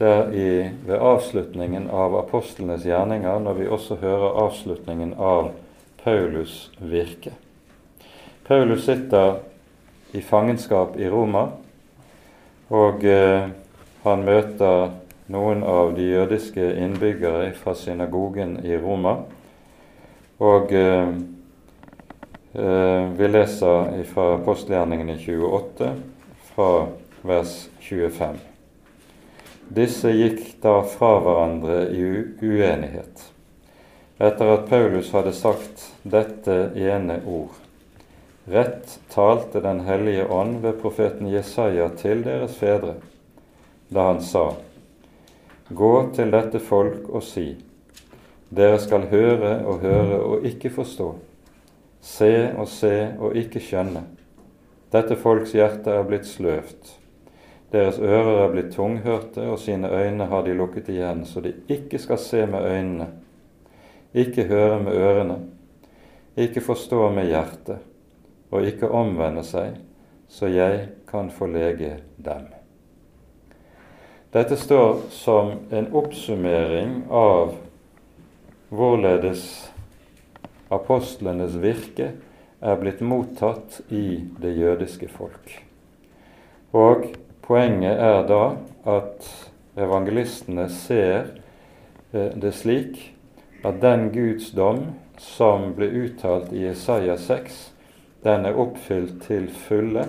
der 0.00 0.32
i, 0.32 0.70
ved 0.86 0.96
avslutningen 0.96 1.90
av 1.92 2.16
apostlenes 2.18 2.86
gjerninger, 2.88 3.38
når 3.44 3.58
vi 3.58 3.68
også 3.68 4.00
hører 4.00 4.38
avslutningen 4.46 5.14
av 5.18 5.52
Paulus' 6.00 6.70
virke. 6.80 7.34
Paulus 8.48 8.86
sitter 8.88 9.42
i 10.16 10.22
fangenskap 10.24 10.96
i 10.98 11.08
Roma, 11.08 11.44
og 12.70 13.04
eh, 13.04 13.50
han 14.02 14.24
møter 14.24 14.90
noen 15.30 15.62
av 15.62 15.92
de 15.94 16.08
jødiske 16.08 16.72
innbyggere 16.82 17.52
fra 17.60 17.76
synagogen 17.78 18.56
i 18.64 18.74
Roma. 18.80 19.18
Og 20.40 20.72
eh, 20.72 21.12
eh, 22.56 23.10
vi 23.20 23.32
leser 23.36 24.00
fra 24.10 24.30
apostelgjerningene 24.38 25.18
28, 25.20 25.92
fra 26.54 26.70
vers 27.22 27.58
25. 27.84 28.49
Disse 29.70 30.10
gikk 30.10 30.40
da 30.62 30.80
fra 30.82 31.12
hverandre 31.22 31.84
i 31.94 32.02
uenighet, 32.42 33.20
etter 34.18 34.48
at 34.56 34.64
Paulus 34.66 35.12
hadde 35.14 35.30
sagt 35.30 35.84
dette 36.02 36.56
ene 36.74 37.20
ord. 37.22 37.54
Rett 38.50 38.96
talte 39.14 39.62
Den 39.62 39.84
hellige 39.86 40.26
ånd 40.26 40.58
ved 40.64 40.80
profeten 40.82 41.30
Jesaja 41.30 41.86
til 41.94 42.24
deres 42.26 42.58
fedre, 42.58 42.96
da 43.94 44.08
han 44.10 44.20
sa:" 44.20 44.56
Gå 45.70 46.10
til 46.18 46.34
dette 46.34 46.58
folk 46.58 47.06
og 47.08 47.22
si:" 47.22 47.54
Dere 48.50 48.78
skal 48.82 49.06
høre 49.06 49.60
og 49.64 49.78
høre 49.86 50.18
og 50.18 50.46
ikke 50.50 50.70
forstå, 50.70 51.12
se 52.02 52.50
og 52.58 52.66
se 52.68 53.12
og 53.20 53.36
ikke 53.36 53.62
skjønne. 53.62 54.02
Dette 54.90 55.14
folks 55.16 55.52
hjerte 55.54 55.94
er 55.94 56.02
blitt 56.02 56.26
sløvt. 56.26 56.96
Deres 57.70 58.00
ører 58.02 58.44
er 58.44 58.50
blitt 58.50 58.72
tunghørte, 58.74 59.44
og 59.46 59.58
sine 59.62 59.90
øyne 59.94 60.26
har 60.26 60.42
de 60.42 60.54
lukket 60.58 60.88
igjen, 60.90 61.22
så 61.24 61.40
de 61.44 61.52
ikke 61.70 62.00
skal 62.02 62.18
se 62.18 62.46
med 62.50 62.66
øynene, 62.66 63.06
ikke 64.14 64.48
høre 64.50 64.80
med 64.82 64.98
ørene, 64.98 65.36
ikke 66.36 66.64
forstå 66.66 67.10
med 67.14 67.30
hjertet, 67.30 67.78
og 68.50 68.66
ikke 68.66 68.90
omvende 68.90 69.44
seg, 69.46 69.78
så 70.30 70.50
jeg 70.50 70.88
kan 71.10 71.30
forlege 71.30 72.00
dem. 72.18 72.48
Dette 74.34 74.58
står 74.58 75.06
som 75.14 75.56
en 75.74 75.88
oppsummering 75.94 77.04
av 77.10 77.56
hvorledes 78.70 79.44
apostlenes 80.70 81.56
virke 81.58 82.12
er 82.60 82.78
blitt 82.78 83.02
mottatt 83.02 83.80
i 83.90 84.20
det 84.42 84.54
jødiske 84.54 85.08
folk. 85.10 85.56
Og 86.70 87.08
poenget 87.50 87.98
er 87.98 88.20
da 88.28 88.42
at 88.86 89.26
evangelistene 89.74 90.68
ser 90.70 91.32
eh, 92.12 92.30
det 92.38 92.52
slik 92.54 93.00
at 93.66 93.80
den 93.82 94.12
Guds 94.14 94.52
dom 94.54 94.84
som 95.18 95.72
ble 95.74 95.88
uttalt 96.04 96.52
i 96.54 96.68
Isaiah 96.70 97.18
6, 97.18 97.58
den 98.22 98.46
er 98.46 98.54
oppfylt 98.54 99.18
til 99.26 99.50
fulle 99.66 100.06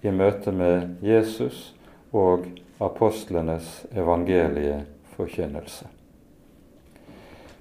i 0.00 0.08
møte 0.08 0.56
med 0.56 1.04
Jesus 1.04 1.74
og 2.16 2.48
apostlenes 2.80 3.84
evangelieforkynnelse. 3.92 5.84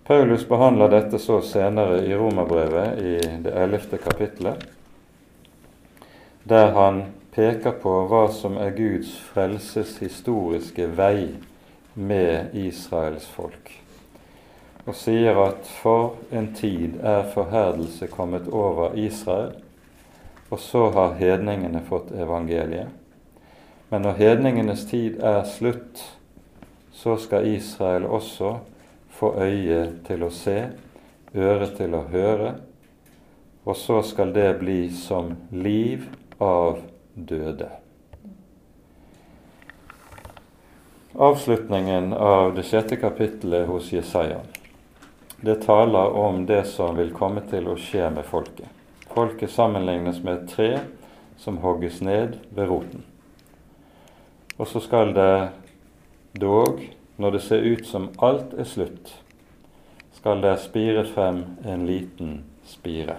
Paulus 0.07 0.47
behandler 0.47 0.95
dette 0.95 1.20
så 1.20 1.41
senere 1.43 2.05
i 2.07 2.15
Romerbrevet 2.15 3.03
i 3.03 3.15
det 3.43 3.51
ellevte 3.51 3.99
kapittelet, 3.99 4.63
der 6.47 6.72
han 6.80 7.03
peker 7.39 7.71
på 7.79 7.91
hva 8.11 8.25
som 8.35 8.57
er 8.59 8.73
Guds 8.75 9.13
frelses 9.29 9.93
historiske 10.03 10.89
vei 10.97 11.37
med 11.95 12.51
Israels 12.59 13.29
folk, 13.31 13.71
og 14.83 14.97
sier 14.99 15.39
at 15.45 15.69
for 15.79 16.17
en 16.35 16.49
tid 16.57 16.97
er 16.99 17.29
forherdelse 17.31 18.09
kommet 18.11 18.49
over 18.51 18.97
Israel, 18.99 19.55
og 20.49 20.59
så 20.59 20.89
har 20.97 21.15
hedningene 21.21 21.79
fått 21.87 22.11
evangeliet. 22.11 22.91
Men 23.89 24.03
når 24.03 24.19
hedningenes 24.19 24.83
tid 24.91 25.23
er 25.23 25.45
slutt, 25.47 26.03
så 26.91 27.15
skal 27.23 27.47
Israel 27.47 28.03
også 28.03 28.57
få 29.15 29.31
øye 29.39 29.85
til 30.11 30.27
å 30.27 30.33
se, 30.33 30.59
øre 31.31 31.71
til 31.79 31.95
å 31.95 32.03
høre, 32.11 32.55
og 33.63 33.75
så 33.79 34.03
skal 34.03 34.35
det 34.35 34.49
bli 34.59 34.81
som 34.91 35.37
liv 35.55 36.09
av 36.43 36.81
døde. 37.14 37.70
Avslutningen 41.16 42.14
av 42.14 42.55
det 42.55 42.64
sjette 42.70 42.95
kapittelet 43.01 43.68
hos 43.68 43.91
Jesaja 43.91 44.39
det 45.41 45.55
taler 45.55 46.10
om 46.10 46.45
det 46.45 46.64
som 46.64 46.97
vil 46.97 47.14
komme 47.16 47.41
til 47.47 47.70
å 47.72 47.78
skje 47.80 48.10
med 48.12 48.28
folket. 48.28 48.68
Folket 49.10 49.51
sammenlignes 49.51 50.20
med 50.24 50.34
et 50.36 50.49
tre 50.51 50.70
som 51.39 51.62
hogges 51.64 52.01
ned 52.03 52.36
ved 52.51 52.68
roten. 52.68 53.05
Og 54.60 54.68
så 54.68 54.82
skal 54.84 55.14
det 55.16 55.49
dog, 56.36 56.84
når 57.16 57.38
det 57.38 57.41
ser 57.45 57.64
ut 57.64 57.88
som 57.88 58.10
alt 58.20 58.51
er 58.60 58.68
slutt, 58.68 59.14
skal 60.20 60.43
det 60.43 60.57
spire 60.60 61.05
frem 61.07 61.45
en 61.64 61.88
liten 61.88 62.41
spire. 62.68 63.16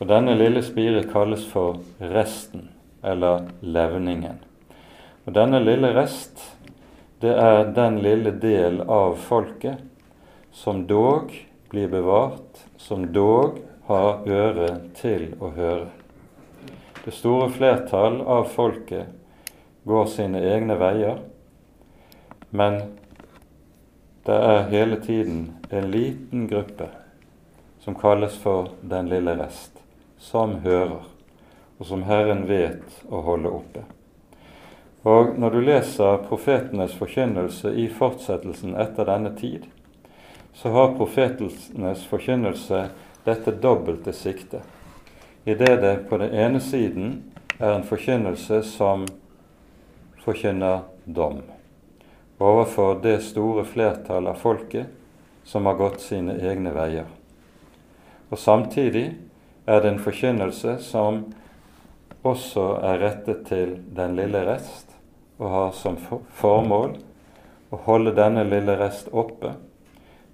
Og 0.00 0.08
Denne 0.08 0.32
lille 0.34 0.62
spire 0.64 1.02
kalles 1.10 1.44
for 1.44 1.82
resten, 2.00 2.70
eller 3.04 3.50
levningen. 3.60 4.38
Og 5.26 5.34
Denne 5.36 5.60
lille 5.60 5.92
rest, 5.92 6.40
det 7.20 7.34
er 7.36 7.68
den 7.76 8.00
lille 8.00 8.32
del 8.40 8.80
av 8.88 9.18
folket 9.20 9.82
som 10.56 10.86
dog 10.88 11.34
blir 11.70 11.88
bevart, 11.92 12.64
som 12.80 13.10
dog 13.12 13.60
har 13.90 14.24
øre 14.24 14.70
til 14.96 15.34
å 15.40 15.52
høre. 15.52 15.90
Det 17.04 17.12
store 17.16 17.50
flertall 17.52 18.20
av 18.24 18.48
folket 18.54 19.12
går 19.88 20.08
sine 20.12 20.40
egne 20.52 20.76
veier, 20.80 21.20
men 22.50 22.80
det 24.26 24.36
er 24.36 24.68
hele 24.72 25.00
tiden 25.00 25.44
en 25.70 25.90
liten 25.92 26.48
gruppe 26.48 26.90
som 27.80 27.96
kalles 27.96 28.36
for 28.42 28.72
den 28.82 29.08
lille 29.08 29.36
rest, 29.38 29.79
som 30.20 30.58
hører, 30.64 31.00
og 31.78 31.86
som 31.88 32.04
Herren 32.04 32.44
vet 32.48 33.00
å 33.08 33.22
holde 33.24 33.50
oppe. 33.50 33.84
Og 35.08 35.38
Når 35.38 35.50
du 35.50 35.60
leser 35.64 36.24
profetenes 36.28 36.92
forkynnelse 36.92 37.72
i 37.72 37.88
fortsettelsen 37.88 38.76
etter 38.76 39.08
denne 39.08 39.32
tid, 39.36 39.64
så 40.52 40.70
har 40.74 40.96
profetenes 40.98 42.04
forkynnelse 42.10 42.82
dette 43.24 43.54
dobbelte 43.62 44.12
siktet, 44.12 44.62
idet 45.44 45.80
det 45.80 45.94
på 46.10 46.18
den 46.20 46.34
ene 46.36 46.60
siden 46.60 47.32
er 47.58 47.78
en 47.78 47.86
forkynnelse 47.88 48.60
som 48.68 49.06
forkynner 50.20 50.84
dom 51.04 51.40
overfor 52.40 53.00
det 53.02 53.18
store 53.20 53.64
flertall 53.68 54.26
av 54.26 54.38
folket 54.40 54.86
som 55.44 55.66
har 55.66 55.76
gått 55.76 56.00
sine 56.00 56.38
egne 56.40 56.72
veier. 56.72 57.04
Og 58.30 58.38
Samtidig 58.38 59.10
er 59.70 59.80
det 59.80 59.88
en 59.92 60.02
forkynnelse 60.02 60.78
som 60.82 61.20
også 62.26 62.64
er 62.82 62.98
rettet 63.04 63.44
til 63.46 63.76
den 63.96 64.16
lille 64.18 64.42
rest, 64.48 64.96
og 65.38 65.50
har 65.54 65.70
som 65.78 65.98
formål 66.36 66.96
å 67.70 67.78
holde 67.86 68.16
denne 68.16 68.42
lille 68.48 68.74
rest 68.80 69.12
oppe, 69.14 69.54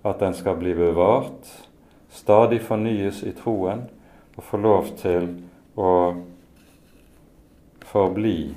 at 0.07 0.23
den 0.23 0.35
skal 0.35 0.57
bli 0.57 0.73
bevart, 0.79 1.51
stadig 2.09 2.63
fornyes 2.65 3.21
i 3.27 3.35
troen 3.37 3.85
og 4.37 4.45
få 4.47 4.61
lov 4.63 4.89
til 5.03 5.29
å 5.77 5.93
forbli 7.91 8.55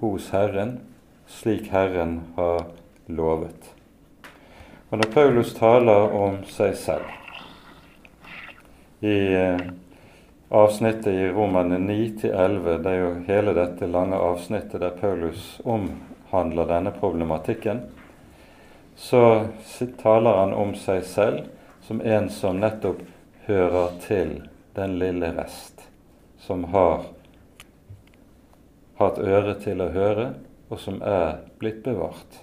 hos 0.00 0.30
Herren, 0.34 0.80
slik 1.30 1.70
Herren 1.70 2.18
har 2.36 2.64
lovet. 3.06 3.70
Og 4.90 4.98
Når 4.98 5.12
Paulus 5.14 5.54
taler 5.54 6.10
om 6.18 6.42
seg 6.50 6.74
selv 6.74 7.06
i 9.00 9.16
eh, 9.32 9.60
avsnittet 10.50 11.06
i 11.06 11.28
Romane 11.28 11.78
9-11, 11.78 12.82
det 12.82 12.90
er 12.90 12.98
jo 12.98 13.10
hele 13.28 13.52
dette 13.54 13.86
lange 13.86 14.18
avsnittet 14.18 14.80
der 14.82 14.96
Paulus 14.98 15.60
omhandler 15.62 16.66
denne 16.66 16.90
problematikken, 16.90 17.84
så 18.96 19.46
taler 20.02 20.40
han 20.40 20.52
om 20.52 20.74
seg 20.74 21.04
selv 21.06 21.46
som 21.86 22.02
en 22.02 22.26
som 22.34 22.58
nettopp 22.58 23.04
hører 23.46 23.94
til 24.02 24.32
den 24.74 24.98
lille 24.98 25.30
rest, 25.38 25.86
som 26.42 26.66
har 26.74 27.06
hatt 28.98 29.22
øre 29.22 29.54
til 29.62 29.86
å 29.86 29.88
høre, 29.94 30.32
og 30.66 30.82
som 30.82 30.98
er 30.98 31.44
blitt 31.62 31.84
bevart. 31.86 32.42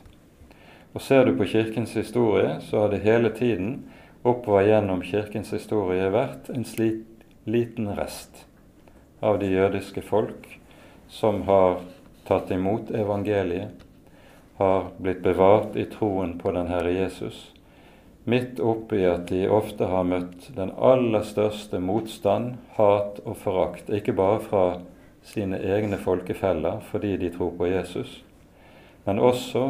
Og 0.96 1.04
Ser 1.04 1.28
du 1.28 1.36
på 1.36 1.46
Kirkens 1.46 1.92
historie, 2.00 2.56
så 2.64 2.86
har 2.86 2.96
det 2.96 3.04
hele 3.04 3.36
tiden 3.36 3.84
oppover 4.24 4.64
gjennom 4.66 5.04
Kirkens 5.04 5.52
historie 5.52 6.08
vært 6.16 6.50
en 6.56 6.66
slik 6.66 7.04
liten 7.48 7.96
rest 7.96 8.46
av 9.20 9.40
de 9.40 9.48
jødiske 9.48 10.02
folk 10.02 10.60
som 11.08 11.42
har 11.48 11.80
tatt 12.28 12.52
imot 12.52 12.92
evangeliet, 12.92 13.86
har 14.58 14.90
blitt 14.98 15.22
bevart 15.24 15.78
i 15.80 15.86
troen 15.86 16.36
på 16.42 16.52
den 16.52 16.68
Herre 16.68 16.92
Jesus, 16.92 17.54
midt 18.28 18.60
oppi 18.60 19.06
at 19.08 19.30
de 19.30 19.46
ofte 19.48 19.88
har 19.88 20.04
møtt 20.04 20.50
den 20.58 20.74
aller 20.76 21.24
største 21.24 21.80
motstand, 21.80 22.58
hat 22.76 23.22
og 23.24 23.38
forakt, 23.40 23.88
ikke 23.88 24.18
bare 24.18 24.44
fra 24.44 24.66
sine 25.24 25.62
egne 25.64 26.00
folkefeller 26.02 26.82
fordi 26.92 27.16
de 27.22 27.32
tror 27.32 27.56
på 27.56 27.72
Jesus, 27.72 28.24
men 29.06 29.24
også 29.24 29.70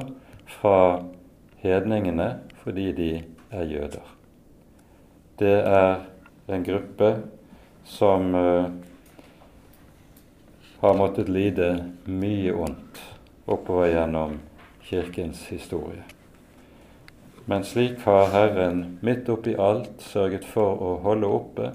fra 0.57 1.03
hedningene 1.61 2.31
fordi 2.63 2.91
de 2.97 3.11
er 3.51 3.69
jøder. 3.69 4.13
Det 5.37 5.57
er 5.61 6.07
en 6.49 6.63
gruppe 6.65 7.11
som 7.87 8.35
uh, 8.35 8.67
har 10.79 10.97
måttet 10.99 11.29
lide 11.31 11.71
mye 12.05 12.53
ondt 12.53 13.01
oppover 13.47 13.87
gjennom 13.93 14.37
Kirkens 14.83 15.45
historie. 15.47 16.03
Men 17.47 17.63
slik 17.63 18.03
har 18.03 18.27
Herren 18.35 18.97
midt 19.01 19.29
oppi 19.31 19.55
alt 19.55 20.03
sørget 20.03 20.45
for 20.45 20.83
å 20.83 20.93
holde 21.05 21.31
oppe, 21.31 21.71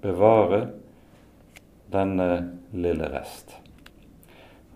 bevare 0.00 0.60
denne 1.90 2.28
lille 2.70 3.10
rest. 3.10 3.56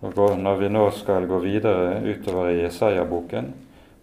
Og 0.03 0.19
Når 0.35 0.57
vi 0.59 0.69
nå 0.69 0.89
skal 0.91 1.29
gå 1.31 1.39
videre 1.39 2.01
utover 2.03 2.51
i 2.51 2.61
Jesaja-boken, 2.65 3.53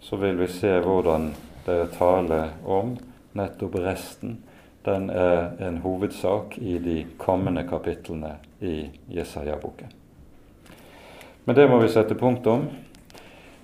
så 0.00 0.16
vil 0.16 0.40
vi 0.40 0.48
se 0.48 0.78
hvordan 0.80 1.28
det 1.66 1.76
er 1.76 1.92
tale 1.92 2.38
om 2.64 2.94
nettopp 3.36 3.76
resten. 3.84 4.38
Den 4.84 5.10
er 5.10 5.50
en 5.60 5.78
hovedsak 5.84 6.58
i 6.58 6.78
de 6.78 7.02
kommende 7.20 7.66
kapitlene 7.68 8.36
i 8.60 8.90
Jesaja-boken. 9.12 9.90
Men 11.44 11.56
det 11.56 11.66
må 11.68 11.80
vi 11.82 11.90
sette 11.92 12.14
punktum. 12.14 12.68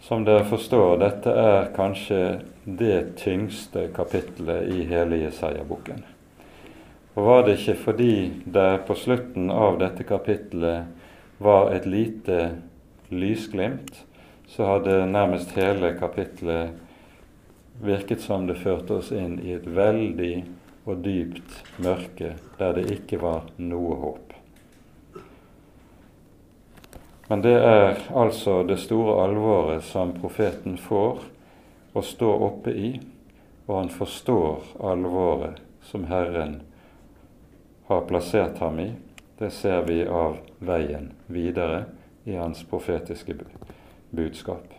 Som 0.07 0.25
dere 0.25 0.45
forstår, 0.47 0.99
dette 1.01 1.33
er 1.33 1.71
kanskje 1.75 2.21
det 2.65 3.17
tyngste 3.19 3.89
kapittelet 3.97 4.69
i 4.71 4.85
hele 4.87 5.19
Jesaja-boken. 5.25 6.05
Og 7.17 7.25
var 7.25 7.47
det 7.47 7.57
ikke 7.57 7.79
fordi 7.81 8.17
det 8.45 8.85
på 8.87 8.95
slutten 8.95 9.49
av 9.51 9.81
dette 9.81 10.05
kapittelet 10.05 10.85
var 11.43 11.73
et 11.73 11.89
lite 11.89 12.51
lysglimt, 13.09 14.05
så 14.47 14.69
hadde 14.69 15.07
nærmest 15.09 15.57
hele 15.57 15.95
kapittelet 15.99 16.77
virket 17.83 18.21
som 18.21 18.47
det 18.47 18.61
førte 18.61 19.01
oss 19.01 19.11
inn 19.17 19.41
i 19.43 19.57
et 19.57 19.67
veldig 19.67 20.45
og 20.87 21.03
dypt 21.03 21.63
mørke 21.83 22.37
der 22.59 22.77
det 22.79 22.87
ikke 22.95 23.19
var 23.23 23.49
noe 23.59 23.99
håp. 24.01 24.37
Men 27.29 27.43
det 27.43 27.57
er 27.59 27.99
altså 28.15 28.61
det 28.63 28.79
store 28.79 29.19
alvoret 29.25 29.83
som 29.85 30.15
profeten 30.15 30.79
får 30.79 31.25
å 31.97 32.03
stå 32.07 32.31
oppe 32.47 32.71
i, 32.71 32.93
og 33.67 33.75
han 33.81 33.91
forstår 33.91 34.63
alvoret 34.87 35.59
som 35.83 36.07
Herren 36.07 36.61
har 37.91 38.07
plassert 38.07 38.63
ham 38.63 38.79
i. 38.79 38.93
Det 39.39 39.51
ser 39.51 39.83
vi 39.91 40.05
av 40.07 40.39
veien 40.59 41.11
videre 41.27 41.85
i 42.25 42.39
hans 42.39 42.63
profetiske 42.71 43.35
budskap. 44.11 44.71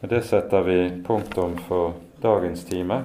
Med 0.00 0.10
det 0.10 0.24
setter 0.26 0.66
vi 0.66 0.78
punktum 1.06 1.54
for 1.68 1.94
dagens 2.22 2.64
time. 2.66 3.04